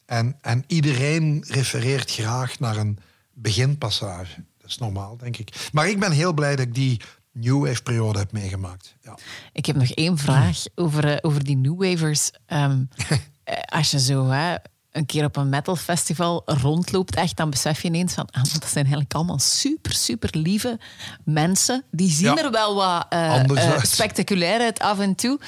En, 0.05 0.39
en 0.41 0.65
iedereen 0.67 1.45
refereert 1.47 2.11
graag 2.11 2.59
naar 2.59 2.77
een 2.77 2.99
beginpassage. 3.33 4.45
Dat 4.59 4.71
is 4.71 4.79
normaal, 4.79 5.17
denk 5.17 5.37
ik. 5.37 5.69
Maar 5.73 5.89
ik 5.89 6.01
ben 6.01 6.13
heel 6.13 6.33
blij 6.33 6.57
dat 6.57 6.67
ik 6.67 6.75
die 6.75 7.01
New 7.33 7.67
Wave 7.67 7.83
periode 7.83 8.19
heb 8.19 8.33
meegemaakt. 8.33 8.97
Ja. 9.03 9.19
Ik 9.53 9.67
heb 9.67 9.77
nog 9.77 9.91
één 9.91 10.19
vraag 10.19 10.65
over, 10.75 11.05
eh, 11.05 11.17
over 11.21 11.45
die 11.45 11.57
New 11.57 11.85
Wavers. 11.85 12.31
Ehm, 12.47 12.85
eh, 13.45 13.57
als 13.67 13.91
je 13.91 14.01
zo 14.01 14.29
hè, 14.29 14.55
een 14.91 15.07
keer 15.07 15.24
op 15.24 15.36
een 15.36 15.49
metal 15.49 15.76
festival 15.76 16.43
rondloopt, 16.47 17.14
echt, 17.14 17.36
dan 17.36 17.51
besef 17.51 17.82
je 17.82 17.89
ineens 17.89 18.12
van, 18.14 18.26
ah, 18.30 18.43
dat 18.43 18.62
zijn 18.64 18.84
eigenlijk 18.84 19.14
allemaal 19.14 19.39
super, 19.39 19.93
super 19.93 20.28
lieve 20.32 20.78
mensen. 21.24 21.84
Die 21.91 22.11
zien 22.11 22.34
Ja. 22.34 22.45
er 22.45 22.51
wel 22.51 22.74
wat 22.74 23.07
eh, 23.09 23.41
eh, 23.41 23.72
uit. 23.72 23.89
spectaculair 23.89 24.61
uit 24.61 24.78
af 24.78 24.99
en 24.99 25.14
toe. 25.14 25.41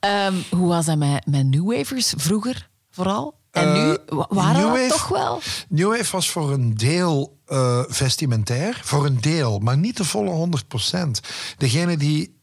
Ehm, 0.00 0.34
hoe 0.50 0.68
was 0.68 0.86
dat 0.86 0.96
met, 0.98 1.26
met 1.26 1.46
New 1.46 1.72
Wavers 1.76 2.12
vroeger 2.16 2.68
vooral? 2.90 3.38
En 3.50 3.74
Eh, 3.74 3.74
nu 3.74 3.96
wa- 4.16 4.26
waren 4.28 4.66
Wave- 4.68 4.88
toch 4.88 5.08
wel? 5.08 5.40
New 5.68 5.96
Wave 5.96 6.10
was 6.12 6.30
voor 6.30 6.52
een 6.52 6.74
deel 6.74 7.34
eh, 7.46 7.82
vestimentair, 7.88 8.80
voor 8.84 9.06
een 9.06 9.20
deel, 9.20 9.58
maar 9.58 9.76
niet 9.78 9.96
de 9.96 10.04
volle 10.04 10.30
100%. 10.30 11.20
Degene 11.58 11.96
die 11.96 12.40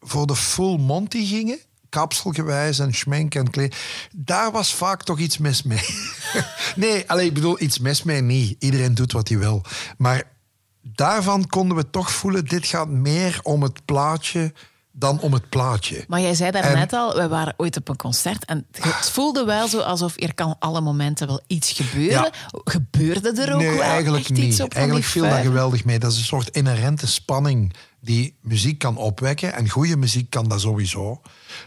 voor 0.00 0.26
de 0.26 0.36
full 0.36 0.78
Monty 0.78 1.26
gingen, 1.26 1.58
kapselgewijs 1.96 2.78
en 2.78 2.94
schmink 2.94 3.34
en 3.34 3.50
kleed, 3.50 3.76
daar 4.14 4.52
was 4.52 4.74
vaak 4.74 5.02
toch 5.02 5.18
iets 5.18 5.38
mis 5.38 5.62
mee. 5.62 5.86
nee, 6.84 7.10
alleen 7.10 7.26
ik 7.26 7.34
bedoel, 7.34 7.62
iets 7.62 7.78
mis 7.78 8.02
mee 8.02 8.20
niet. 8.20 8.56
Iedereen 8.58 8.94
doet 8.94 9.12
wat 9.12 9.28
hij 9.28 9.38
wil. 9.38 9.62
Maar 9.98 10.22
daarvan 10.82 11.46
konden 11.46 11.76
we 11.76 11.90
toch 11.90 12.10
voelen, 12.10 12.44
dit 12.44 12.66
gaat 12.66 12.88
meer 12.88 13.40
om 13.42 13.62
het 13.62 13.84
plaatje 13.84 14.52
dan 14.92 15.20
om 15.20 15.32
het 15.32 15.48
plaatje. 15.48 16.04
Maar 16.08 16.20
jij 16.20 16.34
zei 16.34 16.50
En- 16.50 16.62
daarnet 16.62 16.92
al, 16.92 17.14
we 17.14 17.28
waren 17.28 17.54
ooit 17.56 17.76
op 17.76 17.88
een 17.88 17.96
concert 17.96 18.44
en 18.44 18.66
het 18.70 19.10
voelde 19.10 19.44
wel 19.44 19.68
zo 19.68 19.78
alsof 19.80 20.20
er 20.20 20.34
kan 20.34 20.56
alle 20.58 20.80
momenten 20.80 21.26
wel 21.26 21.40
iets 21.46 21.72
gebeuren. 21.72 22.22
Ja. 22.22 22.30
Gebeurde 22.64 23.42
er 23.42 23.54
ook 23.54 23.60
nee, 23.60 23.70
wel 23.70 23.82
eigenlijk 23.82 24.24
echt 24.24 24.32
niet. 24.32 24.44
iets 24.44 24.60
op 24.60 24.74
eigenlijk 24.74 25.06
viel 25.06 25.22
dat 25.22 25.30
vuiven? 25.30 25.52
geweldig 25.52 25.84
mee. 25.84 25.98
Dat 25.98 26.12
is 26.12 26.18
een 26.18 26.24
soort 26.24 26.48
inherente 26.48 27.06
spanning 27.06 27.74
die 28.00 28.36
muziek 28.40 28.78
kan 28.78 28.96
opwekken. 28.96 29.52
En 29.52 29.68
goede 29.68 29.96
muziek 29.96 30.30
kan 30.30 30.48
dat 30.48 30.60
sowieso. 30.60 31.20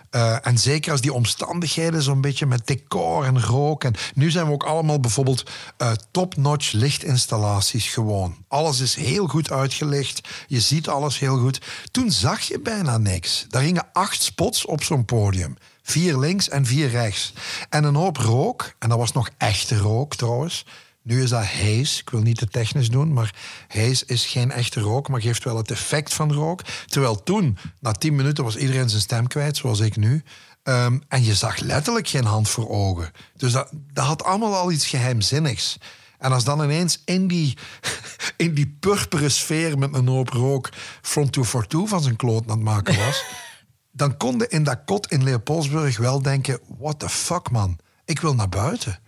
Eh, 0.10 0.48
en 0.48 0.58
zeker 0.58 0.92
als 0.92 1.02
die 1.02 1.14
omstandigheden 1.14 2.02
zo'n 2.02 2.22
beetje 2.22 2.46
met 2.46 2.68
decor 2.68 3.26
en 3.26 3.44
rook. 3.44 3.84
En 3.84 3.96
nu 4.14 4.32
zijn 4.32 4.46
we 4.46 4.52
ook 4.52 4.64
allemaal 4.64 5.00
bijvoorbeeld 5.00 5.44
eh, 5.78 5.92
top-notch 6.12 6.72
lichtinstallaties 6.72 7.88
gewoon. 7.88 8.36
Alles 8.48 8.80
is 8.80 8.96
heel 8.96 9.28
goed 9.28 9.52
uitgelicht. 9.52 10.28
Je 10.48 10.60
ziet 10.60 10.88
alles 10.88 11.20
heel 11.20 11.38
goed. 11.38 11.62
Toen 11.92 12.12
zag 12.12 12.42
je 12.42 12.60
bijna 12.60 12.98
niks. 12.98 13.46
Daar 13.50 13.62
hingen 13.62 13.88
acht 13.94 14.22
spots 14.22 14.66
op 14.66 14.84
zo'n 14.84 15.06
podium. 15.06 15.58
Vier 15.82 16.18
links 16.18 16.50
en 16.50 16.66
vier 16.66 16.90
rechts. 16.90 17.34
En 17.70 17.84
een 17.84 17.96
hoop 17.96 18.18
rook. 18.18 18.74
En 18.80 18.90
dat 18.90 18.98
was 18.98 19.12
nog 19.12 19.30
echte 19.38 19.78
rook 19.78 20.16
trouwens. 20.16 20.66
Nu 21.10 21.24
is 21.24 21.30
dat 21.30 21.46
haze. 21.46 22.00
Ik 22.00 22.10
wil 22.10 22.22
niet 22.22 22.38
te 22.38 22.48
technisch 22.48 22.90
doen, 22.90 23.14
maar 23.14 23.36
haze 23.68 24.04
is 24.06 24.26
geen 24.26 24.52
echte 24.52 24.80
rook, 24.80 25.10
maar 25.10 25.22
geeft 25.22 25.44
wel 25.44 25.58
het 25.58 25.72
effect 25.72 26.14
van 26.14 26.34
rook. 26.34 26.62
Terwijl 26.86 27.24
toen, 27.24 27.58
na 27.80 27.92
tien 27.92 28.16
minuten, 28.16 28.44
was 28.44 28.56
iedereen 28.56 28.90
zijn 28.90 29.02
stem 29.02 29.28
kwijt, 29.28 29.58
zoals 29.58 29.80
ik 29.80 29.96
nu. 29.96 30.24
Ehm, 30.64 31.00
en 31.08 31.24
je 31.24 31.36
zag 31.36 31.60
letterlijk 31.60 32.08
geen 32.08 32.26
hand 32.26 32.50
voor 32.50 32.70
ogen. 32.70 33.12
Dus 33.36 33.52
dat, 33.52 33.70
dat 33.94 34.06
had 34.06 34.24
allemaal 34.24 34.56
al 34.56 34.72
iets 34.72 34.88
geheimzinnigs. 34.88 35.78
En 36.18 36.32
als 36.32 36.44
dan 36.44 36.64
ineens 36.64 37.02
in 37.06 37.28
die, 37.28 37.58
in 38.46 38.54
die 38.54 38.76
purperen 38.80 39.32
sfeer 39.32 39.78
met 39.78 39.94
een 39.94 40.08
hoop 40.08 40.30
rook 40.30 40.70
Front 41.02 41.32
242 41.32 41.90
van 41.90 42.02
zijn 42.02 42.16
kloot 42.16 42.44
aan 42.44 42.58
het 42.58 42.66
maken 42.66 42.98
was, 43.06 43.24
dan 44.02 44.18
kon 44.18 44.38
je 44.38 44.48
in 44.48 44.64
dat 44.64 44.82
kot 44.86 45.12
in 45.12 45.24
Leopoldsburg 45.24 45.98
wel 45.98 46.22
denken: 46.22 46.60
what 46.78 47.00
the 47.00 47.10
fuck 47.10 47.52
man, 47.52 47.78
ik 48.06 48.20
wil 48.20 48.36
naar 48.36 48.50
buiten. 48.50 49.00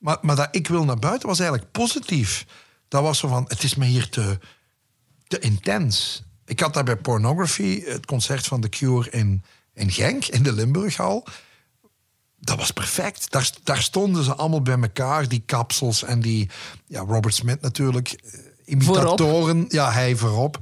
Maar, 0.00 0.18
maar 0.20 0.36
dat 0.36 0.48
ik 0.50 0.68
wil 0.68 0.84
naar 0.84 0.98
buiten 0.98 1.28
was 1.28 1.38
eigenlijk 1.38 1.70
positief. 1.70 2.46
Dat 2.88 3.02
was 3.02 3.18
zo 3.18 3.28
van: 3.28 3.44
het 3.48 3.62
is 3.62 3.74
me 3.74 3.84
hier 3.84 4.08
te, 4.08 4.38
te 5.26 5.38
intens. 5.38 6.22
Ik 6.44 6.60
had 6.60 6.74
daar 6.74 6.84
bij 6.84 6.96
Pornography, 6.96 7.84
het 7.84 8.06
concert 8.06 8.46
van 8.46 8.60
The 8.60 8.68
Cure 8.68 9.10
in, 9.10 9.42
in 9.74 9.90
Genk, 9.90 10.26
in 10.26 10.42
de 10.42 10.52
Limburghal. 10.52 11.26
Dat 12.38 12.56
was 12.56 12.70
perfect. 12.70 13.30
Daar, 13.30 13.50
daar 13.62 13.82
stonden 13.82 14.24
ze 14.24 14.34
allemaal 14.34 14.62
bij 14.62 14.78
elkaar, 14.80 15.28
die 15.28 15.42
kapsels 15.46 16.02
en 16.02 16.20
die... 16.20 16.50
Ja, 16.86 17.00
Robert 17.00 17.34
Smith 17.34 17.60
natuurlijk, 17.60 18.08
eh, 18.08 18.40
imitatoren. 18.64 19.64
Ja, 19.68 19.92
hij 19.92 20.16
voorop. 20.16 20.58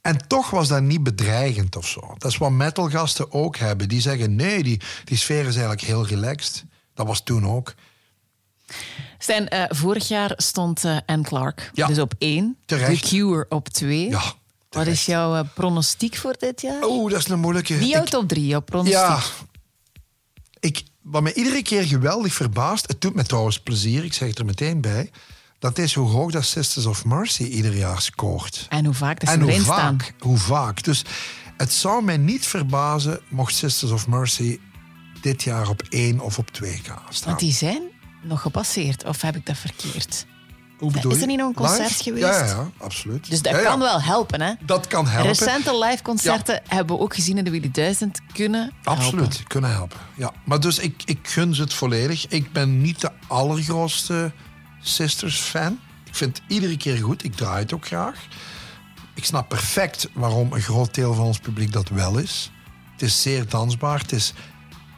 En 0.00 0.28
toch 0.28 0.50
was 0.50 0.68
dat 0.68 0.82
niet 0.82 1.02
bedreigend 1.02 1.76
of 1.76 1.86
zo. 1.86 2.14
Dat 2.18 2.30
is 2.30 2.38
wat 2.38 2.50
metalgasten 2.50 3.32
ook 3.32 3.56
hebben. 3.56 3.88
Die 3.88 4.00
zeggen, 4.00 4.34
nee, 4.34 4.62
die, 4.62 4.80
die 5.04 5.16
sfeer 5.16 5.40
is 5.46 5.54
eigenlijk 5.54 5.80
heel 5.80 6.06
relaxed. 6.06 6.64
Dat 6.94 7.06
was 7.06 7.22
toen 7.22 7.46
ook. 7.46 7.74
Stijn, 9.18 9.48
eh, 9.48 9.64
vorig 9.68 10.08
jaar 10.08 10.32
stond 10.36 10.84
eh 10.84 10.96
Anne 11.06 11.22
Clark 11.24 11.70
Ja. 11.74 11.86
dus 11.86 11.98
op 11.98 12.14
één. 12.18 12.56
Terecht. 12.66 13.02
The 13.02 13.08
Cure 13.08 13.46
op 13.48 13.68
twee. 13.68 14.08
Ja, 14.08 14.22
Wat 14.70 14.86
is 14.86 15.06
jouw 15.06 15.34
eh, 15.34 15.44
pronostiek 15.54 16.16
voor 16.16 16.34
dit 16.38 16.60
jaar? 16.60 16.82
Oh, 16.84 17.10
dat 17.10 17.18
is 17.18 17.28
een 17.28 17.38
moeilijke... 17.40 17.86
Jouw 17.86 18.02
Ik- 18.02 18.08
top 18.08 18.28
drie, 18.28 18.46
jouw 18.46 18.60
pronostiek? 18.60 18.94
Ja. 18.98 19.20
Ik, 20.60 20.82
wat 21.02 21.22
me 21.22 21.34
iedere 21.34 21.62
keer 21.62 21.82
geweldig 21.86 22.34
verbaast, 22.34 22.88
het 22.88 23.00
doet 23.00 23.14
me 23.14 23.24
trouwens 23.24 23.58
plezier, 23.60 24.04
ik 24.04 24.12
zeg 24.12 24.28
het 24.28 24.38
er 24.38 24.44
meteen 24.44 24.80
bij, 24.80 25.10
dat 25.58 25.78
is 25.78 25.94
hoe 25.94 26.08
hoog 26.08 26.30
dat 26.30 26.44
Sisters 26.44 26.86
of 26.86 27.04
Mercy 27.04 27.42
ieder 27.42 27.76
jaar 27.76 28.00
scoort. 28.02 28.66
En 28.68 28.84
hoe 28.84 28.94
vaak 28.94 29.20
dat 29.20 29.28
ze 29.28 29.34
en 29.34 29.40
hoe 29.40 29.50
erin 29.50 29.62
staan. 29.62 29.76
vaak, 30.00 30.14
hoe 30.18 30.38
vaak. 30.38 30.82
Dus 30.82 31.04
het 31.56 31.72
zou 31.72 32.04
mij 32.04 32.16
niet 32.16 32.46
verbazen 32.46 33.20
mocht 33.28 33.54
Sisters 33.54 33.90
of 33.90 34.06
Mercy 34.08 34.58
dit 35.20 35.42
jaar 35.42 35.68
op 35.68 35.82
één 35.88 36.20
of 36.20 36.38
op 36.38 36.50
twee 36.50 36.80
gaan 36.82 37.02
staan. 37.08 37.28
Want 37.28 37.40
die 37.40 37.52
zijn 37.52 37.82
nog 38.22 38.40
gepasseerd, 38.40 39.04
of 39.04 39.20
heb 39.22 39.36
ik 39.36 39.46
dat 39.46 39.56
verkeerd? 39.58 40.26
Hoe 40.78 40.92
bedoel 40.92 41.12
is 41.12 41.20
er 41.20 41.26
niet 41.26 41.38
nog 41.38 41.48
een 41.48 41.54
concert 41.54 41.88
Live? 41.88 42.02
geweest? 42.02 42.26
Ja, 42.26 42.44
ja, 42.46 42.70
absoluut. 42.78 43.30
Dus 43.30 43.42
dat 43.42 43.52
Ja, 43.52 43.58
ja. 43.58 43.64
kan 43.64 43.78
wel 43.78 44.02
helpen, 44.02 44.40
hè? 44.40 44.52
Dat 44.60 44.86
kan 44.86 45.06
helpen. 45.06 45.28
Recente 45.30 45.78
live 45.78 46.02
concerten 46.02 46.62
hebben 46.68 46.96
we 46.96 47.02
ook 47.02 47.14
gezien 47.14 47.38
in 47.38 47.44
de 47.44 47.50
Willy 47.50 47.70
1000 47.70 48.20
kunnen 48.32 48.72
Absoluut, 48.84 49.20
helpen. 49.28 49.46
kunnen 49.46 49.70
helpen. 49.70 49.98
Ja. 50.16 50.32
Maar 50.44 50.60
dus 50.60 50.78
ik, 50.78 51.02
ik 51.04 51.18
gun 51.22 51.54
ze 51.54 51.62
het 51.62 51.74
volledig. 51.74 52.26
Ik 52.26 52.52
ben 52.52 52.80
niet 52.82 53.00
de 53.00 53.10
allergrootste 53.26 54.32
Sisters-fan. 54.82 55.78
Ik 56.04 56.14
vind 56.14 56.36
het 56.36 56.46
iedere 56.48 56.76
keer 56.76 56.96
goed. 56.96 57.24
Ik 57.24 57.34
draai 57.34 57.62
het 57.62 57.72
ook 57.74 57.86
graag. 57.86 58.16
Ik 59.14 59.24
snap 59.24 59.48
perfect 59.48 60.08
waarom 60.12 60.52
een 60.52 60.60
groot 60.60 60.94
deel 60.94 61.14
van 61.14 61.24
ons 61.24 61.38
publiek 61.38 61.72
dat 61.72 61.88
wel 61.88 62.18
is. 62.18 62.50
Het 62.92 63.02
is 63.02 63.22
zeer 63.22 63.48
dansbaar. 63.48 63.98
Het 63.98 64.12
is 64.12 64.32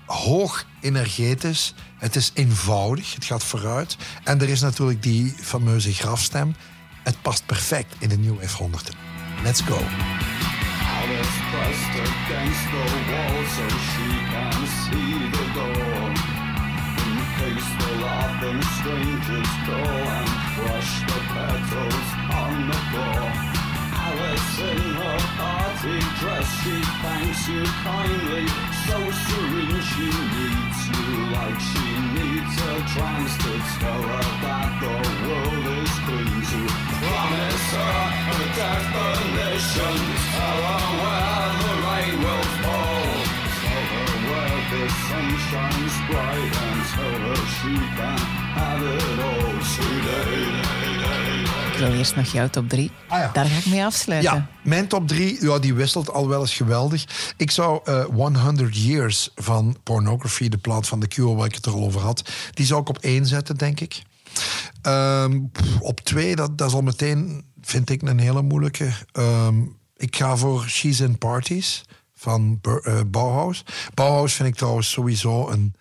hoog 0.07 0.67
energetisch. 0.81 1.75
Het 2.03 2.17
is 2.17 2.31
eenvoudig, 2.35 3.15
het 3.15 3.25
gaat 3.25 3.45
vooruit. 3.45 3.97
En 4.25 4.41
er 4.41 4.49
is 4.49 4.61
natuurlijk 4.61 5.03
die 5.03 5.35
fameuze 5.41 5.93
grafstem. 5.95 6.55
Het 7.03 7.23
past 7.23 7.47
perfect 7.47 7.95
in 7.99 8.09
de 8.09 8.19
New 8.19 8.41
Wave 8.41 8.57
100. 8.57 8.91
Let's 9.43 9.61
go. 9.61 9.79
Alice 10.99 11.39
pressed 11.51 11.95
against 12.09 12.65
the 12.75 12.85
wall 13.09 13.39
so 13.57 13.65
she 13.91 14.09
can 14.33 14.59
see 14.83 15.15
the 15.37 15.47
door. 15.55 16.03
In 17.07 17.17
case 17.39 17.71
the 17.83 17.93
laughing 18.07 18.63
strangers 18.79 19.53
go 19.67 19.83
and 20.19 20.29
crush 20.55 20.93
the 21.11 21.21
petals 21.35 22.09
on 22.43 22.53
the 22.71 22.79
floor. 22.91 23.25
Alice 24.07 24.59
in 24.71 24.95
her 25.01 25.21
party 25.39 25.99
dress, 26.21 26.49
she 26.63 26.77
thanks 27.03 27.49
you 27.49 27.65
kindly. 27.87 28.47
So 28.87 28.97
serene, 29.25 29.81
she 29.91 30.07
needs 30.33 30.62
you 30.89 31.31
like 31.31 31.61
she 31.61 31.89
needs 32.17 32.57
a 32.59 32.75
to 33.43 33.53
tell 33.79 34.03
her 34.03 34.27
that 34.43 34.71
the 34.83 34.95
world 35.27 35.67
is 35.81 35.93
clean 36.07 36.39
to 36.51 36.61
promise 36.99 37.69
her 37.77 37.99
a 38.33 38.49
definition. 38.59 39.97
Tell 40.35 40.61
her 40.69 40.83
where 41.03 41.51
the 41.63 41.75
rain 41.87 42.15
will 42.25 42.47
fall. 42.63 43.13
Tell 43.63 43.87
her 43.95 44.13
where 44.29 44.61
the 44.73 44.85
sun 45.07 45.29
shines 45.49 45.97
bright 46.09 46.53
and 46.67 46.81
tell 46.95 47.21
her 47.29 47.43
she 47.57 47.75
can 47.97 48.21
have 48.57 48.83
it 48.83 49.19
all 49.29 49.55
today. 49.77 50.62
Wil 51.83 51.93
eerst 51.93 52.17
nog 52.17 52.33
jouw 52.33 52.49
top 52.49 52.69
3. 52.69 52.91
Ah 53.09 53.19
ja. 53.19 53.31
Daar 53.33 53.45
ga 53.45 53.59
ik 53.59 53.67
mee 53.67 53.85
afsluiten. 53.85 54.33
Ja, 54.33 54.49
mijn 54.63 54.89
top 54.89 55.09
3, 55.09 55.45
ja, 55.45 55.59
die 55.59 55.75
wisselt 55.75 56.11
al 56.11 56.29
wel 56.29 56.41
eens 56.41 56.55
geweldig. 56.55 57.35
Ik 57.37 57.51
zou 57.51 57.81
eh 57.85 58.05
100 58.05 58.77
Years 58.77 59.31
van 59.35 59.77
Pornography, 59.83 60.49
de 60.49 60.59
plaat 60.59 60.89
van 60.89 61.01
The 61.01 61.09
Cure 61.09 61.35
waar 61.35 61.47
ik 61.47 61.55
het 61.55 61.67
er 61.67 61.73
al 61.73 61.85
over 61.85 62.01
had, 62.01 62.31
die 62.51 62.67
zou 62.67 62.81
ik 62.81 62.89
op 62.89 62.99
één 62.99 63.27
zetten, 63.27 63.57
denk 63.57 63.81
ik. 63.81 64.03
Ehm, 64.83 65.41
op 65.81 66.01
twee, 66.01 66.37
dat, 66.37 66.59
dat 66.59 66.69
is 66.69 66.75
al 66.75 66.83
meteen, 66.83 67.45
vind 67.61 67.91
ik, 67.91 68.03
een 68.03 68.19
hele 68.19 68.43
moeilijke. 68.43 68.91
Ehm, 69.13 69.63
ik 69.97 70.17
ga 70.17 70.37
voor 70.37 70.65
She's 70.69 71.01
in 71.01 71.19
Parties 71.19 71.85
van 72.15 72.59
eh, 72.63 73.01
Bauhaus. 73.07 73.65
Bauhaus 73.95 74.33
vind 74.33 74.49
ik 74.49 74.55
trouwens 74.55 74.91
sowieso 74.91 75.49
een, 75.49 75.75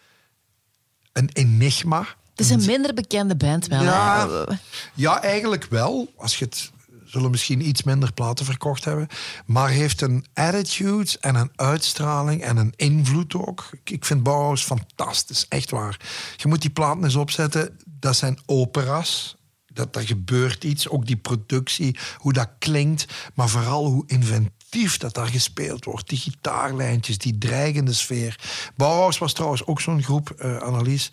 een 1.13 1.29
enigma. 1.33 2.07
Het 2.47 2.59
is 2.59 2.65
een 2.65 2.71
minder 2.71 2.93
bekende 2.93 3.35
band 3.35 3.67
wel. 3.67 3.83
Ja, 3.83 4.29
hè? 4.29 4.55
ja, 4.93 5.21
eigenlijk 5.21 5.65
wel. 5.69 6.13
Als 6.17 6.37
je 6.37 6.45
het 6.45 6.71
zullen 7.05 7.31
misschien 7.31 7.67
iets 7.67 7.83
minder 7.83 8.13
platen 8.13 8.45
verkocht 8.45 8.85
hebben. 8.85 9.07
Maar 9.45 9.69
heeft 9.69 10.01
een 10.01 10.25
attitude 10.33 11.17
en 11.19 11.35
een 11.35 11.51
uitstraling 11.55 12.41
en 12.41 12.57
een 12.57 12.73
invloed 12.75 13.35
ook. 13.35 13.69
Ik- 13.83 14.05
vind 14.05 14.23
Bauhaus 14.23 14.63
fantastisch, 14.63 15.45
echt 15.49 15.69
waar. 15.71 15.99
Je 16.37 16.47
moet 16.47 16.61
die 16.61 16.69
platen 16.69 17.03
eens 17.03 17.15
opzetten. 17.15 17.77
Dat 17.85 18.15
zijn 18.15 18.39
opera's. 18.45 19.35
Dat, 19.73 19.95
er 19.95 20.01
gebeurt 20.07 20.63
iets. 20.63 20.89
Ook 20.89 21.05
die 21.05 21.15
productie, 21.17 21.97
hoe 22.17 22.33
dat 22.33 22.49
klinkt. 22.59 23.05
Maar 23.33 23.49
vooral 23.49 23.85
hoe 23.85 24.03
inventief 24.07 24.97
dat 24.97 25.13
daar 25.13 25.27
gespeeld 25.27 25.85
wordt. 25.85 26.09
Die 26.09 26.17
gitaarlijntjes, 26.17 27.17
die 27.17 27.37
dreigende 27.37 27.93
sfeer. 27.93 28.39
Bauhaus 28.75 29.17
was 29.17 29.33
trouwens 29.33 29.65
ook 29.65 29.81
zo'n 29.81 30.03
groep, 30.03 30.29
eh 30.29 30.57
Annelies 30.57 31.11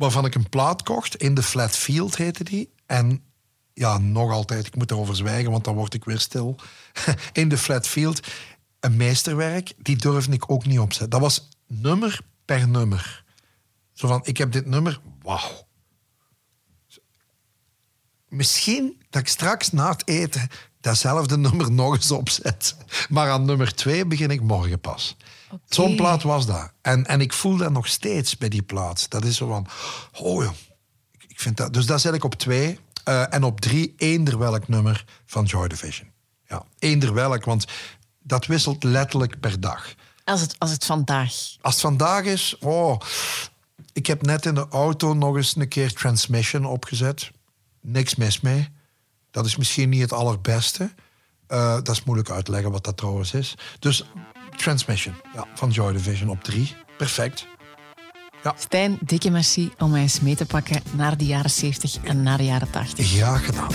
waarvan 0.00 0.24
ik 0.24 0.34
een 0.34 0.48
plaat 0.48 0.82
kocht. 0.82 1.16
In 1.16 1.34
de 1.34 1.42
Flat 1.42 1.76
Field 1.76 2.16
heette 2.16 2.44
die. 2.44 2.72
En 2.86 3.22
ja, 3.72 3.98
nog 3.98 4.32
altijd, 4.32 4.66
ik 4.66 4.76
moet 4.76 4.90
erover 4.90 5.16
zwijgen, 5.16 5.50
want 5.50 5.64
dan 5.64 5.74
word 5.74 5.94
ik 5.94 6.04
weer 6.04 6.18
stil. 6.18 6.56
In 7.32 7.48
de 7.48 7.58
Flat 7.58 7.86
Field, 7.86 8.26
een 8.80 8.96
meesterwerk, 8.96 9.72
die 9.78 9.96
durfde 9.96 10.32
ik 10.32 10.50
ook 10.50 10.66
niet 10.66 10.78
opzetten. 10.78 11.10
Dat 11.10 11.20
was 11.20 11.48
nummer 11.66 12.20
per 12.44 12.68
nummer. 12.68 13.24
Zo 13.92 14.08
van, 14.08 14.20
ik 14.24 14.36
heb 14.36 14.52
dit 14.52 14.66
nummer, 14.66 15.00
wauw. 15.22 15.68
Misschien 18.28 19.02
dat 19.10 19.22
ik 19.22 19.28
straks 19.28 19.72
na 19.72 19.90
het 19.90 20.08
eten 20.08 20.48
datzelfde 20.80 21.38
nummer 21.48 21.72
nog 21.72 21.94
eens 21.94 22.10
opzet. 22.10 22.76
Maar 23.08 23.30
aan 23.30 23.44
nummer 23.44 23.74
twee 23.74 24.06
begin 24.06 24.30
ik 24.30 24.40
morgen 24.40 24.80
pas. 24.80 25.16
Zo'n 25.68 25.96
plaat 25.96 26.22
was 26.22 26.46
dat. 26.46 26.72
En, 26.82 27.06
en 27.06 27.20
ik 27.20 27.32
voel 27.32 27.56
dat 27.56 27.72
nog 27.72 27.86
steeds 27.86 28.36
bij 28.36 28.48
die 28.48 28.62
plaat. 28.62 29.10
Dat 29.10 29.24
is 29.24 29.36
zo 29.36 29.46
van, 29.48 29.66
oh 30.18 30.42
joh. 30.42 30.52
Ik- 31.28 31.40
vind 31.40 31.56
dat, 31.56 31.72
dus 31.72 31.86
dat 31.86 32.00
zet 32.00 32.14
ik 32.14 32.24
op 32.24 32.34
twee. 32.34 32.78
Eh, 33.04 33.34
en 33.34 33.42
op 33.44 33.60
drie, 33.60 33.94
eender 33.96 34.38
welk 34.38 34.68
nummer 34.68 35.04
van 35.26 35.44
Joy 35.44 35.68
Division. 35.68 36.10
Ja, 36.48 36.64
eender 36.78 37.14
welk, 37.14 37.44
want 37.44 37.64
dat 38.22 38.46
wisselt 38.46 38.82
letterlijk 38.82 39.40
per 39.40 39.60
dag. 39.60 39.94
Als, 40.24 40.40
het, 40.40 40.54
als 40.58 40.70
het 40.70 40.84
vandaag. 40.84 41.32
Als 41.60 41.74
het 41.74 41.82
vandaag 41.82 42.24
is, 42.24 42.58
oh, 42.58 43.00
ik 43.92 44.06
heb 44.06 44.22
net 44.22 44.46
in 44.46 44.54
de 44.54 44.66
auto 44.70 45.14
nog 45.14 45.36
eens 45.36 45.56
een 45.56 45.68
keer 45.68 45.92
Transmission 45.92 46.64
opgezet. 46.64 47.30
Niks 47.80 48.14
mis 48.14 48.40
mee. 48.40 48.68
Dat 49.30 49.46
is 49.46 49.56
misschien 49.56 49.88
niet 49.88 50.00
het 50.00 50.12
allerbeste. 50.12 50.90
Eh, 51.46 51.74
dat 51.74 51.88
is 51.88 52.04
moeilijk 52.04 52.30
uit 52.30 52.44
te 52.44 52.50
leggen 52.50 52.70
wat 52.70 52.84
dat 52.84 52.96
trouwens 52.96 53.32
is. 53.32 53.54
Dus 53.78 54.04
Transmission 54.60 55.14
ja, 55.34 55.46
van 55.54 55.70
Joy 55.70 55.92
Division 55.92 56.28
op 56.28 56.42
drie. 56.42 56.74
Perfect. 56.96 57.46
Stijn, 58.56 58.98
dikke 59.00 59.30
merci 59.30 59.70
om 59.78 59.90
mij 59.90 60.00
eens 60.00 60.20
mee 60.20 60.36
te 60.36 60.46
pakken 60.46 60.82
naar 60.92 61.16
de 61.16 61.24
jaren 61.24 61.50
70 61.50 61.96
en 62.02 62.22
naar 62.22 62.38
de 62.38 62.44
jaren 62.44 62.70
80. 62.70 63.06
Graag 63.06 63.44
gedaan. 63.44 63.68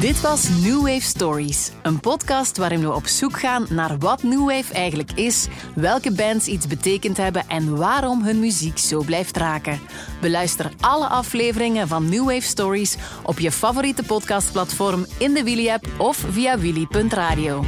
Dit 0.00 0.20
was 0.20 0.48
New 0.48 0.80
Wave 0.80 1.00
Stories, 1.00 1.70
een 1.82 2.00
podcast 2.00 2.56
waarin 2.56 2.80
we 2.80 2.92
op 2.92 3.06
zoek 3.06 3.38
gaan 3.38 3.66
naar 3.68 3.98
wat 3.98 4.22
New 4.22 4.50
Wave 4.50 4.72
eigenlijk 4.72 5.12
is, 5.12 5.46
welke 5.74 6.12
bands 6.12 6.46
iets 6.46 6.66
betekend 6.66 7.16
hebben 7.16 7.48
en 7.48 7.76
waarom 7.76 8.24
hun 8.24 8.40
muziek 8.40 8.78
zo 8.78 9.02
blijft 9.02 9.36
raken. 9.36 9.80
Beluister 10.20 10.72
alle 10.80 11.06
afleveringen 11.06 11.88
van 11.88 12.08
New 12.08 12.24
Wave 12.24 12.40
Stories 12.40 12.96
op 13.22 13.38
je 13.38 13.52
favoriete 13.52 14.02
podcastplatform 14.02 15.06
in 15.18 15.34
de 15.34 15.42
Willy-app 15.42 15.86
of 15.98 16.24
via 16.30 16.58
willy.radio. 16.58 17.64